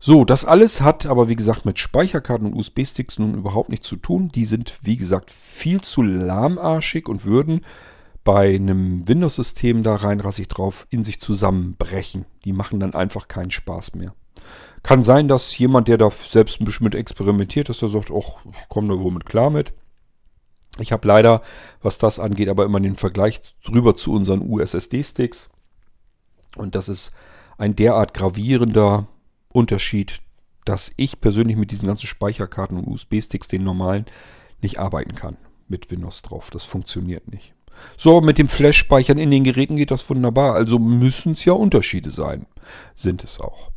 So, 0.00 0.24
das 0.24 0.44
alles 0.44 0.80
hat 0.80 1.06
aber 1.06 1.28
wie 1.28 1.36
gesagt 1.36 1.64
mit 1.64 1.78
Speicherkarten 1.78 2.46
und 2.46 2.54
USB-Sticks 2.54 3.18
nun 3.18 3.34
überhaupt 3.34 3.68
nichts 3.68 3.88
zu 3.88 3.96
tun. 3.96 4.28
Die 4.28 4.44
sind 4.44 4.74
wie 4.82 4.96
gesagt 4.96 5.30
viel 5.30 5.80
zu 5.80 6.02
lahmarschig 6.02 7.08
und 7.08 7.24
würden 7.24 7.64
bei 8.22 8.54
einem 8.54 9.08
Windows-System 9.08 9.82
da 9.82 9.96
rein 9.96 10.20
rassig 10.20 10.48
drauf 10.48 10.86
in 10.90 11.02
sich 11.02 11.20
zusammenbrechen. 11.20 12.26
Die 12.44 12.52
machen 12.52 12.78
dann 12.78 12.94
einfach 12.94 13.26
keinen 13.26 13.50
Spaß 13.50 13.94
mehr. 13.94 14.14
Kann 14.84 15.02
sein, 15.02 15.26
dass 15.26 15.58
jemand, 15.58 15.88
der 15.88 15.98
da 15.98 16.10
selbst 16.10 16.60
ein 16.60 16.64
bisschen 16.64 16.84
mit 16.84 16.94
experimentiert, 16.94 17.68
dass 17.68 17.82
er 17.82 17.88
sagt, 17.88 18.12
ach, 18.12 18.44
ich 18.52 18.68
komme 18.68 18.94
da 18.94 19.00
wohl 19.00 19.12
mit 19.12 19.26
klar 19.26 19.50
mit. 19.50 19.72
Ich 20.78 20.92
habe 20.92 21.08
leider, 21.08 21.42
was 21.82 21.98
das 21.98 22.20
angeht, 22.20 22.48
aber 22.48 22.64
immer 22.64 22.78
den 22.78 22.94
Vergleich 22.94 23.40
rüber 23.68 23.96
zu 23.96 24.12
unseren 24.12 24.48
USSD-Sticks. 24.48 25.48
Und 26.56 26.76
das 26.76 26.88
ist 26.88 27.10
ein 27.56 27.74
derart 27.74 28.14
gravierender 28.14 29.08
Unterschied, 29.48 30.20
dass 30.64 30.92
ich 30.96 31.20
persönlich 31.20 31.56
mit 31.56 31.70
diesen 31.70 31.88
ganzen 31.88 32.06
Speicherkarten 32.06 32.76
und 32.76 32.86
USB-Sticks, 32.86 33.48
den 33.48 33.64
normalen, 33.64 34.06
nicht 34.60 34.78
arbeiten 34.78 35.14
kann 35.14 35.36
mit 35.68 35.90
Windows 35.90 36.22
drauf. 36.22 36.50
Das 36.50 36.64
funktioniert 36.64 37.30
nicht. 37.30 37.54
So, 37.96 38.20
mit 38.20 38.38
dem 38.38 38.48
Flash-Speichern 38.48 39.18
in 39.18 39.30
den 39.30 39.44
Geräten 39.44 39.76
geht 39.76 39.90
das 39.90 40.08
wunderbar. 40.10 40.54
Also 40.54 40.78
müssen 40.78 41.32
es 41.34 41.44
ja 41.44 41.52
Unterschiede 41.52 42.10
sein. 42.10 42.46
Sind 42.96 43.22
es 43.24 43.40
auch. 43.40 43.70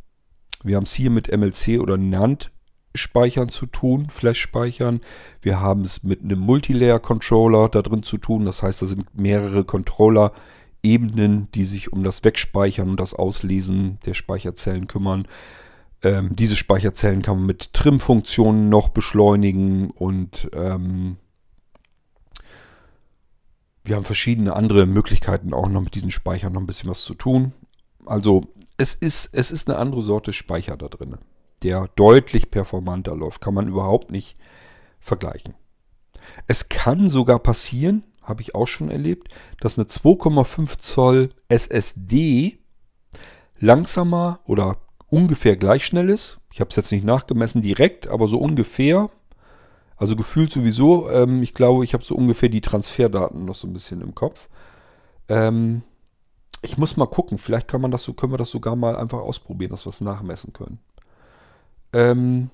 Wir 0.64 0.76
haben 0.76 0.84
es 0.84 0.92
hier 0.92 1.10
mit 1.10 1.30
MLC 1.30 1.80
oder 1.80 1.96
NAND-Speichern 1.96 3.48
zu 3.48 3.66
tun, 3.66 4.08
Flash-Speichern. 4.10 5.00
Wir 5.40 5.60
haben 5.60 5.82
es 5.82 6.02
mit 6.02 6.22
einem 6.22 6.40
Multilayer-Controller 6.40 7.68
da 7.68 7.82
drin 7.82 8.02
zu 8.02 8.18
tun. 8.18 8.44
Das 8.44 8.62
heißt, 8.62 8.82
da 8.82 8.86
sind 8.86 9.18
mehrere 9.18 9.64
Controller-Ebenen, 9.64 11.48
die 11.52 11.64
sich 11.64 11.92
um 11.92 12.04
das 12.04 12.24
Wegspeichern 12.24 12.90
und 12.90 13.00
das 13.00 13.14
Auslesen 13.14 13.98
der 14.04 14.14
Speicherzellen 14.14 14.86
kümmern. 14.86 15.26
Ähm, 16.02 16.34
diese 16.34 16.56
Speicherzellen 16.56 17.22
kann 17.22 17.36
man 17.36 17.46
mit 17.46 17.72
Trim-Funktionen 17.74 18.68
noch 18.68 18.88
beschleunigen 18.88 19.90
und 19.90 20.50
ähm, 20.52 21.16
wir 23.84 23.96
haben 23.96 24.04
verschiedene 24.04 24.54
andere 24.54 24.86
Möglichkeiten 24.86 25.54
auch 25.54 25.68
noch 25.68 25.80
mit 25.80 25.94
diesen 25.94 26.10
Speichern 26.10 26.52
noch 26.52 26.60
ein 26.60 26.66
bisschen 26.66 26.90
was 26.90 27.02
zu 27.02 27.14
tun. 27.14 27.52
Also 28.04 28.44
es 28.76 28.94
ist, 28.94 29.30
es 29.32 29.50
ist 29.50 29.68
eine 29.68 29.78
andere 29.78 30.02
Sorte 30.02 30.32
Speicher 30.32 30.76
da 30.76 30.88
drin, 30.88 31.18
der 31.62 31.88
deutlich 31.94 32.50
performanter 32.50 33.14
läuft. 33.14 33.40
Kann 33.40 33.54
man 33.54 33.68
überhaupt 33.68 34.10
nicht 34.10 34.36
vergleichen. 34.98 35.54
Es 36.46 36.68
kann 36.68 37.10
sogar 37.10 37.38
passieren, 37.38 38.04
habe 38.22 38.42
ich 38.42 38.54
auch 38.54 38.66
schon 38.66 38.88
erlebt, 38.88 39.32
dass 39.60 39.78
eine 39.78 39.88
2,5 39.88 40.78
Zoll 40.78 41.30
SSD 41.48 42.58
langsamer 43.58 44.40
oder 44.44 44.78
ungefähr 45.12 45.56
gleich 45.56 45.84
schnell 45.84 46.08
ist. 46.08 46.38
Ich 46.50 46.60
habe 46.60 46.70
es 46.70 46.76
jetzt 46.76 46.90
nicht 46.90 47.04
nachgemessen 47.04 47.60
direkt, 47.60 48.08
aber 48.08 48.26
so 48.28 48.38
ungefähr. 48.38 49.10
Also 49.96 50.16
gefühlt 50.16 50.50
sowieso. 50.50 51.10
Ähm, 51.10 51.42
ich 51.42 51.52
glaube, 51.52 51.84
ich 51.84 51.92
habe 51.92 52.02
so 52.02 52.16
ungefähr 52.16 52.48
die 52.48 52.62
Transferdaten 52.62 53.44
noch 53.44 53.54
so 53.54 53.68
ein 53.68 53.74
bisschen 53.74 54.00
im 54.00 54.14
Kopf. 54.14 54.48
Ähm, 55.28 55.82
ich 56.62 56.78
muss 56.78 56.96
mal 56.96 57.06
gucken, 57.06 57.36
vielleicht 57.38 57.68
kann 57.68 57.82
man 57.82 57.90
das 57.90 58.04
so, 58.04 58.14
können 58.14 58.32
wir 58.32 58.38
das 58.38 58.50
sogar 58.50 58.74
mal 58.74 58.96
einfach 58.96 59.18
ausprobieren, 59.18 59.70
dass 59.70 59.84
wir 59.84 59.90
es 59.90 60.00
nachmessen 60.00 60.54
können. 60.54 60.78
Ähm 61.92 62.50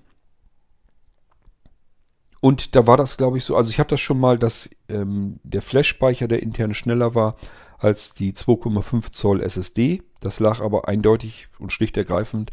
und 2.40 2.74
da 2.74 2.86
war 2.86 2.96
das, 2.96 3.16
glaube 3.16 3.38
ich, 3.38 3.44
so, 3.44 3.56
also 3.56 3.70
ich 3.70 3.78
habe 3.78 3.88
das 3.88 4.00
schon 4.00 4.18
mal, 4.18 4.38
dass 4.38 4.68
ähm, 4.88 5.38
der 5.44 5.62
Flash-Speicher, 5.62 6.26
der 6.26 6.42
intern 6.42 6.74
schneller 6.74 7.14
war 7.14 7.36
als 7.78 8.14
die 8.14 8.32
2,5 8.32 9.12
Zoll 9.12 9.42
SSD. 9.42 10.02
Das 10.20 10.40
lag 10.40 10.60
aber 10.60 10.88
eindeutig 10.88 11.48
und 11.58 11.72
schlicht 11.72 11.96
ergreifend 11.96 12.50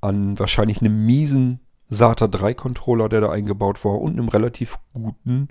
an 0.00 0.38
wahrscheinlich 0.38 0.80
einem 0.80 1.06
miesen 1.06 1.60
SATA 1.88 2.26
3 2.26 2.54
Controller, 2.54 3.08
der 3.08 3.20
da 3.20 3.30
eingebaut 3.30 3.84
war 3.84 4.00
und 4.00 4.12
einem 4.12 4.28
relativ 4.28 4.78
guten 4.92 5.48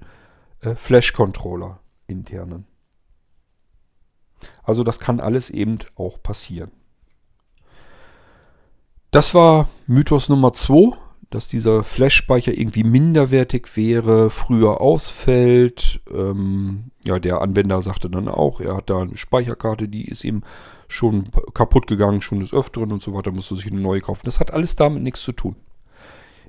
äh, 0.61 0.75
Flash-Controller 0.75 1.79
internen. 2.07 2.65
Also 4.63 4.83
das 4.83 4.99
kann 4.99 5.19
alles 5.19 5.49
eben 5.49 5.79
auch 5.95 6.21
passieren. 6.21 6.71
Das 9.11 9.33
war 9.33 9.69
Mythos 9.87 10.27
Nummer 10.27 10.53
2, 10.53 10.97
dass 11.29 11.47
dieser 11.47 11.83
Flash-Speicher 11.83 12.57
irgendwie 12.57 12.83
minderwertig 12.83 13.75
wäre, 13.75 14.29
früher 14.29 14.81
ausfällt. 14.81 16.01
Ähm, 16.13 16.91
ja, 17.03 17.19
der 17.19 17.41
Anwender 17.41 17.81
sagte 17.81 18.09
dann 18.09 18.27
auch, 18.27 18.59
er 18.61 18.77
hat 18.77 18.89
da 18.89 19.01
eine 19.01 19.17
Speicherkarte, 19.17 19.87
die 19.87 20.05
ist 20.05 20.23
ihm 20.23 20.43
schon 20.87 21.29
kaputt 21.53 21.87
gegangen, 21.87 22.21
schon 22.21 22.39
des 22.39 22.53
Öfteren 22.53 22.91
und 22.91 23.01
so 23.01 23.13
weiter, 23.13 23.31
musste 23.31 23.55
sich 23.55 23.71
eine 23.71 23.81
neue 23.81 24.01
kaufen. 24.01 24.21
Das 24.25 24.39
hat 24.39 24.51
alles 24.51 24.75
damit 24.75 25.03
nichts 25.03 25.21
zu 25.21 25.31
tun. 25.31 25.55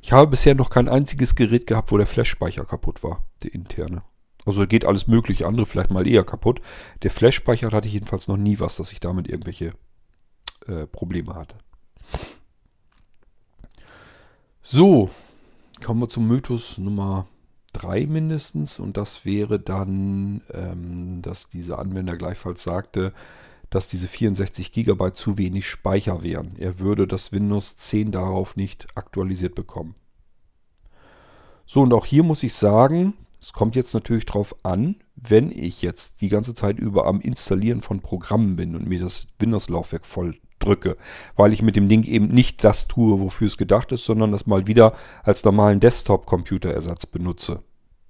Ich 0.03 0.13
habe 0.13 0.31
bisher 0.31 0.55
noch 0.55 0.71
kein 0.71 0.89
einziges 0.89 1.35
Gerät 1.35 1.67
gehabt, 1.67 1.91
wo 1.91 1.99
der 1.99 2.07
Flash-Speicher 2.07 2.65
kaputt 2.65 3.03
war, 3.03 3.25
der 3.43 3.55
interne. 3.55 4.03
Also 4.45 4.67
geht 4.67 4.85
alles 4.85 5.09
mögliche 5.09 5.47
andere 5.47 5.67
vielleicht 5.67 5.91
mal 5.91 6.07
eher 6.07 6.23
kaputt. 6.23 6.61
Der 7.03 7.11
Flash-Speicher 7.11 7.73
hatte 7.73 7.89
ich 7.89 7.95
jedenfalls 7.95 8.29
noch 8.29 8.37
nie 8.37 8.61
was, 8.61 8.77
dass 8.77 8.93
ich 8.93 9.01
damit 9.01 9.29
irgendwelche 9.29 9.73
äh, 10.69 10.87
Probleme 10.87 11.35
hatte. 11.35 11.57
So, 14.69 15.11
kommen 15.85 16.01
wir 16.01 16.09
zum 16.09 16.27
Mythos 16.27 16.77
Nummer 16.77 17.29
3 17.75 18.09
mindestens. 18.09 18.81
Und 18.81 18.97
das 18.97 19.25
wäre 19.25 19.61
dann, 19.61 20.43
ähm, 20.53 21.23
dass 21.23 21.49
dieser 21.49 21.79
Anwender 21.79 22.17
gleichfalls 22.17 22.65
sagte, 22.65 23.13
dass 23.71 23.87
diese 23.87 24.09
64 24.09 24.73
GB 24.73 25.13
zu 25.13 25.39
wenig 25.39 25.69
Speicher 25.69 26.25
wären. 26.25 26.57
Er 26.59 26.81
würde 26.81 27.07
das 27.07 27.31
Windows 27.31 27.77
10 27.77 28.11
darauf 28.11 28.57
nicht 28.57 28.89
aktualisiert 28.97 29.55
bekommen. 29.55 29.95
So, 31.65 31.83
und 31.83 31.95
auch 31.95 32.05
hier 32.05 32.25
muss 32.25 32.43
ich 32.43 32.55
sagen, 32.55 33.15
es 33.41 33.53
kommt 33.53 33.77
jetzt 33.77 33.95
natürlich 33.95 34.27
darauf 34.27 34.57
an, 34.65 34.97
wenn 35.15 35.53
ich 35.53 35.81
jetzt 35.81 36.21
die 36.23 36.29
ganze 36.29 36.55
Zeit 36.55 36.81
über 36.81 37.07
am 37.07 37.21
Installieren 37.21 37.83
von 37.83 38.01
Programmen 38.01 38.57
bin 38.57 38.75
und 38.75 38.89
mir 38.89 38.99
das 38.99 39.29
Windows-Laufwerk 39.39 40.05
voll 40.05 40.35
drücke, 40.59 40.97
weil 41.37 41.53
ich 41.53 41.63
mit 41.63 41.77
dem 41.77 41.89
Ding 41.89 42.05
eben 42.05 42.29
nicht 42.29 42.65
das 42.65 42.89
tue, 42.89 43.21
wofür 43.21 43.47
es 43.47 43.57
gedacht 43.57 43.93
ist, 43.93 44.05
sondern 44.05 44.33
das 44.33 44.47
mal 44.47 44.67
wieder 44.67 44.95
als 45.23 45.45
normalen 45.45 45.81
Desktop-Computerersatz 45.81 47.07
benutze. 47.07 47.63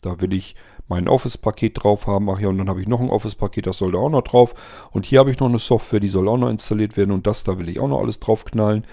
Da 0.03 0.21
will 0.21 0.33
ich 0.33 0.55
mein 0.89 1.09
Office-Paket 1.09 1.83
drauf 1.83 2.07
haben. 2.07 2.31
Ach 2.31 2.39
ja, 2.39 2.49
und 2.49 2.59
dann 2.59 2.69
habe 2.69 2.81
ich 2.81 2.89
noch 2.89 3.01
ein 3.01 3.11
Office-Paket, 3.11 3.67
das 3.67 3.79
soll 3.79 3.93
da 3.93 3.99
auch 3.99 4.11
noch 4.11 4.23
drauf. 4.23 4.55
Und 4.93 5.07
hier 5.07 5.19
habe 5.19 5.31
ich 5.31 5.41
noch 5.41 5.49
eine 5.49 5.59
Software, 5.59 6.01
die 6.01 6.09
soll 6.09 6.29
auch 6.29 6.37
noch 6.37 6.51
installiert 6.51 6.97
werden. 6.97 7.11
Und 7.11 7.27
das, 7.27 7.45
da 7.45 7.59
will 7.59 7.69
ich 7.69 7.81
auch 7.81 7.89
noch 7.89 8.01
alles 8.01 8.21
draufknallen. 8.21 8.85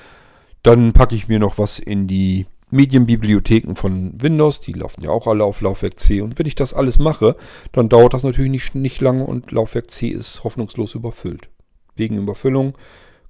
Dann 0.63 0.93
packe 0.93 1.15
ich 1.15 1.27
mir 1.27 1.39
noch 1.39 1.57
was 1.57 1.77
in 1.77 2.07
die 2.07 2.47
Medienbibliotheken 2.73 3.75
von 3.75 4.19
Windows, 4.19 4.59
die 4.59 4.73
laufen 4.73 5.03
ja 5.03 5.11
auch 5.11 5.27
alle 5.27 5.43
auf 5.43 5.61
Laufwerk 5.61 5.99
C. 5.99 6.21
Und 6.21 6.39
wenn 6.39 6.47
ich 6.47 6.55
das 6.55 6.73
alles 6.73 6.97
mache, 6.97 7.35
dann 7.71 7.87
dauert 7.87 8.15
das 8.15 8.23
natürlich 8.23 8.49
nicht, 8.49 8.73
nicht 8.73 8.99
lange 8.99 9.25
und 9.25 9.51
Laufwerk 9.51 9.91
C 9.91 10.07
ist 10.07 10.43
hoffnungslos 10.43 10.95
überfüllt. 10.95 11.49
Wegen 11.95 12.17
Überfüllung 12.17 12.73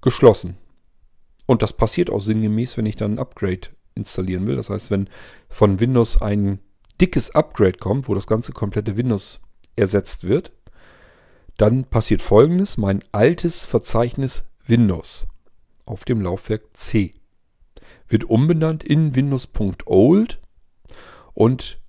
geschlossen. 0.04 0.58
Und 1.46 1.62
das 1.62 1.74
passiert 1.74 2.10
auch 2.10 2.22
sinngemäß, 2.22 2.78
wenn 2.78 2.86
ich 2.86 2.96
dann 2.96 3.16
ein 3.16 3.20
Upgrade 3.20 3.70
installieren 3.96 4.48
will. 4.48 4.56
Das 4.56 4.70
heißt, 4.70 4.92
wenn 4.92 5.10
von 5.50 5.80
Windows 5.80 6.22
ein 6.22 6.60
dickes 7.02 7.32
Upgrade 7.32 7.78
kommt, 7.80 8.08
wo 8.08 8.14
das 8.14 8.28
ganze 8.28 8.54
komplette 8.54 8.96
Windows 8.98 9.42
ersetzt 9.76 10.28
wird, 10.28 10.52
dann 11.58 11.86
passiert 11.86 12.22
folgendes. 12.22 12.78
Mein 12.78 13.04
altes 13.12 13.66
Verzeichnis 13.66 14.46
Windows 14.66 15.28
auf 15.86 16.06
dem 16.06 16.22
Laufwerk 16.22 16.64
C 16.74 17.14
wird 18.08 18.26
umbenannt 18.26 18.84
in 18.84 19.16
Windows.old 19.16 20.40
und 21.34 21.80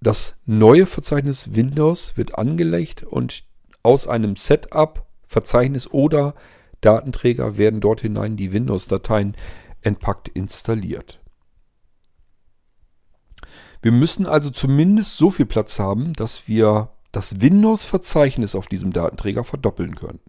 das 0.00 0.36
neue 0.44 0.86
Verzeichnis 0.86 1.54
Windows 1.54 2.16
wird 2.16 2.38
angelegt 2.38 3.02
und 3.02 3.44
aus 3.82 4.06
einem 4.06 4.36
Setup, 4.36 5.06
Verzeichnis 5.26 5.90
oder 5.90 6.34
Datenträger 6.84 7.56
werden 7.56 7.80
dort 7.80 8.00
hinein 8.00 8.36
die 8.36 8.52
Windows-Dateien 8.52 9.36
entpackt 9.82 10.28
installiert. 10.28 11.20
Wir 13.82 13.92
müssen 13.92 14.26
also 14.26 14.50
zumindest 14.50 15.16
so 15.18 15.30
viel 15.30 15.46
Platz 15.46 15.78
haben, 15.78 16.14
dass 16.14 16.48
wir 16.48 16.88
das 17.12 17.40
Windows-Verzeichnis 17.40 18.54
auf 18.54 18.66
diesem 18.66 18.92
Datenträger 18.92 19.44
verdoppeln 19.44 19.94
können. 19.94 20.20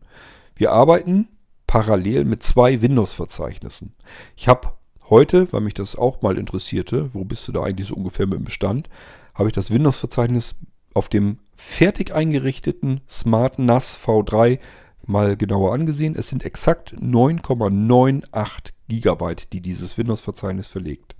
Wir 0.55 0.71
arbeiten 0.71 1.29
parallel 1.67 2.25
mit 2.25 2.43
zwei 2.43 2.81
Windows-Verzeichnissen. 2.81 3.93
Ich 4.35 4.47
habe 4.47 4.73
heute, 5.09 5.51
weil 5.51 5.61
mich 5.61 5.73
das 5.73 5.95
auch 5.95 6.21
mal 6.21 6.37
interessierte, 6.37 7.09
wo 7.13 7.23
bist 7.23 7.47
du 7.47 7.51
da 7.51 7.63
eigentlich 7.63 7.87
so 7.87 7.95
ungefähr 7.95 8.27
mit 8.27 8.39
dem 8.39 8.45
Bestand, 8.45 8.89
habe 9.33 9.49
ich 9.49 9.53
das 9.53 9.71
Windows-Verzeichnis 9.71 10.55
auf 10.93 11.09
dem 11.09 11.39
fertig 11.55 12.13
eingerichteten 12.13 13.01
Smart 13.09 13.59
NAS 13.59 13.97
V3 13.97 14.59
mal 15.07 15.37
genauer 15.37 15.73
angesehen. 15.73 16.15
Es 16.17 16.29
sind 16.29 16.43
exakt 16.45 16.95
9,98 16.95 18.71
Gigabyte, 18.87 19.53
die 19.53 19.61
dieses 19.61 19.97
Windows-Verzeichnis 19.97 20.67
verlegt. 20.67 21.15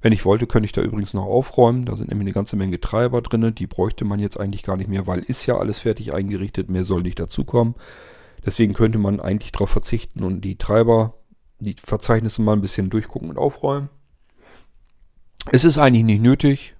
Wenn 0.00 0.12
ich 0.12 0.24
wollte, 0.24 0.46
könnte 0.46 0.66
ich 0.66 0.72
da 0.72 0.80
übrigens 0.80 1.12
noch 1.12 1.24
aufräumen. 1.24 1.84
Da 1.84 1.96
sind 1.96 2.08
nämlich 2.08 2.26
eine 2.26 2.34
ganze 2.34 2.56
Menge 2.56 2.80
Treiber 2.80 3.20
drin. 3.20 3.54
Die 3.54 3.66
bräuchte 3.66 4.04
man 4.04 4.20
jetzt 4.20 4.38
eigentlich 4.38 4.62
gar 4.62 4.76
nicht 4.76 4.88
mehr, 4.88 5.06
weil 5.06 5.20
ist 5.20 5.46
ja 5.46 5.58
alles 5.58 5.80
fertig 5.80 6.14
eingerichtet. 6.14 6.70
Mehr 6.70 6.84
soll 6.84 7.02
nicht 7.02 7.18
dazukommen. 7.18 7.74
Deswegen 8.46 8.74
könnte 8.74 8.98
man 8.98 9.20
eigentlich 9.20 9.52
darauf 9.52 9.70
verzichten 9.70 10.22
und 10.22 10.42
die 10.42 10.56
Treiber, 10.56 11.14
die 11.58 11.74
Verzeichnisse 11.74 12.42
mal 12.42 12.52
ein 12.52 12.60
bisschen 12.60 12.90
durchgucken 12.90 13.30
und 13.30 13.38
aufräumen. 13.38 13.88
Es 15.50 15.64
ist 15.64 15.78
eigentlich 15.78 16.04
nicht 16.04 16.22
nötig. 16.22 16.76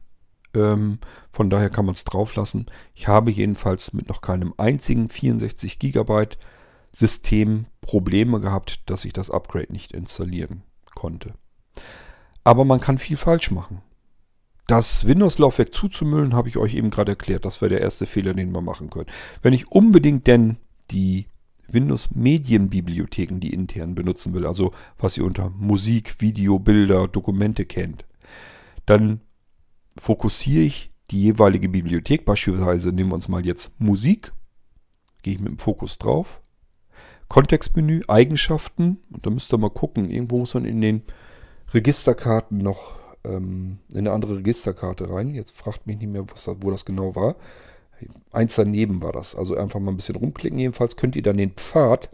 Ähm, 0.54 0.98
von 1.30 1.50
daher 1.50 1.70
kann 1.70 1.86
man 1.86 1.94
es 1.94 2.04
drauf 2.04 2.34
lassen. 2.34 2.66
Ich 2.94 3.08
habe 3.08 3.30
jedenfalls 3.30 3.92
mit 3.92 4.08
noch 4.08 4.20
keinem 4.20 4.54
einzigen 4.56 5.08
64 5.08 5.78
GB 5.78 6.26
System 6.92 7.66
Probleme 7.80 8.40
gehabt, 8.40 8.82
dass 8.86 9.04
ich 9.04 9.12
das 9.12 9.30
Upgrade 9.30 9.72
nicht 9.72 9.92
installieren 9.92 10.62
konnte. 10.94 11.34
Aber 12.44 12.64
man 12.64 12.80
kann 12.80 12.98
viel 12.98 13.16
falsch 13.16 13.50
machen. 13.50 13.82
Das 14.66 15.06
Windows-Laufwerk 15.06 15.74
zuzumüllen, 15.74 16.34
habe 16.34 16.48
ich 16.48 16.58
euch 16.58 16.74
eben 16.74 16.90
gerade 16.90 17.12
erklärt. 17.12 17.44
Das 17.44 17.60
wäre 17.60 17.70
der 17.70 17.80
erste 17.80 18.06
Fehler, 18.06 18.34
den 18.34 18.54
wir 18.54 18.60
machen 18.60 18.90
können. 18.90 19.06
Wenn 19.42 19.54
ich 19.54 19.70
unbedingt 19.70 20.26
denn 20.26 20.58
die 20.90 21.26
Windows 21.68 22.14
Medienbibliotheken, 22.14 23.40
die 23.40 23.52
intern 23.52 23.94
benutzen 23.94 24.34
will, 24.34 24.46
also 24.46 24.72
was 24.98 25.16
ihr 25.16 25.24
unter 25.24 25.50
Musik, 25.50 26.20
Video, 26.20 26.58
Bilder, 26.58 27.08
Dokumente 27.08 27.64
kennt, 27.64 28.04
dann 28.86 29.20
fokussiere 29.98 30.64
ich 30.64 30.92
die 31.10 31.22
jeweilige 31.22 31.68
Bibliothek. 31.68 32.24
Beispielsweise 32.24 32.92
nehmen 32.92 33.10
wir 33.10 33.16
uns 33.16 33.28
mal 33.28 33.44
jetzt 33.44 33.72
Musik. 33.78 34.32
Gehe 35.22 35.34
ich 35.34 35.40
mit 35.40 35.48
dem 35.48 35.58
Fokus 35.58 35.98
drauf. 35.98 36.40
Kontextmenü, 37.28 38.02
Eigenschaften. 38.08 38.98
Und 39.12 39.26
da 39.26 39.30
müsst 39.30 39.52
ihr 39.52 39.58
mal 39.58 39.70
gucken. 39.70 40.10
Irgendwo 40.10 40.38
muss 40.38 40.54
man 40.54 40.64
in 40.64 40.80
den 40.80 41.02
Registerkarten 41.72 42.58
noch 42.58 42.98
ähm, 43.24 43.78
in 43.90 43.98
eine 43.98 44.12
andere 44.12 44.36
Registerkarte 44.36 45.10
rein. 45.10 45.34
Jetzt 45.34 45.56
fragt 45.56 45.86
mich 45.86 45.98
nicht 45.98 46.10
mehr, 46.10 46.24
was, 46.30 46.48
wo 46.60 46.70
das 46.70 46.84
genau 46.84 47.14
war. 47.14 47.36
Eins 48.30 48.54
daneben 48.54 49.02
war 49.02 49.12
das. 49.12 49.34
Also 49.34 49.56
einfach 49.56 49.80
mal 49.80 49.92
ein 49.92 49.96
bisschen 49.96 50.16
rumklicken. 50.16 50.58
Jedenfalls 50.58 50.96
könnt 50.96 51.16
ihr 51.16 51.22
dann 51.22 51.36
den 51.36 51.52
Pfad 51.52 52.10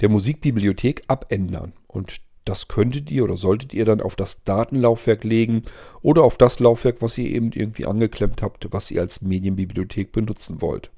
der 0.00 0.08
Musikbibliothek 0.08 1.02
abändern. 1.08 1.72
Und 1.86 2.20
das 2.48 2.68
könntet 2.68 3.10
ihr 3.10 3.24
oder 3.24 3.36
solltet 3.36 3.74
ihr 3.74 3.84
dann 3.84 4.00
auf 4.00 4.16
das 4.16 4.42
Datenlaufwerk 4.44 5.24
legen 5.24 5.62
oder 6.00 6.22
auf 6.22 6.38
das 6.38 6.60
Laufwerk, 6.60 7.02
was 7.02 7.18
ihr 7.18 7.28
eben 7.30 7.52
irgendwie 7.52 7.86
angeklemmt 7.86 8.42
habt, 8.42 8.68
was 8.70 8.90
ihr 8.90 9.00
als 9.00 9.20
Medienbibliothek 9.20 10.12
benutzen 10.12 10.62
wollt. 10.62 10.90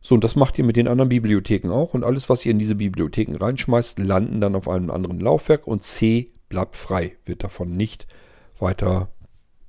So, 0.00 0.14
und 0.14 0.22
das 0.22 0.36
macht 0.36 0.58
ihr 0.58 0.64
mit 0.64 0.76
den 0.76 0.86
anderen 0.86 1.08
Bibliotheken 1.08 1.70
auch. 1.70 1.94
Und 1.94 2.04
alles, 2.04 2.28
was 2.28 2.44
ihr 2.44 2.52
in 2.52 2.58
diese 2.58 2.74
Bibliotheken 2.74 3.36
reinschmeißt, 3.36 3.98
landen 3.98 4.40
dann 4.40 4.54
auf 4.54 4.68
einem 4.68 4.90
anderen 4.90 5.18
Laufwerk 5.18 5.66
und 5.66 5.82
C 5.82 6.28
bleibt 6.50 6.76
frei, 6.76 7.16
wird 7.24 7.42
davon 7.42 7.74
nicht 7.76 8.06
weiter 8.58 9.08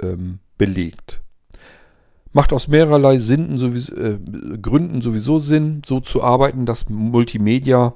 ähm, 0.01 0.39
belegt. 0.57 1.21
Macht 2.33 2.51
aus 2.51 2.67
mehrerlei 2.67 3.17
sowieso, 3.17 3.95
äh, 3.95 4.19
Gründen 4.61 5.01
sowieso 5.01 5.39
Sinn, 5.39 5.81
so 5.85 6.01
zu 6.01 6.21
arbeiten, 6.21 6.65
dass 6.65 6.89
Multimedia 6.89 7.95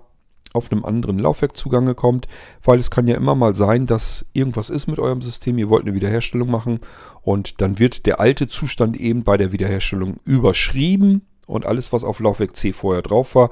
auf 0.54 0.72
einem 0.72 0.86
anderen 0.86 1.20
Laufwerk 1.20 1.56
zugange 1.56 1.96
kommt, 1.96 2.28
weil 2.64 2.80
es 2.80 2.92
kann 2.92 3.08
ja 3.08 3.16
immer 3.16 3.36
mal 3.36 3.56
sein, 3.56 3.86
dass 3.86 4.26
irgendwas 4.34 4.70
ist 4.70 4.88
mit 4.88 5.00
eurem 5.00 5.22
System, 5.22 5.58
ihr 5.58 5.70
wollt 5.70 5.86
eine 5.86 5.94
Wiederherstellung 5.94 6.50
machen 6.50 6.80
und 7.22 7.62
dann 7.62 7.80
wird 7.80 8.06
der 8.06 8.20
alte 8.20 8.48
Zustand 8.48 9.00
eben 9.00 9.24
bei 9.24 9.38
der 9.38 9.52
Wiederherstellung 9.52 10.18
überschrieben 10.26 11.28
und 11.46 11.66
alles, 11.66 11.94
was 11.94 12.04
auf 12.04 12.20
Laufwerk 12.20 12.56
C 12.56 12.74
vorher 12.74 13.02
drauf 13.02 13.36
war, 13.36 13.50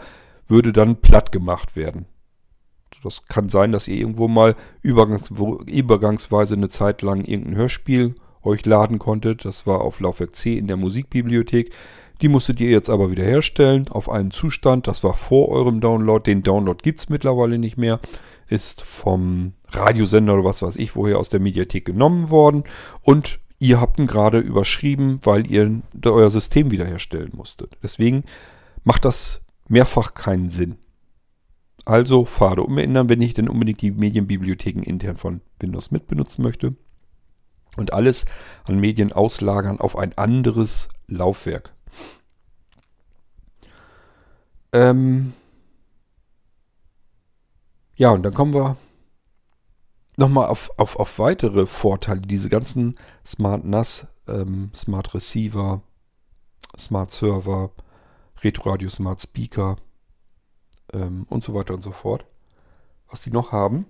würde 0.48 0.74
dann 0.74 0.98
platt 0.98 1.32
gemacht 1.32 1.76
werden. 1.76 2.06
Das 3.04 3.26
kann 3.28 3.50
sein, 3.50 3.72
dass 3.72 3.88
ihr 3.88 3.98
irgendwo 3.98 4.28
mal 4.28 4.56
übergangs 4.82 5.30
übergangsweise 5.66 6.56
eine 6.56 6.70
Zeit 6.70 7.02
lang 7.02 7.24
irgendein 7.26 7.56
Hörspiel 7.56 8.16
euch 8.44 8.66
laden 8.66 8.98
konntet. 8.98 9.46
Das 9.46 9.68
war 9.68 9.82
auf 9.82 10.00
Laufwerk 10.00 10.36
C 10.36 10.58
in 10.58 10.68
der 10.68 10.78
Musikbibliothek. 10.78 11.72
Die 12.22 12.30
musstet 12.30 12.60
ihr 12.60 12.70
jetzt 12.70 12.90
aber 12.90 13.12
wieder 13.12 13.24
herstellen 13.24 13.88
auf 13.90 14.10
einen 14.10 14.32
Zustand. 14.32 14.88
Das 14.88 15.04
war 15.04 15.14
vor 15.14 15.50
eurem 15.50 15.82
Download. 15.82 16.24
Den 16.24 16.44
Download 16.44 16.82
gibt 16.82 17.00
es 17.00 17.10
mittlerweile 17.10 17.58
nicht 17.58 17.78
mehr. 17.78 18.00
Ist 18.48 18.82
vom 18.82 19.54
Radiosender 19.70 20.34
oder 20.34 20.46
was 20.46 20.62
weiß 20.62 20.78
ich 20.78 20.96
woher 20.96 21.20
aus 21.20 21.30
der 21.30 21.40
Mediathek 21.40 21.86
genommen 21.86 22.30
worden. 22.30 22.64
Und 23.02 23.40
ihr 23.60 23.80
habt 23.80 24.00
ihn 24.00 24.08
gerade 24.08 24.40
überschrieben, 24.40 25.20
weil 25.24 25.52
ihr 25.52 25.82
euer 26.06 26.30
System 26.30 26.72
wiederherstellen 26.72 27.34
musstet. 27.36 27.78
Deswegen 27.84 28.24
macht 28.84 29.06
das 29.06 29.42
mehrfach 29.68 30.14
keinen 30.14 30.50
Sinn. 30.50 30.78
Also 31.86 32.26
Pfade 32.26 32.64
umändern, 32.64 33.10
wenn 33.10 33.22
ich 33.22 33.34
denn 33.34 33.48
unbedingt 33.48 33.82
die 33.82 33.92
Medienbibliotheken 33.92 34.82
intern 34.84 35.18
von 35.18 35.42
Windows 35.60 35.92
mitbenutzen 35.92 36.44
möchte. 36.44 36.76
Und 37.78 37.94
alles 37.94 38.26
an 38.64 38.80
Medien 38.80 39.14
auslagern 39.14 39.80
auf 39.80 39.98
ein 39.98 40.18
anderes 40.18 40.90
Laufwerk. 41.08 41.77
Ähm 44.78 45.34
ja, 47.96 48.12
und 48.12 48.22
dann 48.22 48.34
kommen 48.34 48.54
wir 48.54 48.78
nochmal 50.18 50.48
auf, 50.48 50.70
auf, 50.78 50.98
auf 50.98 51.18
weitere 51.18 51.66
Vorteile. 51.66 52.22
Diese 52.22 52.50
ganzen 52.50 52.96
Smart 53.26 53.66
NAS, 53.66 54.08
ähm, 54.28 54.70
Smart 54.76 55.16
Receiver, 55.16 55.82
Smart 56.78 57.12
Server, 57.12 57.72
Retroradio 58.44 58.90
Smart 58.90 59.20
Speaker 59.20 59.78
ähm, 60.94 61.26
und 61.30 61.44
so 61.44 61.56
weiter 61.56 61.74
und 61.74 61.84
so 61.84 61.92
fort. 61.92 62.26
Was 63.10 63.22
die 63.22 63.32
noch 63.32 63.52
haben. 63.52 63.88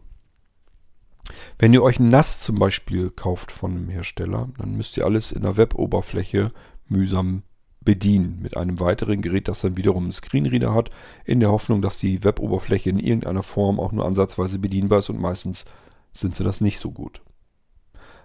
Wenn 1.59 1.73
ihr 1.73 1.83
euch 1.83 1.99
ein 1.99 2.07
NAS 2.07 2.39
zum 2.39 2.59
Beispiel 2.59 3.09
kauft 3.09 3.51
von 3.51 3.71
einem 3.71 3.89
Hersteller, 3.89 4.47
dann 4.57 4.77
müsst 4.77 4.95
ihr 4.95 5.03
alles 5.03 5.33
in 5.33 5.41
der 5.41 5.57
Web-Oberfläche 5.57 6.53
mühsam 6.88 7.43
bedienen 7.88 8.39
mit 8.41 8.57
einem 8.57 8.81
weiteren 8.81 9.21
Gerät, 9.21 9.47
das 9.47 9.61
dann 9.61 9.77
wiederum 9.77 10.03
einen 10.03 10.11
Screenreader 10.11 10.73
hat, 10.73 10.89
in 11.23 11.39
der 11.39 11.51
Hoffnung, 11.51 11.81
dass 11.81 11.97
die 11.97 12.21
Web-Oberfläche 12.21 12.89
in 12.89 12.99
irgendeiner 12.99 13.43
Form 13.43 13.79
auch 13.79 13.93
nur 13.93 14.05
ansatzweise 14.05 14.59
bedienbar 14.59 14.99
ist 14.99 15.09
und 15.09 15.21
meistens 15.21 15.63
sind 16.11 16.35
sie 16.35 16.43
das 16.43 16.59
nicht 16.59 16.79
so 16.79 16.91
gut. 16.91 17.21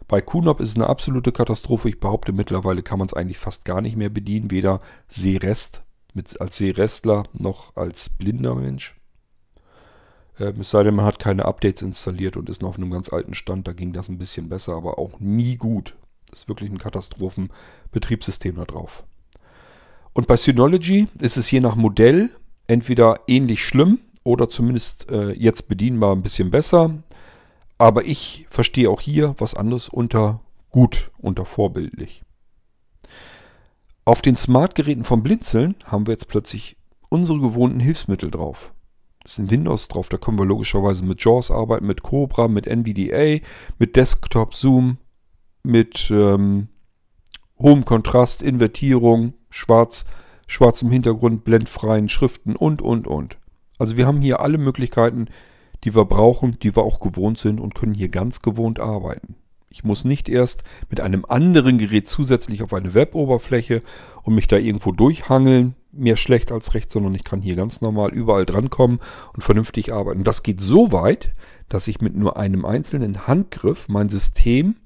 Bei 0.08 0.20
QNOP 0.20 0.60
ist 0.60 0.70
es 0.70 0.74
eine 0.74 0.88
absolute 0.88 1.30
Katastrophe. 1.30 1.90
Ich 1.90 2.00
behaupte, 2.00 2.32
mittlerweile 2.32 2.82
kann 2.82 2.98
man 2.98 3.06
es 3.06 3.14
eigentlich 3.14 3.38
fast 3.38 3.64
gar 3.64 3.80
nicht 3.80 3.96
mehr 3.96 4.10
bedienen, 4.10 4.50
weder 4.50 4.80
Sehrest 5.06 5.84
mit, 6.12 6.40
als 6.40 6.56
Sehrestler 6.56 7.22
noch 7.32 7.76
als 7.76 8.08
blinder 8.08 8.56
Mensch. 8.56 8.96
Ähm, 10.40 10.58
es 10.58 10.70
sei 10.70 10.82
denn, 10.82 10.96
man 10.96 11.04
hat 11.04 11.20
keine 11.20 11.44
Updates 11.44 11.82
installiert 11.82 12.36
und 12.36 12.50
ist 12.50 12.62
noch 12.62 12.70
auf 12.70 12.78
einem 12.78 12.90
ganz 12.90 13.12
alten 13.12 13.34
Stand. 13.34 13.68
Da 13.68 13.74
ging 13.74 13.92
das 13.92 14.08
ein 14.08 14.18
bisschen 14.18 14.48
besser, 14.48 14.74
aber 14.74 14.98
auch 14.98 15.20
nie 15.20 15.56
gut. 15.56 15.94
Das 16.30 16.40
ist 16.40 16.48
wirklich 16.48 16.72
ein 16.72 16.78
Katastrophenbetriebssystem 16.78 18.56
da 18.56 18.64
drauf. 18.64 19.04
Und 20.12 20.26
bei 20.26 20.36
Synology 20.36 21.08
ist 21.20 21.36
es 21.36 21.50
je 21.50 21.60
nach 21.60 21.74
Modell 21.74 22.30
entweder 22.66 23.20
ähnlich 23.26 23.64
schlimm 23.64 23.98
oder 24.24 24.48
zumindest 24.48 25.10
äh, 25.10 25.32
jetzt 25.32 25.68
bedienbar 25.68 26.14
ein 26.14 26.22
bisschen 26.22 26.50
besser. 26.50 27.02
Aber 27.78 28.04
ich 28.04 28.46
verstehe 28.50 28.90
auch 28.90 29.00
hier 29.00 29.34
was 29.38 29.54
anderes 29.54 29.88
unter 29.88 30.40
gut, 30.70 31.10
unter 31.18 31.44
vorbildlich. 31.44 32.22
Auf 34.04 34.22
den 34.22 34.36
Smart-Geräten 34.36 35.04
vom 35.04 35.22
Blinzeln 35.22 35.76
haben 35.84 36.06
wir 36.06 36.12
jetzt 36.12 36.28
plötzlich 36.28 36.76
unsere 37.08 37.38
gewohnten 37.38 37.80
Hilfsmittel 37.80 38.30
drauf. 38.30 38.72
Das 39.22 39.36
sind 39.36 39.50
Windows 39.50 39.86
drauf, 39.86 40.08
da 40.08 40.16
können 40.16 40.38
wir 40.38 40.46
logischerweise 40.46 41.04
mit 41.04 41.22
JAWS 41.24 41.52
arbeiten, 41.52 41.86
mit 41.86 42.02
Cobra, 42.02 42.48
mit 42.48 42.66
NVDA, 42.66 43.44
mit 43.78 43.94
Desktop 43.94 44.54
Zoom, 44.54 44.98
mit 45.62 46.10
ähm, 46.10 46.68
hohem 47.58 47.84
Kontrast, 47.84 48.42
Invertierung, 48.42 49.34
schwarz, 49.53 50.05
schwarzem 50.46 50.90
Hintergrund, 50.90 51.44
blendfreien 51.44 52.09
Schriften 52.09 52.57
und, 52.57 52.82
und, 52.82 53.07
und. 53.07 53.38
Also 53.78 53.96
wir 53.96 54.07
haben 54.07 54.20
hier 54.20 54.40
alle 54.40 54.59
Möglichkeiten, 54.59 55.28
die 55.84 55.94
wir 55.94 56.05
brauchen, 56.05 56.59
die 56.61 56.74
wir 56.76 56.82
auch 56.82 57.00
gewohnt 57.00 57.38
sind 57.38 57.61
und 57.61 57.74
können 57.74 57.94
hier 57.94 58.09
ganz 58.09 58.42
gewohnt 58.42 58.80
arbeiten. 58.80 59.36
Ich 59.68 59.84
muss 59.84 60.05
nicht 60.05 60.28
erst 60.28 60.64
mit 60.90 61.00
einem 61.00 61.24
anderen 61.26 61.78
Gerät 61.78 62.07
zusätzlich 62.07 62.62
auf 62.62 62.74
eine 62.74 62.92
Web-Oberfläche 62.92 63.82
und 64.22 64.34
mich 64.34 64.46
da 64.46 64.59
irgendwo 64.59 64.92
durchhangeln, 64.92 65.74
mehr 65.92 66.16
schlecht 66.16 66.53
als 66.53 66.74
recht, 66.74 66.92
sondern 66.92 67.14
ich 67.14 67.24
kann 67.24 67.40
hier 67.40 67.57
ganz 67.57 67.80
normal 67.80 68.12
überall 68.12 68.44
drankommen 68.44 69.00
und 69.32 69.42
vernünftig 69.42 69.92
arbeiten. 69.92 70.24
Das 70.24 70.42
geht 70.42 70.61
so 70.61 70.92
weit, 70.92 71.34
dass 71.68 71.88
ich 71.88 72.03
mit 72.03 72.14
nur 72.14 72.36
einem 72.36 72.66
einzelnen 72.66 73.26
Handgriff 73.26 73.88
mein 73.88 74.11
System 74.11 74.76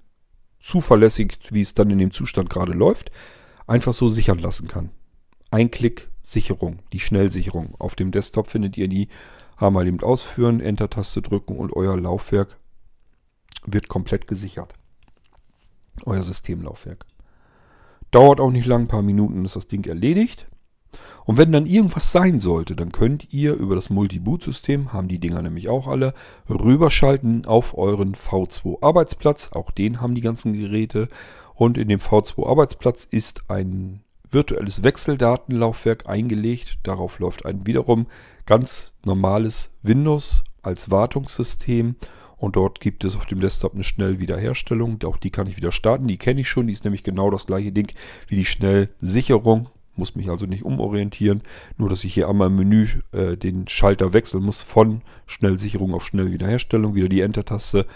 zuverlässig, 0.61 1.39
wie 1.51 1.63
es 1.63 1.75
dann 1.75 1.91
in 1.91 1.99
dem 1.99 2.13
Zustand 2.13 2.49
gerade 2.49 2.73
läuft, 2.73 3.11
einfach 3.67 3.95
so 3.95 4.09
sichern 4.09 4.39
lassen 4.39 4.69
kann. 4.69 4.91
Ein 5.51 5.71
Klick 5.71 6.09
Sicherung, 6.23 6.81
die 6.93 7.01
Schnellsicherung. 7.01 7.75
Auf 7.79 7.95
dem 7.95 8.11
Desktop 8.11 8.51
findet 8.51 8.77
ihr 8.77 8.89
die 8.89 9.09
einmal 9.57 9.87
eben 9.87 10.01
ausführen, 10.01 10.61
Enter-Taste 10.61 11.23
drücken 11.23 11.57
und 11.57 11.73
euer 11.73 11.97
Laufwerk 11.97 12.59
wird 13.65 13.89
komplett 13.89 14.27
gesichert. 14.27 14.73
Euer 16.05 16.23
Systemlaufwerk. 16.23 17.07
Dauert 18.11 18.41
auch 18.41 18.51
nicht 18.51 18.67
lang, 18.67 18.83
ein 18.83 18.89
paar 18.89 19.03
Minuten 19.03 19.45
ist 19.45 19.57
das 19.57 19.67
Ding 19.67 19.85
erledigt. 19.87 20.47
Und 21.25 21.39
wenn 21.39 21.53
dann 21.53 21.67
irgendwas 21.67 22.13
sein 22.13 22.39
sollte, 22.39 22.77
dann 22.77 22.93
könnt 22.93 23.33
ihr 23.33 23.55
über 23.55 23.75
das 23.75 23.91
Multi-Boot-System, 23.91 24.93
haben 24.93 25.09
die 25.09 25.19
Dinger 25.19 25.43
nämlich 25.43 25.69
auch 25.69 25.89
alle, 25.89 26.15
rüberschalten 26.49 27.47
auf 27.47 27.77
euren 27.77 28.15
V2-Arbeitsplatz. 28.15 29.51
Auch 29.53 29.71
den 29.71 30.01
haben 30.01 30.15
die 30.15 30.21
ganzen 30.21 30.53
Geräte. 30.53 31.09
Und 31.57 31.79
in 31.79 31.89
dem 31.89 32.01
V2-Arbeitsplatz 32.01 33.09
ist 33.11 33.51
ein 33.51 34.03
virtuelles 34.31 34.83
Wechseldatenlaufwerk 34.83 36.09
eingelegt. 36.09 36.79
Darauf 36.83 37.19
läuft 37.19 37.47
ein 37.47 37.67
wiederum 37.67 38.07
ganz 38.45 38.93
normales 39.05 39.71
Windows 39.83 40.45
als 40.63 40.91
Wartungssystem. 40.91 41.97
Und 42.37 42.57
dort 42.57 42.81
gibt 42.81 43.03
es 43.05 43.17
auf 43.17 43.25
dem 43.25 43.41
Desktop 43.41 43.75
eine 43.75 43.85
Schnellwiederherstellung. 43.85 45.03
Auch 45.05 45.17
die 45.17 45.31
kann 45.31 45.47
ich 45.47 45.57
wieder 45.57 45.73
starten. 45.73 46.07
Die 46.07 46.19
kenne 46.19 46.43
ich 46.43 46.49
schon. 46.49 46.67
Die 46.67 46.75
ist 46.75 46.85
nämlich 46.85 47.03
genau 47.03 47.31
das 47.31 47.47
gleiche 47.47 47.73
Ding 47.73 47.91
wie 48.29 48.37
die 48.37 48.45
Schnellsicherung 48.45 49.71
muss 49.97 50.15
mich 50.15 50.29
also 50.31 50.47
nicht 50.47 50.65
umorientieren. 50.65 51.43
Nur, 51.77 51.89
dass 51.89 52.05
ich 52.05 52.15
hier 52.15 52.29
einmal 52.29 52.49
im 52.49 52.57
Menü 52.57 52.87
äh, 53.13 53.37
den 53.37 53.67
Schalter 53.69 54.13
wechseln 54.13 54.45
muss 54.45 54.63
von 54.63 55.03
Schnellsicherung 55.27 55.95
auf 55.95 56.07
Schnellwiederherstellung, 56.07 56.95
wieder 56.95 57.09
die 57.09 57.21
Enter-Taste. 57.21 57.87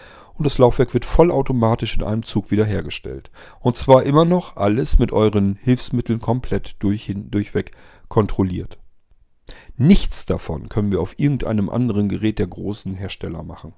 Und 0.41 0.47
das 0.47 0.57
Laufwerk 0.57 0.95
wird 0.95 1.05
vollautomatisch 1.05 1.99
in 1.99 2.03
einem 2.03 2.23
Zug 2.23 2.51
wiederhergestellt. 2.51 3.31
Und 3.61 3.77
zwar 3.77 4.05
immer 4.05 4.25
noch 4.25 4.57
alles 4.57 4.99
mit 4.99 5.13
euren 5.13 5.57
Hilfsmitteln 5.61 6.19
komplett 6.19 6.77
durch, 6.79 7.13
durchweg 7.15 7.73
kontrolliert. 8.09 8.79
Nichts 9.77 10.25
davon 10.25 10.71
können 10.71 10.93
wir 10.93 11.03
auf 11.03 11.19
irgendeinem 11.19 11.69
anderen 11.69 12.09
Gerät 12.09 12.39
der 12.39 12.47
großen 12.47 12.95
Hersteller 12.95 13.43
machen. 13.43 13.75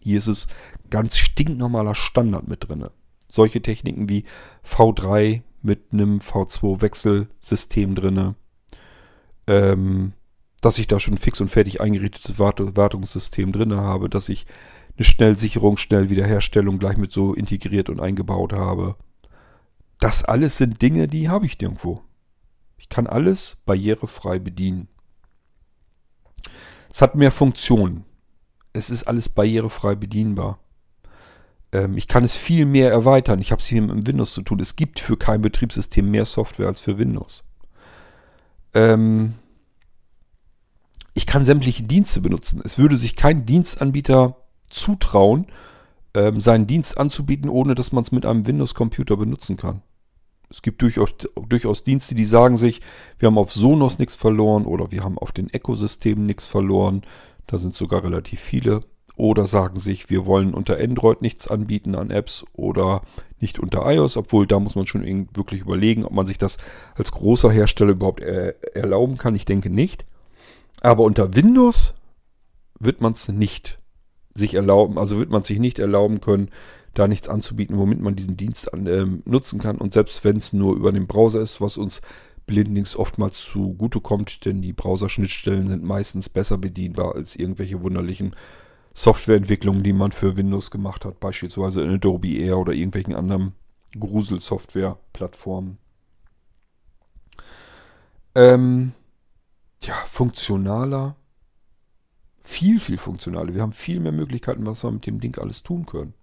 Hier 0.00 0.16
ist 0.16 0.28
es 0.28 0.46
ganz 0.88 1.18
stinknormaler 1.18 1.94
Standard 1.94 2.48
mit 2.48 2.66
drin. 2.66 2.86
Solche 3.28 3.60
Techniken 3.60 4.08
wie 4.08 4.24
V3, 4.64 5.42
mit 5.60 5.92
einem 5.92 6.16
V2-Wechselsystem 6.16 7.94
drin. 7.94 8.36
Ähm, 9.46 10.14
dass 10.62 10.78
ich 10.78 10.86
da 10.86 10.98
schon 10.98 11.18
fix 11.18 11.42
und 11.42 11.48
fertig 11.48 11.82
eingerichtetes 11.82 12.38
Wart 12.38 12.76
Wartungssystem 12.76 13.52
drin 13.52 13.74
habe, 13.74 14.08
dass 14.08 14.30
ich 14.30 14.46
eine 14.96 15.04
Schnellsicherung, 15.04 15.76
Schnellwiederherstellung 15.76 16.78
gleich 16.78 16.96
mit 16.96 17.12
so 17.12 17.34
integriert 17.34 17.88
und 17.88 18.00
eingebaut 18.00 18.52
habe. 18.52 18.96
Das 19.98 20.24
alles 20.24 20.56
sind 20.56 20.80
Dinge, 20.82 21.08
die 21.08 21.28
habe 21.28 21.46
ich 21.46 21.58
nirgendwo. 21.60 22.02
Ich 22.78 22.88
kann 22.88 23.06
alles 23.06 23.58
barrierefrei 23.66 24.38
bedienen. 24.38 24.88
Es 26.90 27.02
hat 27.02 27.14
mehr 27.14 27.30
Funktionen. 27.30 28.04
Es 28.72 28.90
ist 28.90 29.04
alles 29.04 29.28
barrierefrei 29.28 29.94
bedienbar. 29.94 30.58
Ähm, 31.72 31.96
ich 31.96 32.08
kann 32.08 32.24
es 32.24 32.36
viel 32.36 32.66
mehr 32.66 32.90
erweitern. 32.90 33.38
Ich 33.38 33.52
habe 33.52 33.60
es 33.60 33.66
hier 33.66 33.82
mit 33.82 34.06
Windows 34.06 34.34
zu 34.34 34.42
tun. 34.42 34.60
Es 34.60 34.76
gibt 34.76 35.00
für 35.00 35.16
kein 35.16 35.42
Betriebssystem 35.42 36.10
mehr 36.10 36.24
Software 36.24 36.68
als 36.68 36.80
für 36.80 36.98
Windows. 36.98 37.44
Ähm, 38.74 39.34
ich 41.14 41.26
kann 41.26 41.44
sämtliche 41.44 41.82
Dienste 41.82 42.20
benutzen. 42.20 42.60
Es 42.64 42.78
würde 42.78 42.96
sich 42.96 43.16
kein 43.16 43.44
Dienstanbieter 43.44 44.36
zutrauen, 44.70 45.46
ähm, 46.14 46.40
seinen 46.40 46.66
Dienst 46.66 46.98
anzubieten, 46.98 47.50
ohne 47.50 47.74
dass 47.74 47.92
man 47.92 48.02
es 48.02 48.12
mit 48.12 48.26
einem 48.26 48.46
Windows-Computer 48.46 49.16
benutzen 49.16 49.56
kann. 49.56 49.82
Es 50.48 50.62
gibt 50.62 50.82
durchaus, 50.82 51.14
durchaus 51.48 51.84
Dienste, 51.84 52.16
die 52.16 52.24
sagen 52.24 52.56
sich, 52.56 52.80
wir 53.18 53.28
haben 53.28 53.38
auf 53.38 53.52
Sonos 53.52 53.98
nichts 53.98 54.16
verloren 54.16 54.64
oder 54.64 54.90
wir 54.90 55.04
haben 55.04 55.18
auf 55.18 55.30
den 55.30 55.48
Ecosystemen 55.48 56.26
nichts 56.26 56.46
verloren. 56.46 57.02
Da 57.46 57.58
sind 57.58 57.74
sogar 57.74 58.02
relativ 58.02 58.40
viele 58.40 58.82
oder 59.14 59.46
sagen 59.46 59.78
sich, 59.78 60.10
wir 60.10 60.26
wollen 60.26 60.54
unter 60.54 60.78
Android 60.78 61.22
nichts 61.22 61.46
anbieten 61.46 61.94
an 61.94 62.10
Apps 62.10 62.44
oder 62.52 63.02
nicht 63.38 63.58
unter 63.58 63.88
iOS, 63.90 64.16
obwohl 64.16 64.46
da 64.46 64.58
muss 64.58 64.74
man 64.74 64.86
schon 64.86 65.28
wirklich 65.34 65.60
überlegen, 65.60 66.04
ob 66.04 66.12
man 66.12 66.26
sich 66.26 66.38
das 66.38 66.56
als 66.94 67.12
großer 67.12 67.50
Hersteller 67.50 67.92
überhaupt 67.92 68.20
er 68.20 68.74
erlauben 68.74 69.18
kann. 69.18 69.36
Ich 69.36 69.44
denke 69.44 69.70
nicht. 69.70 70.04
Aber 70.80 71.04
unter 71.04 71.36
Windows 71.36 71.94
wird 72.78 73.00
man 73.00 73.12
es 73.12 73.28
nicht 73.28 73.79
sich 74.34 74.54
erlauben, 74.54 74.98
also 74.98 75.18
wird 75.18 75.30
man 75.30 75.42
sich 75.42 75.58
nicht 75.58 75.78
erlauben 75.78 76.20
können, 76.20 76.50
da 76.94 77.06
nichts 77.06 77.28
anzubieten, 77.28 77.78
womit 77.78 78.00
man 78.00 78.16
diesen 78.16 78.36
Dienst 78.36 78.72
an, 78.72 78.86
äh, 78.86 79.06
nutzen 79.24 79.60
kann. 79.60 79.78
Und 79.78 79.92
selbst 79.92 80.24
wenn 80.24 80.36
es 80.36 80.52
nur 80.52 80.74
über 80.76 80.92
den 80.92 81.06
Browser 81.06 81.40
ist, 81.40 81.60
was 81.60 81.78
uns 81.78 82.00
blindlings 82.46 82.96
oftmals 82.96 83.44
zugutekommt, 83.44 84.44
denn 84.44 84.60
die 84.60 84.72
Browser-Schnittstellen 84.72 85.68
sind 85.68 85.84
meistens 85.84 86.28
besser 86.28 86.58
bedienbar 86.58 87.14
als 87.14 87.36
irgendwelche 87.36 87.80
wunderlichen 87.82 88.34
Softwareentwicklungen, 88.92 89.84
die 89.84 89.92
man 89.92 90.10
für 90.10 90.36
Windows 90.36 90.72
gemacht 90.72 91.04
hat, 91.04 91.20
beispielsweise 91.20 91.82
in 91.82 91.90
Adobe 91.90 92.36
Air 92.38 92.58
oder 92.58 92.72
irgendwelchen 92.72 93.14
anderen 93.14 93.52
Gruselsoftware-Plattformen. 93.98 95.78
Ähm, 98.34 98.92
ja, 99.82 99.94
funktionaler. 100.06 101.16
Viel, 102.50 102.80
viel 102.80 102.98
funktionaler. 102.98 103.54
Wir 103.54 103.62
haben 103.62 103.72
viel 103.72 104.00
mehr 104.00 104.10
Möglichkeiten, 104.10 104.66
was 104.66 104.82
wir 104.82 104.90
mit 104.90 105.06
dem 105.06 105.20
Ding 105.20 105.38
alles 105.38 105.62
tun 105.62 105.86
können. 105.86 106.14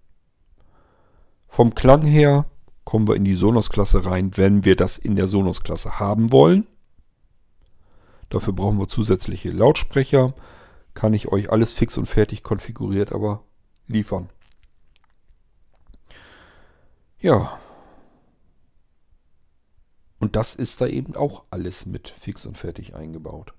Vom 1.48 1.74
Klang 1.74 2.04
her 2.04 2.44
kommen 2.84 3.08
wir 3.08 3.16
in 3.16 3.24
die 3.24 3.34
Sonos-Klasse 3.34 4.04
rein, 4.04 4.36
wenn 4.36 4.62
wir 4.62 4.76
das 4.76 4.98
in 4.98 5.16
der 5.16 5.26
Sonos-Klasse 5.26 5.98
haben 5.98 6.30
wollen. 6.30 6.66
Dafür 8.28 8.52
brauchen 8.52 8.78
wir 8.78 8.88
zusätzliche 8.88 9.50
Lautsprecher. 9.50 10.34
Kann 10.92 11.14
ich 11.14 11.28
euch 11.28 11.50
alles 11.50 11.72
fix 11.72 11.96
und 11.96 12.04
fertig 12.04 12.42
konfiguriert 12.42 13.10
aber 13.10 13.42
liefern. 13.86 14.28
Ja. 17.20 17.58
Und 20.18 20.36
das 20.36 20.54
ist 20.54 20.82
da 20.82 20.86
eben 20.86 21.16
auch 21.16 21.44
alles 21.48 21.86
mit 21.86 22.10
fix 22.10 22.44
und 22.44 22.58
fertig 22.58 22.94
eingebaut. 22.94 23.54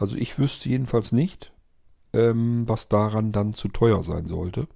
Also 0.00 0.16
ich 0.16 0.38
wüsste 0.38 0.70
jedenfalls 0.70 1.12
nicht, 1.12 1.52
ähm, 2.14 2.64
was 2.66 2.88
daran 2.88 3.32
dann 3.32 3.52
zu 3.52 3.68
teuer 3.68 4.02
sein 4.02 4.26
sollte. 4.26 4.66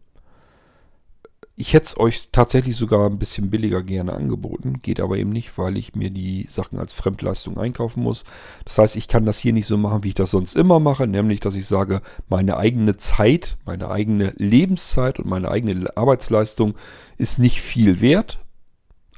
Ich 1.56 1.72
hätte 1.72 1.86
es 1.86 1.98
euch 1.98 2.28
tatsächlich 2.32 2.76
sogar 2.76 3.08
ein 3.08 3.18
bisschen 3.18 3.48
billiger 3.48 3.82
gerne 3.82 4.12
angeboten, 4.12 4.82
geht 4.82 5.00
aber 5.00 5.16
eben 5.18 5.30
nicht, 5.30 5.56
weil 5.56 5.78
ich 5.78 5.94
mir 5.94 6.10
die 6.10 6.48
Sachen 6.50 6.78
als 6.78 6.92
Fremdleistung 6.92 7.58
einkaufen 7.58 8.02
muss. 8.02 8.24
Das 8.64 8.76
heißt, 8.76 8.96
ich 8.96 9.06
kann 9.06 9.24
das 9.24 9.38
hier 9.38 9.52
nicht 9.52 9.68
so 9.68 9.78
machen, 9.78 10.02
wie 10.02 10.08
ich 10.08 10.14
das 10.14 10.32
sonst 10.32 10.56
immer 10.56 10.80
mache, 10.80 11.06
nämlich 11.06 11.40
dass 11.40 11.54
ich 11.54 11.66
sage, 11.66 12.02
meine 12.28 12.56
eigene 12.56 12.96
Zeit, 12.96 13.56
meine 13.64 13.88
eigene 13.88 14.34
Lebenszeit 14.36 15.20
und 15.20 15.26
meine 15.26 15.48
eigene 15.48 15.96
Arbeitsleistung 15.96 16.74
ist 17.18 17.38
nicht 17.38 17.60
viel 17.60 18.00
wert. 18.00 18.40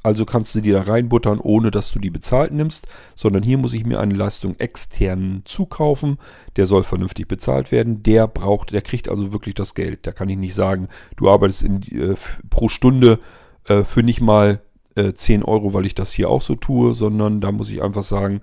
Also 0.07 0.23
kannst 0.23 0.55
du 0.55 0.61
die 0.61 0.71
da 0.71 0.83
reinbuttern, 0.83 1.37
ohne 1.37 1.69
dass 1.69 1.91
du 1.91 1.99
die 1.99 2.09
bezahlt 2.09 2.53
nimmst, 2.53 2.87
sondern 3.13 3.43
hier 3.43 3.57
muss 3.57 3.73
ich 3.73 3.85
mir 3.85 3.99
eine 3.99 4.13
Leistung 4.13 4.55
extern 4.55 5.41
zukaufen. 5.43 6.17
Der 6.55 6.65
soll 6.65 6.83
vernünftig 6.83 7.27
bezahlt 7.27 7.73
werden. 7.73 8.03
Der 8.03 8.25
braucht, 8.25 8.71
der 8.71 8.81
kriegt 8.81 9.09
also 9.09 9.33
wirklich 9.33 9.53
das 9.55 9.75
Geld. 9.75 10.07
Da 10.07 10.13
kann 10.13 10.29
ich 10.29 10.37
nicht 10.37 10.55
sagen, 10.55 10.87
du 11.17 11.29
arbeitest 11.29 11.63
in, 11.63 11.81
äh, 11.91 12.15
pro 12.49 12.69
Stunde 12.69 13.19
äh, 13.65 13.83
für 13.83 14.01
nicht 14.01 14.21
mal 14.21 14.61
äh, 14.95 15.11
10 15.11 15.43
Euro, 15.43 15.73
weil 15.73 15.85
ich 15.85 15.93
das 15.93 16.13
hier 16.13 16.29
auch 16.29 16.41
so 16.41 16.55
tue, 16.55 16.95
sondern 16.95 17.41
da 17.41 17.51
muss 17.51 17.69
ich 17.69 17.83
einfach 17.83 18.03
sagen, 18.03 18.39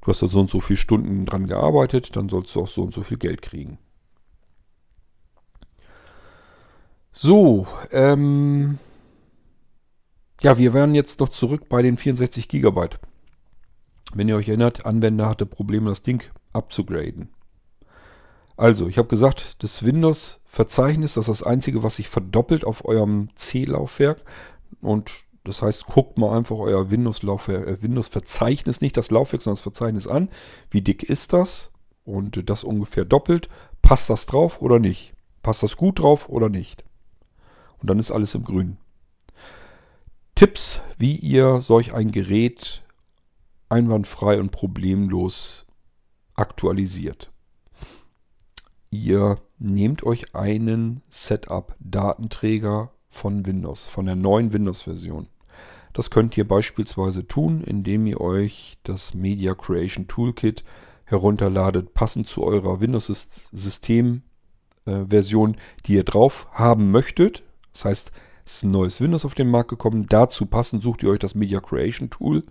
du 0.00 0.06
hast 0.06 0.22
da 0.22 0.28
so 0.28 0.40
und 0.40 0.48
so 0.48 0.60
viele 0.60 0.78
Stunden 0.78 1.26
dran 1.26 1.46
gearbeitet, 1.46 2.16
dann 2.16 2.30
sollst 2.30 2.54
du 2.54 2.62
auch 2.62 2.68
so 2.68 2.84
und 2.84 2.94
so 2.94 3.02
viel 3.02 3.18
Geld 3.18 3.42
kriegen. 3.42 3.76
So, 7.12 7.66
ähm, 7.90 8.78
ja, 10.42 10.58
wir 10.58 10.74
wären 10.74 10.94
jetzt 10.94 11.20
noch 11.20 11.28
zurück 11.28 11.68
bei 11.68 11.82
den 11.82 11.96
64 11.96 12.48
GB. 12.48 12.88
Wenn 14.14 14.28
ihr 14.28 14.36
euch 14.36 14.48
erinnert, 14.48 14.84
Anwender 14.84 15.28
hatte 15.28 15.46
Probleme, 15.46 15.88
das 15.88 16.02
Ding 16.02 16.22
abzugraden. 16.52 17.30
Also, 18.56 18.86
ich 18.86 18.98
habe 18.98 19.08
gesagt, 19.08 19.62
das 19.62 19.84
Windows-Verzeichnis, 19.84 21.14
das 21.14 21.28
ist 21.28 21.40
das 21.40 21.46
einzige, 21.46 21.82
was 21.82 21.96
sich 21.96 22.08
verdoppelt 22.08 22.64
auf 22.64 22.84
eurem 22.84 23.30
C-Laufwerk. 23.34 24.22
Und 24.80 25.24
das 25.44 25.62
heißt, 25.62 25.86
guckt 25.86 26.18
mal 26.18 26.36
einfach 26.36 26.58
euer 26.58 26.90
Windows-Laufwerk, 26.90 27.66
äh, 27.66 27.82
Windows-Verzeichnis, 27.82 28.80
nicht 28.80 28.96
das 28.96 29.10
Laufwerk, 29.10 29.42
sondern 29.42 29.56
das 29.56 29.62
Verzeichnis 29.62 30.06
an. 30.06 30.28
Wie 30.70 30.82
dick 30.82 31.02
ist 31.02 31.32
das? 31.32 31.70
Und 32.04 32.50
das 32.50 32.64
ungefähr 32.64 33.04
doppelt. 33.04 33.48
Passt 33.80 34.10
das 34.10 34.26
drauf 34.26 34.60
oder 34.60 34.78
nicht? 34.78 35.14
Passt 35.42 35.62
das 35.62 35.76
gut 35.76 36.00
drauf 36.00 36.28
oder 36.28 36.48
nicht? 36.48 36.84
Und 37.80 37.88
dann 37.90 37.98
ist 37.98 38.10
alles 38.10 38.34
im 38.34 38.44
Grünen. 38.44 38.78
Tipps, 40.42 40.82
wie 40.98 41.14
ihr 41.14 41.60
solch 41.60 41.94
ein 41.94 42.10
Gerät 42.10 42.82
einwandfrei 43.68 44.40
und 44.40 44.50
problemlos 44.50 45.66
aktualisiert. 46.34 47.30
Ihr 48.90 49.38
nehmt 49.60 50.02
euch 50.02 50.34
einen 50.34 51.02
Setup-Datenträger 51.10 52.90
von 53.08 53.46
Windows, 53.46 53.86
von 53.86 54.06
der 54.06 54.16
neuen 54.16 54.52
Windows-Version. 54.52 55.28
Das 55.92 56.10
könnt 56.10 56.36
ihr 56.36 56.48
beispielsweise 56.48 57.24
tun, 57.24 57.62
indem 57.62 58.04
ihr 58.06 58.20
euch 58.20 58.78
das 58.82 59.14
Media 59.14 59.54
Creation 59.54 60.08
Toolkit 60.08 60.64
herunterladet, 61.04 61.94
passend 61.94 62.26
zu 62.26 62.42
eurer 62.42 62.80
Windows-System-Version, 62.80 65.56
die 65.86 65.94
ihr 65.94 66.02
drauf 66.02 66.48
haben 66.50 66.90
möchtet. 66.90 67.44
Das 67.72 67.84
heißt, 67.84 68.10
ist 68.44 68.64
ein 68.64 68.70
neues 68.70 69.00
Windows 69.00 69.24
auf 69.24 69.34
den 69.34 69.48
Markt 69.48 69.70
gekommen. 69.70 70.06
Dazu 70.08 70.46
passend 70.46 70.82
sucht 70.82 71.02
ihr 71.02 71.10
euch 71.10 71.18
das 71.18 71.34
Media 71.34 71.60
Creation 71.60 72.10
Tool. 72.10 72.44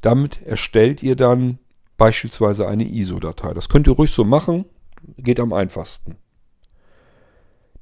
Damit 0.00 0.42
erstellt 0.42 1.02
ihr 1.02 1.16
dann 1.16 1.58
beispielsweise 1.96 2.68
eine 2.68 2.84
ISO-Datei. 2.84 3.52
Das 3.54 3.68
könnt 3.68 3.86
ihr 3.86 3.94
ruhig 3.94 4.10
so 4.10 4.24
machen, 4.24 4.64
geht 5.16 5.40
am 5.40 5.52
einfachsten. 5.52 6.16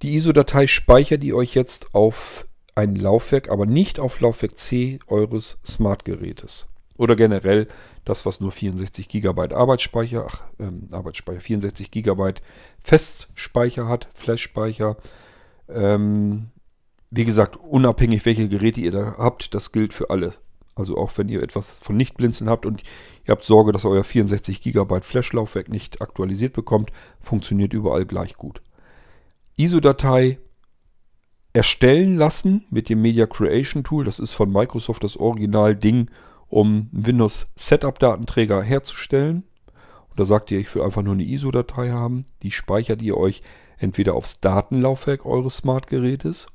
Die 0.02 0.14
ISO-Datei 0.14 0.66
speichert 0.66 1.24
ihr 1.24 1.36
euch 1.36 1.54
jetzt 1.54 1.94
auf 1.94 2.46
ein 2.74 2.96
Laufwerk, 2.96 3.48
aber 3.48 3.66
nicht 3.66 3.98
auf 3.98 4.20
Laufwerk 4.20 4.58
C 4.58 4.98
eures 5.06 5.58
Smartgerätes. 5.64 6.66
Oder 6.98 7.16
generell 7.16 7.68
das, 8.04 8.24
was 8.24 8.40
nur 8.40 8.52
64 8.52 9.08
GB 9.08 9.54
Arbeitsspeicher, 9.54 10.26
ach, 10.28 10.42
ähm, 10.58 10.88
Arbeitsspeicher, 10.92 11.40
64 11.40 11.90
GB 11.90 12.34
Festspeicher 12.82 13.88
hat, 13.88 14.08
Flash-Speicher. 14.14 14.96
Ähm, 15.68 16.50
wie 17.10 17.24
gesagt, 17.24 17.56
unabhängig 17.56 18.24
welche 18.26 18.48
Geräte 18.48 18.80
ihr 18.80 18.90
da 18.90 19.16
habt, 19.18 19.54
das 19.54 19.72
gilt 19.72 19.92
für 19.92 20.10
alle. 20.10 20.34
Also 20.74 20.98
auch 20.98 21.16
wenn 21.16 21.28
ihr 21.28 21.42
etwas 21.42 21.78
von 21.78 21.96
Nichtblinzeln 21.96 22.50
habt 22.50 22.66
und 22.66 22.82
ihr 23.24 23.32
habt 23.32 23.44
Sorge, 23.44 23.72
dass 23.72 23.86
euer 23.86 24.04
64 24.04 24.60
GB 24.60 25.00
Flash-Laufwerk 25.00 25.68
nicht 25.68 26.02
aktualisiert 26.02 26.52
bekommt, 26.52 26.92
funktioniert 27.20 27.72
überall 27.72 28.04
gleich 28.04 28.34
gut. 28.34 28.60
ISO-Datei 29.56 30.38
erstellen 31.54 32.16
lassen 32.16 32.66
mit 32.70 32.90
dem 32.90 33.00
Media 33.00 33.26
Creation 33.26 33.84
Tool. 33.84 34.04
Das 34.04 34.18
ist 34.18 34.32
von 34.32 34.52
Microsoft 34.52 35.02
das 35.02 35.16
Original-Ding, 35.16 36.10
um 36.48 36.90
Windows 36.92 37.48
Setup-Datenträger 37.56 38.62
herzustellen. 38.62 39.44
Und 40.10 40.20
da 40.20 40.26
sagt 40.26 40.50
ihr, 40.50 40.58
ich 40.58 40.74
will 40.74 40.82
einfach 40.82 41.02
nur 41.02 41.14
eine 41.14 41.24
ISO-Datei 41.24 41.90
haben. 41.90 42.26
Die 42.42 42.50
speichert 42.50 43.00
ihr 43.00 43.16
euch 43.16 43.40
entweder 43.78 44.12
aufs 44.12 44.40
Datenlaufwerk 44.40 45.24
eures 45.24 45.56
Smartgerätes 45.56 46.48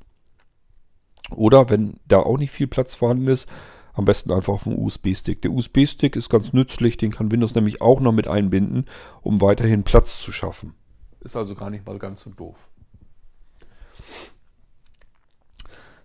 oder 1.32 1.70
wenn 1.70 1.98
da 2.06 2.18
auch 2.18 2.38
nicht 2.38 2.50
viel 2.50 2.66
Platz 2.66 2.94
vorhanden 2.94 3.28
ist, 3.28 3.48
am 3.94 4.04
besten 4.04 4.32
einfach 4.32 4.54
auf 4.54 4.64
dem 4.64 4.78
USB-Stick. 4.78 5.42
Der 5.42 5.52
USB-Stick 5.52 6.16
ist 6.16 6.30
ganz 6.30 6.52
nützlich, 6.52 6.96
den 6.96 7.10
kann 7.10 7.30
Windows 7.30 7.54
nämlich 7.54 7.80
auch 7.80 8.00
noch 8.00 8.12
mit 8.12 8.26
einbinden, 8.26 8.86
um 9.20 9.40
weiterhin 9.40 9.82
Platz 9.82 10.20
zu 10.20 10.32
schaffen. 10.32 10.74
Ist 11.20 11.36
also 11.36 11.54
gar 11.54 11.70
nicht 11.70 11.86
mal 11.86 11.98
ganz 11.98 12.22
so 12.22 12.30
doof. 12.30 12.68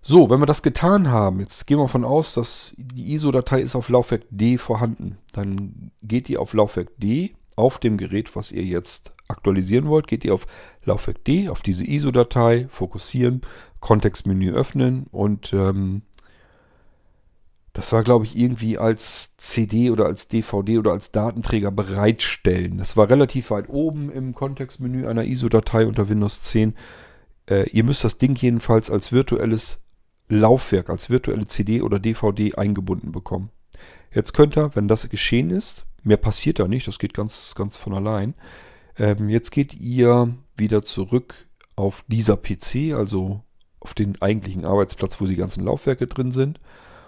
So, 0.02 0.30
wenn 0.30 0.40
wir 0.40 0.46
das 0.46 0.64
getan 0.64 1.10
haben, 1.10 1.40
jetzt 1.42 1.68
gehen 1.68 1.80
wir 1.80 1.84
davon 1.84 2.06
aus, 2.06 2.34
dass 2.34 2.74
die 2.78 3.12
ISO-Datei 3.14 3.62
ist 3.62 3.76
auf 3.76 3.90
Laufwerk 3.90 4.24
D 4.30 4.58
vorhanden. 4.58 5.18
Dann 5.34 5.92
geht 6.02 6.30
ihr 6.30 6.42
auf 6.42 6.54
Laufwerk 6.54 6.92
D 6.98 7.36
auf 7.58 7.80
dem 7.80 7.98
Gerät, 7.98 8.36
was 8.36 8.52
ihr 8.52 8.64
jetzt 8.64 9.16
aktualisieren 9.28 9.88
wollt, 9.88 10.08
geht 10.08 10.24
ihr 10.24 10.34
auf 10.34 10.48
Laufwerk 10.86 11.26
D, 11.26 11.50
auf 11.50 11.62
diese 11.62 11.84
ISO-Datei, 11.86 12.68
fokussieren, 12.70 13.42
Kontextmenü 13.80 14.54
öffnen 14.54 15.08
und 15.12 15.54
ähm, 15.54 16.02
das 17.78 17.94
war, 17.94 18.02
glaube 18.02 18.26
ich, 18.26 18.36
irgendwie 18.36 18.80
als 18.80 19.38
CD 19.38 19.92
oder 19.92 20.08
als 20.08 20.28
DVD 20.28 20.80
oder 20.80 20.94
als 20.94 21.12
Datenträger 21.12 21.70
bereitstellen. 21.70 22.80
Das 22.80 22.98
war 22.98 23.08
relativ 23.08 23.52
weit 23.52 23.70
oben 23.70 24.12
im 24.12 24.34
Kontextmenü 24.34 25.08
einer 25.08 25.26
ISO-Datei 25.26 25.86
unter 25.86 26.10
Windows 26.10 26.42
10. 26.42 26.74
Äh, 27.48 27.70
ihr 27.70 27.84
müsst 27.84 28.04
das 28.04 28.18
Ding 28.18 28.36
jedenfalls 28.36 28.90
als 28.90 29.12
virtuelles 29.12 29.80
Laufwerk, 30.28 30.90
als 30.90 31.12
virtuelle 31.12 31.46
CD 31.46 31.84
oder 31.84 32.00
DVD 32.00 32.56
eingebunden 32.56 33.12
bekommen. 33.12 33.52
Jetzt 34.12 34.34
könnt 34.34 34.58
ihr, 34.58 34.76
wenn 34.76 34.88
das 34.88 35.08
geschehen 35.08 35.52
ist, 35.52 35.86
mehr 36.02 36.18
passiert 36.18 36.58
da 36.58 36.68
nicht, 36.68 36.88
das 36.88 36.98
geht 36.98 37.14
ganz, 37.14 37.54
ganz 37.54 37.78
von 37.78 37.94
allein. 37.94 38.34
Ähm, 38.98 39.30
jetzt 39.30 39.52
geht 39.52 39.76
ihr 39.76 40.34
wieder 40.56 40.82
zurück 40.82 41.48
auf 41.76 42.04
dieser 42.08 42.38
PC, 42.38 42.96
also 42.96 43.44
auf 43.88 43.94
den 43.94 44.22
eigentlichen 44.22 44.66
Arbeitsplatz, 44.66 45.22
wo 45.22 45.26
die 45.26 45.38
ganzen 45.38 45.64
Laufwerke 45.64 46.08
drin 46.08 46.34
sind. 46.34 46.60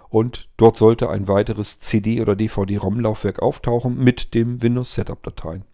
Und 0.08 0.50
dort 0.56 0.78
sollte 0.78 1.10
ein 1.10 1.28
weiteres 1.28 1.82
CD- 1.82 2.22
oder 2.22 2.38
DVD-ROM-Laufwerk 2.38 3.42
auftauchen 3.42 4.02
mit 4.02 4.34
dem 4.34 4.62
Windows 4.62 4.96
Setup-Dateien. 4.96 5.66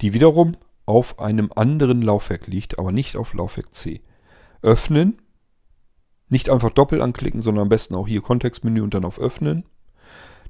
Die 0.00 0.14
wiederum 0.14 0.56
auf 0.86 1.18
einem 1.18 1.52
anderen 1.54 2.00
Laufwerk 2.00 2.46
liegt, 2.46 2.78
aber 2.78 2.92
nicht 2.92 3.16
auf 3.16 3.34
Laufwerk 3.34 3.74
C. 3.74 4.00
Öffnen. 4.62 5.20
Nicht 6.30 6.48
einfach 6.48 6.70
doppelt 6.70 7.02
anklicken, 7.02 7.42
sondern 7.42 7.62
am 7.64 7.68
besten 7.68 7.94
auch 7.94 8.08
hier 8.08 8.22
Kontextmenü 8.22 8.80
und 8.80 8.94
dann 8.94 9.04
auf 9.04 9.18
Öffnen. 9.18 9.64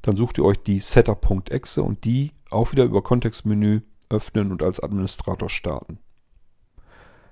Dann 0.03 0.17
sucht 0.17 0.39
ihr 0.39 0.45
euch 0.45 0.63
die 0.63 0.79
Setup.exe 0.79 1.83
und 1.83 2.05
die 2.05 2.33
auch 2.51 2.71
wieder 2.71 2.85
über 2.85 3.03
Kontextmenü 3.03 3.81
öffnen 4.09 4.53
und 4.53 4.63
als 4.63 4.79
Administrator 4.79 5.51
starten. 5.51 5.99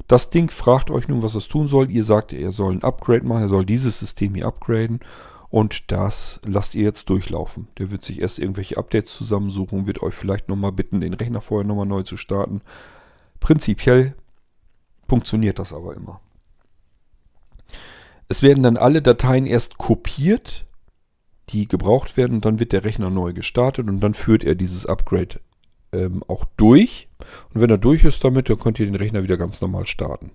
Das 0.06 0.30
Ding 0.30 0.50
fragt 0.50 0.90
euch 0.90 1.08
nun, 1.08 1.22
was 1.22 1.34
es 1.34 1.48
tun 1.48 1.68
soll. 1.68 1.90
Ihr 1.90 2.04
sagt, 2.04 2.32
er 2.32 2.52
soll 2.52 2.74
ein 2.74 2.82
Upgrade 2.82 3.26
machen, 3.26 3.42
er 3.42 3.48
soll 3.48 3.64
dieses 3.64 3.98
System 3.98 4.34
hier 4.34 4.46
upgraden. 4.46 5.00
Und 5.48 5.92
das 5.92 6.40
lasst 6.44 6.74
ihr 6.74 6.82
jetzt 6.82 7.08
durchlaufen. 7.08 7.68
Der 7.78 7.90
wird 7.90 8.04
sich 8.04 8.20
erst 8.20 8.38
irgendwelche 8.38 8.76
Updates 8.76 9.14
zusammensuchen, 9.14 9.86
wird 9.86 10.02
euch 10.02 10.14
vielleicht 10.14 10.48
nochmal 10.48 10.72
bitten, 10.72 11.00
den 11.00 11.14
Rechner 11.14 11.40
vorher 11.40 11.66
nochmal 11.66 11.86
neu 11.86 12.02
zu 12.02 12.16
starten. 12.16 12.60
Prinzipiell 13.40 14.14
funktioniert 15.08 15.58
das 15.58 15.72
aber 15.72 15.94
immer. 15.94 16.20
Es 18.28 18.42
werden 18.42 18.62
dann 18.62 18.76
alle 18.76 19.00
Dateien 19.00 19.46
erst 19.46 19.78
kopiert, 19.78 20.66
die 21.50 21.68
gebraucht 21.68 22.16
werden, 22.16 22.36
und 22.36 22.44
dann 22.44 22.58
wird 22.58 22.72
der 22.72 22.84
Rechner 22.84 23.10
neu 23.10 23.32
gestartet 23.32 23.88
und 23.88 24.00
dann 24.00 24.14
führt 24.14 24.42
er 24.42 24.54
dieses 24.54 24.86
Upgrade 24.86 25.40
ähm, 25.94 26.22
auch 26.28 26.44
durch. 26.56 27.08
Und 27.52 27.60
wenn 27.60 27.70
er 27.70 27.78
durch 27.78 28.04
ist 28.04 28.24
damit, 28.24 28.48
dann 28.48 28.58
könnt 28.58 28.78
ihr 28.78 28.86
den 28.86 28.94
Rechner 28.94 29.22
wieder 29.22 29.36
ganz 29.36 29.60
normal 29.60 29.86
starten. 29.86 30.30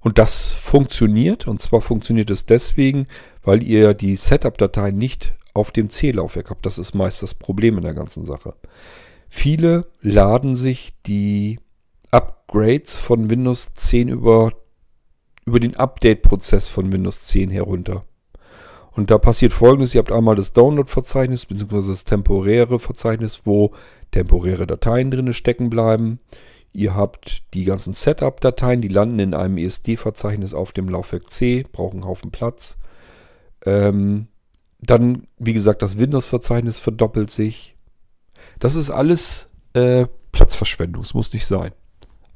Und 0.00 0.18
das 0.18 0.52
funktioniert. 0.52 1.46
Und 1.46 1.60
zwar 1.60 1.80
funktioniert 1.80 2.30
es 2.30 2.46
deswegen, 2.46 3.06
weil 3.42 3.62
ihr 3.62 3.94
die 3.94 4.16
Setup-Dateien 4.16 4.96
nicht 4.96 5.34
auf 5.52 5.70
dem 5.70 5.90
C-Laufwerk 5.90 6.50
habt. 6.50 6.64
Das 6.66 6.78
ist 6.78 6.94
meist 6.94 7.22
das 7.22 7.34
Problem 7.34 7.76
in 7.76 7.84
der 7.84 7.94
ganzen 7.94 8.24
Sache. 8.24 8.54
Viele 9.28 9.86
laden 10.00 10.56
sich 10.56 10.92
die 11.06 11.60
Upgrades 12.10 12.98
von 12.98 13.30
Windows 13.30 13.74
10 13.74 14.08
über, 14.08 14.52
über 15.44 15.60
den 15.60 15.76
Update-Prozess 15.76 16.68
von 16.68 16.92
Windows 16.92 17.22
10 17.22 17.50
herunter. 17.50 18.04
Und 18.92 19.10
da 19.10 19.18
passiert 19.18 19.52
folgendes, 19.52 19.94
ihr 19.94 20.00
habt 20.00 20.12
einmal 20.12 20.34
das 20.34 20.52
Download-Verzeichnis, 20.52 21.46
beziehungsweise 21.46 21.90
das 21.92 22.04
temporäre 22.04 22.80
Verzeichnis, 22.80 23.42
wo 23.44 23.72
temporäre 24.10 24.66
Dateien 24.66 25.10
drin 25.10 25.32
stecken 25.32 25.70
bleiben. 25.70 26.18
Ihr 26.72 26.94
habt 26.94 27.42
die 27.54 27.64
ganzen 27.64 27.94
Setup-Dateien, 27.94 28.80
die 28.80 28.88
landen 28.88 29.18
in 29.18 29.34
einem 29.34 29.58
ESD-Verzeichnis 29.58 30.54
auf 30.54 30.72
dem 30.72 30.88
Laufwerk 30.88 31.30
C, 31.30 31.66
brauchen 31.70 31.98
einen 31.98 32.04
Haufen 32.06 32.30
Platz. 32.30 32.78
Ähm, 33.64 34.28
dann, 34.80 35.26
wie 35.38 35.52
gesagt, 35.52 35.82
das 35.82 35.98
Windows-Verzeichnis 35.98 36.78
verdoppelt 36.78 37.30
sich. 37.30 37.76
Das 38.58 38.74
ist 38.74 38.90
alles 38.90 39.48
äh, 39.74 40.06
Platzverschwendung, 40.32 41.02
es 41.02 41.14
muss 41.14 41.32
nicht 41.32 41.46
sein. 41.46 41.72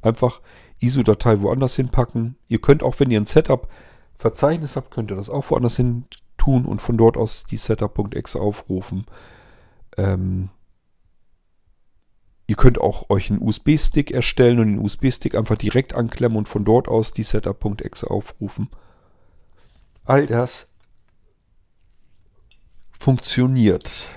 Einfach 0.01 0.41
ISO-Datei 0.79 1.41
woanders 1.41 1.75
hinpacken. 1.75 2.35
Ihr 2.47 2.59
könnt 2.59 2.83
auch, 2.83 2.99
wenn 2.99 3.11
ihr 3.11 3.19
ein 3.19 3.25
Setup-Verzeichnis 3.25 4.75
habt, 4.75 4.91
könnt 4.91 5.11
ihr 5.11 5.17
das 5.17 5.29
auch 5.29 5.49
woanders 5.49 5.77
hin 5.77 6.05
tun 6.45 6.65
und 6.65 6.81
von 6.81 6.97
dort 6.97 7.17
aus 7.17 7.43
die 7.43 7.57
Setup.exe 7.57 8.39
aufrufen. 8.39 9.05
Ähm, 9.97 10.49
Ihr 12.47 12.55
könnt 12.55 12.79
auch 12.79 13.09
euch 13.09 13.31
einen 13.31 13.41
USB-Stick 13.41 14.11
erstellen 14.11 14.59
und 14.59 14.67
den 14.67 14.79
USB-Stick 14.79 15.33
einfach 15.33 15.57
direkt 15.57 15.95
anklemmen 15.95 16.37
und 16.37 16.47
von 16.47 16.63
dort 16.63 16.87
aus 16.87 17.11
die 17.11 17.23
Setup.exe 17.23 18.07
aufrufen. 18.09 18.69
All 20.03 20.27
das 20.27 20.67
funktioniert. 22.99 24.07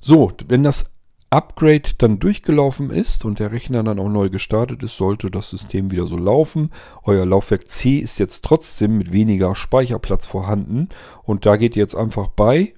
So, 0.00 0.32
wenn 0.48 0.62
das 0.62 0.90
Upgrade 1.30 1.90
dann 1.98 2.18
durchgelaufen 2.18 2.90
ist 2.90 3.24
und 3.24 3.38
der 3.38 3.52
Rechner 3.52 3.82
dann 3.82 3.98
auch 3.98 4.08
neu 4.08 4.30
gestartet 4.30 4.82
ist, 4.82 4.96
sollte 4.96 5.30
das 5.30 5.50
System 5.50 5.90
wieder 5.90 6.06
so 6.06 6.16
laufen. 6.16 6.70
Euer 7.02 7.26
Laufwerk 7.26 7.68
C 7.68 7.98
ist 7.98 8.18
jetzt 8.18 8.44
trotzdem 8.44 8.96
mit 8.96 9.12
weniger 9.12 9.54
Speicherplatz 9.54 10.26
vorhanden 10.26 10.88
und 11.22 11.44
da 11.44 11.56
geht 11.56 11.76
ihr 11.76 11.82
jetzt 11.82 11.94
einfach 11.94 12.28
bei 12.28 12.74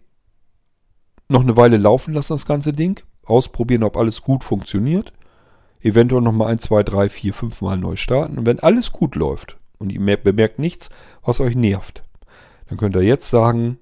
noch 1.28 1.42
eine 1.42 1.56
Weile 1.56 1.76
laufen 1.76 2.12
lassen, 2.12 2.34
das 2.34 2.46
ganze 2.46 2.72
Ding. 2.72 3.00
Ausprobieren, 3.24 3.84
ob 3.84 3.96
alles 3.96 4.22
gut 4.22 4.42
funktioniert. 4.42 5.12
Eventuell 5.80 6.20
nochmal 6.20 6.48
ein, 6.48 6.58
zwei, 6.58 6.82
drei, 6.82 7.08
vier, 7.08 7.32
fünf 7.32 7.62
Mal 7.62 7.78
neu 7.78 7.94
starten. 7.94 8.36
Und 8.36 8.46
wenn 8.46 8.58
alles 8.58 8.92
gut 8.92 9.14
läuft 9.14 9.58
und 9.78 9.90
ihr 9.92 10.16
bemerkt 10.16 10.58
nichts, 10.58 10.90
was 11.22 11.40
euch 11.40 11.54
nervt, 11.54 12.02
dann 12.68 12.78
könnt 12.78 12.96
ihr 12.96 13.02
jetzt 13.02 13.30
sagen, 13.30 13.78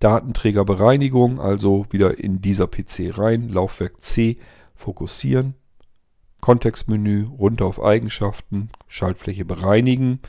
Datenträgerbereinigung, 0.00 1.40
also 1.40 1.86
wieder 1.90 2.18
in 2.18 2.40
dieser 2.40 2.66
PC 2.66 3.18
rein, 3.18 3.48
Laufwerk 3.48 4.00
C 4.00 4.38
fokussieren, 4.74 5.54
Kontextmenü 6.40 7.26
runter 7.26 7.66
auf 7.66 7.82
Eigenschaften, 7.82 8.70
Schaltfläche 8.86 9.44
bereinigen 9.44 10.20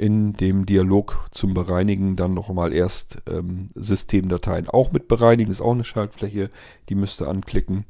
in 0.00 0.32
dem 0.32 0.64
Dialog 0.64 1.28
zum 1.30 1.52
Bereinigen 1.52 2.16
dann 2.16 2.32
nochmal 2.32 2.72
erst 2.72 3.18
ähm, 3.30 3.68
Systemdateien 3.74 4.66
auch 4.66 4.92
mit 4.92 5.08
bereinigen. 5.08 5.50
Ist 5.50 5.60
auch 5.60 5.72
eine 5.72 5.84
Schaltfläche, 5.84 6.48
die 6.88 6.94
müsst 6.94 7.20
ihr 7.20 7.28
anklicken. 7.28 7.84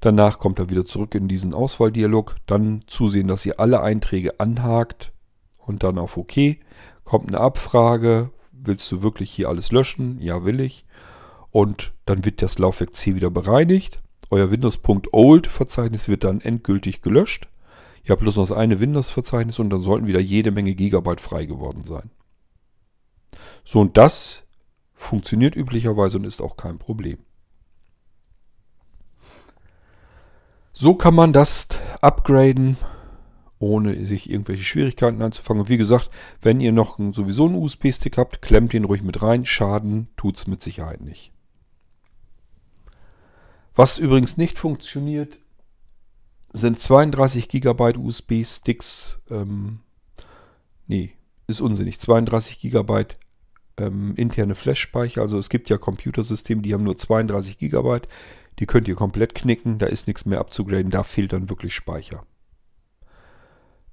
Danach 0.00 0.38
kommt 0.38 0.58
er 0.58 0.68
wieder 0.68 0.84
zurück 0.84 1.14
in 1.14 1.28
diesen 1.28 1.54
Auswahldialog. 1.54 2.36
Dann 2.44 2.82
zusehen, 2.86 3.26
dass 3.26 3.46
ihr 3.46 3.58
alle 3.58 3.80
Einträge 3.80 4.38
anhakt 4.38 5.12
und 5.56 5.82
dann 5.82 5.98
auf 5.98 6.18
OK. 6.18 6.58
Kommt 7.04 7.28
eine 7.28 7.40
Abfrage. 7.40 8.30
Willst 8.62 8.90
du 8.90 9.02
wirklich 9.02 9.30
hier 9.30 9.48
alles 9.48 9.72
löschen? 9.72 10.20
Ja, 10.20 10.44
will 10.44 10.60
ich. 10.60 10.84
Und 11.50 11.92
dann 12.04 12.24
wird 12.24 12.42
das 12.42 12.58
Laufwerk 12.58 12.94
C 12.94 13.14
wieder 13.14 13.30
bereinigt. 13.30 14.02
Euer 14.30 14.50
Windows.old 14.50 15.46
Verzeichnis 15.46 16.08
wird 16.08 16.24
dann 16.24 16.40
endgültig 16.40 17.02
gelöscht. 17.02 17.48
Ihr 18.04 18.10
habt 18.10 18.22
bloß 18.22 18.36
noch 18.36 18.48
das 18.48 18.56
eine 18.56 18.78
Windows-Verzeichnis 18.78 19.58
und 19.58 19.70
dann 19.70 19.80
sollten 19.80 20.06
wieder 20.06 20.20
jede 20.20 20.50
Menge 20.50 20.74
Gigabyte 20.74 21.20
frei 21.20 21.44
geworden 21.44 21.84
sein. 21.84 22.10
So, 23.64 23.80
und 23.80 23.96
das 23.96 24.44
funktioniert 24.94 25.56
üblicherweise 25.56 26.18
und 26.18 26.24
ist 26.24 26.40
auch 26.40 26.56
kein 26.56 26.78
Problem. 26.78 27.18
So 30.72 30.94
kann 30.94 31.14
man 31.14 31.32
das 31.32 31.68
upgraden, 32.00 32.76
ohne 33.58 34.06
sich 34.06 34.30
irgendwelche 34.30 34.64
Schwierigkeiten 34.64 35.22
anzufangen. 35.22 35.62
Und 35.62 35.68
wie 35.68 35.78
gesagt, 35.78 36.10
wenn 36.42 36.60
ihr 36.60 36.72
noch 36.72 36.98
sowieso 37.12 37.46
einen 37.46 37.54
USB-Stick 37.56 38.18
habt, 38.18 38.42
klemmt 38.42 38.72
den 38.72 38.84
ruhig 38.84 39.02
mit 39.02 39.22
rein. 39.22 39.46
Schaden 39.46 40.08
tut 40.16 40.36
es 40.36 40.46
mit 40.46 40.62
Sicherheit 40.62 41.00
nicht. 41.00 41.32
Was 43.74 43.98
übrigens 43.98 44.36
nicht 44.36 44.58
funktioniert, 44.58 45.38
sind 46.52 46.80
32 46.80 47.48
GB 47.48 47.96
USB-Sticks. 47.96 49.20
Ähm, 49.30 49.80
nee, 50.86 51.12
ist 51.46 51.60
unsinnig. 51.60 52.00
32 52.00 52.58
GB 52.60 53.04
ähm, 53.78 54.14
interne 54.16 54.54
Flash-Speicher. 54.54 55.20
Also 55.20 55.38
es 55.38 55.48
gibt 55.48 55.68
ja 55.68 55.78
Computersysteme, 55.78 56.62
die 56.62 56.72
haben 56.72 56.84
nur 56.84 56.96
32 56.96 57.58
GB. 57.58 58.00
Die 58.58 58.66
könnt 58.66 58.88
ihr 58.88 58.94
komplett 58.94 59.34
knicken. 59.34 59.78
Da 59.78 59.86
ist 59.86 60.06
nichts 60.06 60.24
mehr 60.24 60.40
abzugraden. 60.40 60.90
Da 60.90 61.02
fehlt 61.02 61.32
dann 61.32 61.50
wirklich 61.50 61.74
Speicher. 61.74 62.24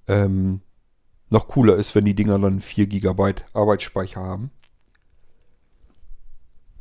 Ähm, 0.08 0.62
noch 1.30 1.48
cooler 1.48 1.76
ist, 1.76 1.96
wenn 1.96 2.06
die 2.06 2.16
Dinger 2.16 2.38
dann 2.40 2.62
4 2.62 2.88
GB 2.88 3.34
Arbeitsspeicher 3.54 4.22
haben. 4.22 4.52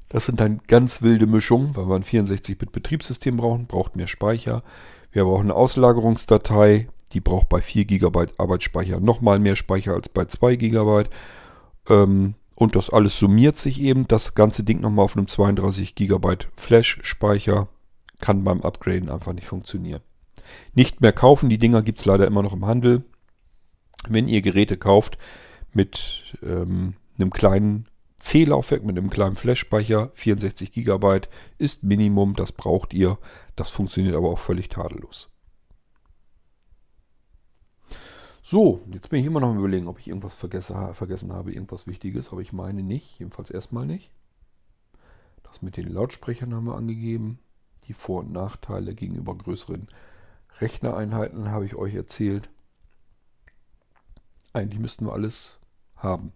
Das 0.08 0.26
sind 0.26 0.40
dann 0.40 0.60
ganz 0.66 1.00
wilde 1.00 1.26
Mischungen, 1.26 1.74
weil 1.74 1.86
wir 1.86 1.94
ein 1.94 2.04
64-Bit-Betriebssystem 2.04 3.38
brauchen, 3.38 3.66
braucht 3.66 3.96
mehr 3.96 4.06
Speicher. 4.06 4.62
Wir 5.10 5.24
brauchen 5.24 5.44
eine 5.44 5.54
Auslagerungsdatei, 5.54 6.88
die 7.12 7.20
braucht 7.20 7.48
bei 7.48 7.62
4 7.62 7.86
GB 7.86 8.26
Arbeitsspeicher 8.36 9.00
nochmal 9.00 9.38
mehr 9.38 9.56
Speicher 9.56 9.94
als 9.94 10.10
bei 10.10 10.26
2 10.26 10.56
GB. 10.56 11.04
Ähm, 11.88 12.34
und 12.54 12.76
das 12.76 12.90
alles 12.90 13.18
summiert 13.18 13.56
sich 13.56 13.80
eben. 13.80 14.06
Das 14.06 14.34
ganze 14.34 14.64
Ding 14.64 14.80
nochmal 14.80 15.06
auf 15.06 15.16
einem 15.16 15.28
32 15.28 15.94
GB 15.94 16.36
Flash-Speicher 16.56 17.68
kann 18.20 18.44
beim 18.44 18.60
Upgraden 18.60 19.08
einfach 19.08 19.32
nicht 19.32 19.46
funktionieren. 19.46 20.02
Nicht 20.74 21.00
mehr 21.00 21.12
kaufen, 21.12 21.48
die 21.48 21.58
Dinger 21.58 21.82
gibt 21.82 22.00
es 22.00 22.04
leider 22.04 22.26
immer 22.26 22.42
noch 22.42 22.52
im 22.52 22.66
Handel. 22.66 23.04
Wenn 24.08 24.28
ihr 24.28 24.42
Geräte 24.42 24.76
kauft 24.76 25.18
mit 25.72 26.36
ähm, 26.42 26.94
einem 27.16 27.30
kleinen 27.30 27.86
C-Laufwerk 28.22 28.84
mit 28.84 28.96
einem 28.96 29.10
kleinen 29.10 29.34
Flash-Speicher, 29.34 30.10
64 30.14 30.70
GB 30.70 31.20
ist 31.58 31.82
Minimum, 31.82 32.36
das 32.36 32.52
braucht 32.52 32.94
ihr. 32.94 33.18
Das 33.56 33.70
funktioniert 33.70 34.14
aber 34.14 34.30
auch 34.30 34.38
völlig 34.38 34.68
tadellos. 34.68 35.28
So, 38.44 38.80
jetzt 38.92 39.10
bin 39.10 39.20
ich 39.20 39.26
immer 39.26 39.40
noch 39.40 39.50
am 39.50 39.58
überlegen, 39.58 39.88
ob 39.88 39.98
ich 39.98 40.08
irgendwas 40.08 40.36
vergesse, 40.36 40.94
vergessen 40.94 41.32
habe, 41.32 41.52
irgendwas 41.52 41.86
Wichtiges, 41.86 42.30
aber 42.30 42.42
ich 42.42 42.52
meine 42.52 42.82
nicht, 42.82 43.18
jedenfalls 43.18 43.50
erstmal 43.50 43.86
nicht. 43.86 44.12
Das 45.42 45.62
mit 45.62 45.76
den 45.76 45.88
Lautsprechern 45.88 46.54
haben 46.54 46.66
wir 46.66 46.76
angegeben. 46.76 47.40
Die 47.84 47.92
Vor- 47.92 48.20
und 48.20 48.32
Nachteile 48.32 48.94
gegenüber 48.94 49.34
größeren 49.36 49.88
Rechnereinheiten 50.60 51.50
habe 51.50 51.66
ich 51.66 51.74
euch 51.74 51.94
erzählt. 51.94 52.50
Eigentlich 54.52 54.80
müssten 54.80 55.06
wir 55.06 55.12
alles 55.12 55.58
haben. 55.96 56.32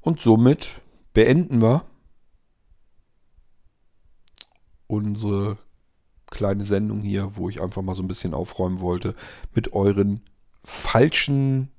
Und 0.00 0.20
somit 0.20 0.80
beenden 1.12 1.60
wir 1.62 1.84
unsere 4.86 5.58
kleine 6.30 6.64
Sendung 6.64 7.00
hier, 7.00 7.36
wo 7.36 7.48
ich 7.48 7.60
einfach 7.60 7.82
mal 7.82 7.94
so 7.94 8.02
ein 8.02 8.08
bisschen 8.08 8.34
aufräumen 8.34 8.80
wollte 8.80 9.14
mit 9.54 9.72
euren 9.72 10.22
falschen 10.64 11.70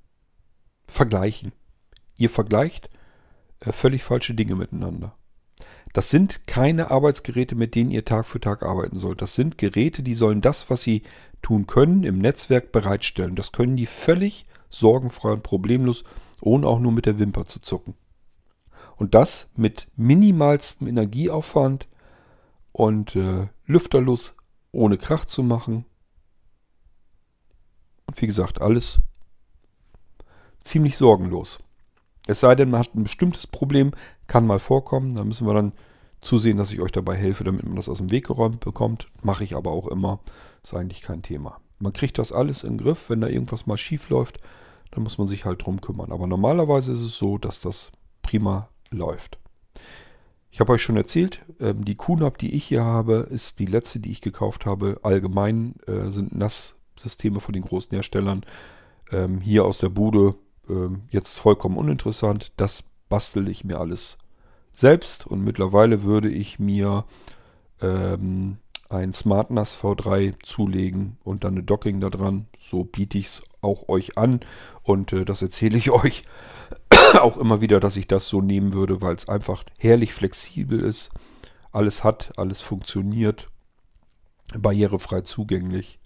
Vergleichen. 0.87 1.51
Ihr 2.15 2.29
vergleicht 2.29 2.89
äh, 3.59 3.71
völlig 3.71 4.03
falsche 4.03 4.33
Dinge 4.33 4.55
miteinander. 4.55 5.15
Das 5.93 6.09
sind 6.09 6.47
keine 6.47 6.91
Arbeitsgeräte, 6.91 7.55
mit 7.55 7.75
denen 7.75 7.91
ihr 7.91 8.05
Tag 8.05 8.27
für 8.27 8.39
Tag 8.39 8.63
arbeiten 8.63 8.99
sollt. 8.99 9.21
Das 9.21 9.35
sind 9.35 9.57
Geräte, 9.57 10.03
die 10.03 10.13
sollen 10.13 10.41
das, 10.41 10.69
was 10.69 10.83
sie 10.83 11.03
tun 11.41 11.67
können, 11.67 12.03
im 12.03 12.19
Netzwerk 12.19 12.71
bereitstellen. 12.71 13.35
Das 13.35 13.51
können 13.51 13.75
die 13.75 13.85
völlig 13.85 14.45
sorgenfrei 14.69 15.31
und 15.31 15.43
problemlos, 15.43 16.03
ohne 16.41 16.67
auch 16.67 16.79
nur 16.79 16.91
mit 16.91 17.05
der 17.05 17.19
Wimper 17.19 17.45
zu 17.45 17.59
zucken. 17.59 17.95
Und 18.95 19.15
das 19.15 19.49
mit 19.55 19.87
minimalstem 19.95 20.87
Energieaufwand 20.87 21.87
und 22.71 23.15
äh, 23.15 23.47
lüfterlos, 23.65 24.35
ohne 24.71 24.97
Krach 24.97 25.25
zu 25.25 25.43
machen. 25.43 25.85
Und 28.05 28.21
wie 28.21 28.27
gesagt, 28.27 28.61
alles 28.61 29.01
ziemlich 30.61 30.97
sorgenlos. 30.97 31.59
Es 32.27 32.41
sei 32.41 32.55
denn, 32.55 32.69
man 32.69 32.81
hat 32.81 32.93
ein 32.93 33.03
bestimmtes 33.03 33.47
Problem, 33.47 33.91
kann 34.27 34.45
mal 34.45 34.59
vorkommen. 34.59 35.15
Da 35.15 35.23
müssen 35.23 35.47
wir 35.47 35.53
dann 35.53 35.73
zusehen, 36.21 36.57
dass 36.57 36.71
ich 36.71 36.81
euch 36.81 36.91
dabei 36.91 37.15
helfe, 37.15 37.43
damit 37.43 37.65
man 37.65 37.75
das 37.75 37.89
aus 37.89 37.99
dem 37.99 38.11
Weg 38.11 38.27
geräumt 38.27 38.59
bekommt. 38.59 39.07
Mache 39.23 39.43
ich 39.43 39.55
aber 39.55 39.71
auch 39.71 39.87
immer. 39.87 40.19
Ist 40.63 40.73
eigentlich 40.73 41.01
kein 41.01 41.21
Thema. 41.21 41.59
Man 41.79 41.93
kriegt 41.93 42.17
das 42.17 42.31
alles 42.31 42.61
den 42.61 42.77
Griff. 42.77 43.09
Wenn 43.09 43.21
da 43.21 43.27
irgendwas 43.27 43.65
mal 43.65 43.77
schief 43.77 44.09
läuft, 44.09 44.39
dann 44.91 45.03
muss 45.03 45.17
man 45.17 45.27
sich 45.27 45.45
halt 45.45 45.65
drum 45.65 45.81
kümmern. 45.81 46.11
Aber 46.11 46.27
normalerweise 46.27 46.93
ist 46.93 47.01
es 47.01 47.17
so, 47.17 47.37
dass 47.37 47.61
das 47.61 47.91
prima 48.21 48.69
läuft. 48.91 49.37
Ich 50.51 50.59
habe 50.59 50.73
euch 50.73 50.81
schon 50.81 50.97
erzählt, 50.97 51.45
ähm, 51.59 51.85
die 51.85 51.95
QNAP, 51.95 52.37
die 52.39 52.55
ich 52.55 52.65
hier 52.65 52.83
habe, 52.83 53.27
ist 53.29 53.59
die 53.59 53.65
letzte, 53.65 53.99
die 53.99 54.11
ich 54.11 54.21
gekauft 54.21 54.65
habe. 54.65 54.99
Allgemein 55.03 55.75
äh, 55.85 56.09
sind 56.09 56.35
NAS-Systeme 56.35 57.39
von 57.39 57.53
den 57.53 57.63
großen 57.63 57.91
Herstellern 57.91 58.43
ähm, 59.11 59.41
hier 59.41 59.65
aus 59.65 59.77
der 59.77 59.89
Bude 59.89 60.35
ähm, 60.67 61.03
jetzt 61.11 61.37
vollkommen 61.37 61.77
uninteressant. 61.77 62.51
Das 62.57 62.83
bastel 63.09 63.47
ich 63.47 63.63
mir 63.63 63.79
alles 63.79 64.17
selbst 64.73 65.27
und 65.27 65.43
mittlerweile 65.43 66.03
würde 66.03 66.29
ich 66.29 66.59
mir 66.59 67.05
ein 68.89 69.13
SmartNAS 69.13 69.77
V3 69.77 70.33
zulegen 70.41 71.17
und 71.23 71.43
dann 71.43 71.53
eine 71.53 71.63
Docking 71.63 72.01
da 72.01 72.09
dran. 72.09 72.47
So 72.59 72.83
biete 72.83 73.19
ich 73.19 73.27
es 73.27 73.43
auch 73.61 73.87
euch 73.87 74.17
an 74.17 74.39
und 74.83 75.13
äh, 75.13 75.25
das 75.25 75.41
erzähle 75.41 75.77
ich 75.77 75.91
euch 75.91 76.25
auch 77.21 77.37
immer 77.37 77.61
wieder, 77.61 77.79
dass 77.79 77.97
ich 77.97 78.07
das 78.07 78.27
so 78.27 78.41
nehmen 78.41 78.73
würde, 78.73 79.01
weil 79.01 79.15
es 79.15 79.29
einfach 79.29 79.63
herrlich 79.77 80.13
flexibel 80.13 80.79
ist. 80.79 81.11
Alles 81.71 82.03
hat, 82.03 82.33
alles 82.37 82.61
funktioniert, 82.61 83.49
barrierefrei 84.57 85.21
zugänglich. 85.21 85.99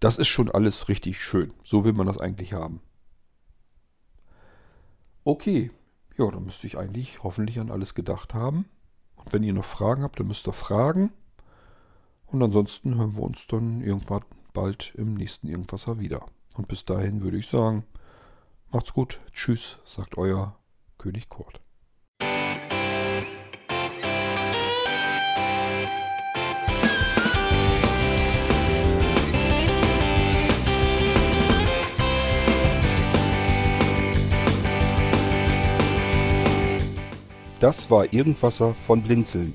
Das 0.00 0.18
ist 0.18 0.28
schon 0.28 0.50
alles 0.50 0.88
richtig 0.88 1.22
schön. 1.22 1.54
So 1.62 1.84
will 1.84 1.92
man 1.92 2.08
das 2.08 2.18
eigentlich 2.18 2.52
haben. 2.52 2.80
Okay, 5.22 5.70
ja, 6.18 6.28
dann 6.28 6.44
müsste 6.44 6.66
ich 6.66 6.76
eigentlich 6.76 7.22
hoffentlich 7.22 7.60
an 7.60 7.70
alles 7.70 7.94
gedacht 7.94 8.34
haben. 8.34 8.64
Und 9.14 9.32
wenn 9.32 9.44
ihr 9.44 9.52
noch 9.52 9.64
Fragen 9.64 10.02
habt, 10.02 10.18
dann 10.18 10.26
müsst 10.26 10.48
ihr 10.48 10.52
fragen. 10.52 11.12
Und 12.32 12.42
ansonsten 12.42 12.96
hören 12.96 13.14
wir 13.14 13.22
uns 13.22 13.46
dann 13.46 13.82
irgendwann 13.82 14.24
bald 14.54 14.94
im 14.96 15.14
nächsten 15.14 15.48
Irgendwasser 15.48 16.00
wieder. 16.00 16.24
Und 16.56 16.66
bis 16.66 16.86
dahin 16.86 17.20
würde 17.20 17.36
ich 17.36 17.46
sagen, 17.46 17.84
macht's 18.70 18.94
gut, 18.94 19.20
tschüss, 19.32 19.78
sagt 19.84 20.16
euer 20.16 20.56
König 20.96 21.28
Kurt. 21.28 21.60
Das 37.60 37.90
war 37.90 38.12
Irgendwasser 38.12 38.74
von 38.74 39.02
Blinzeln. 39.02 39.54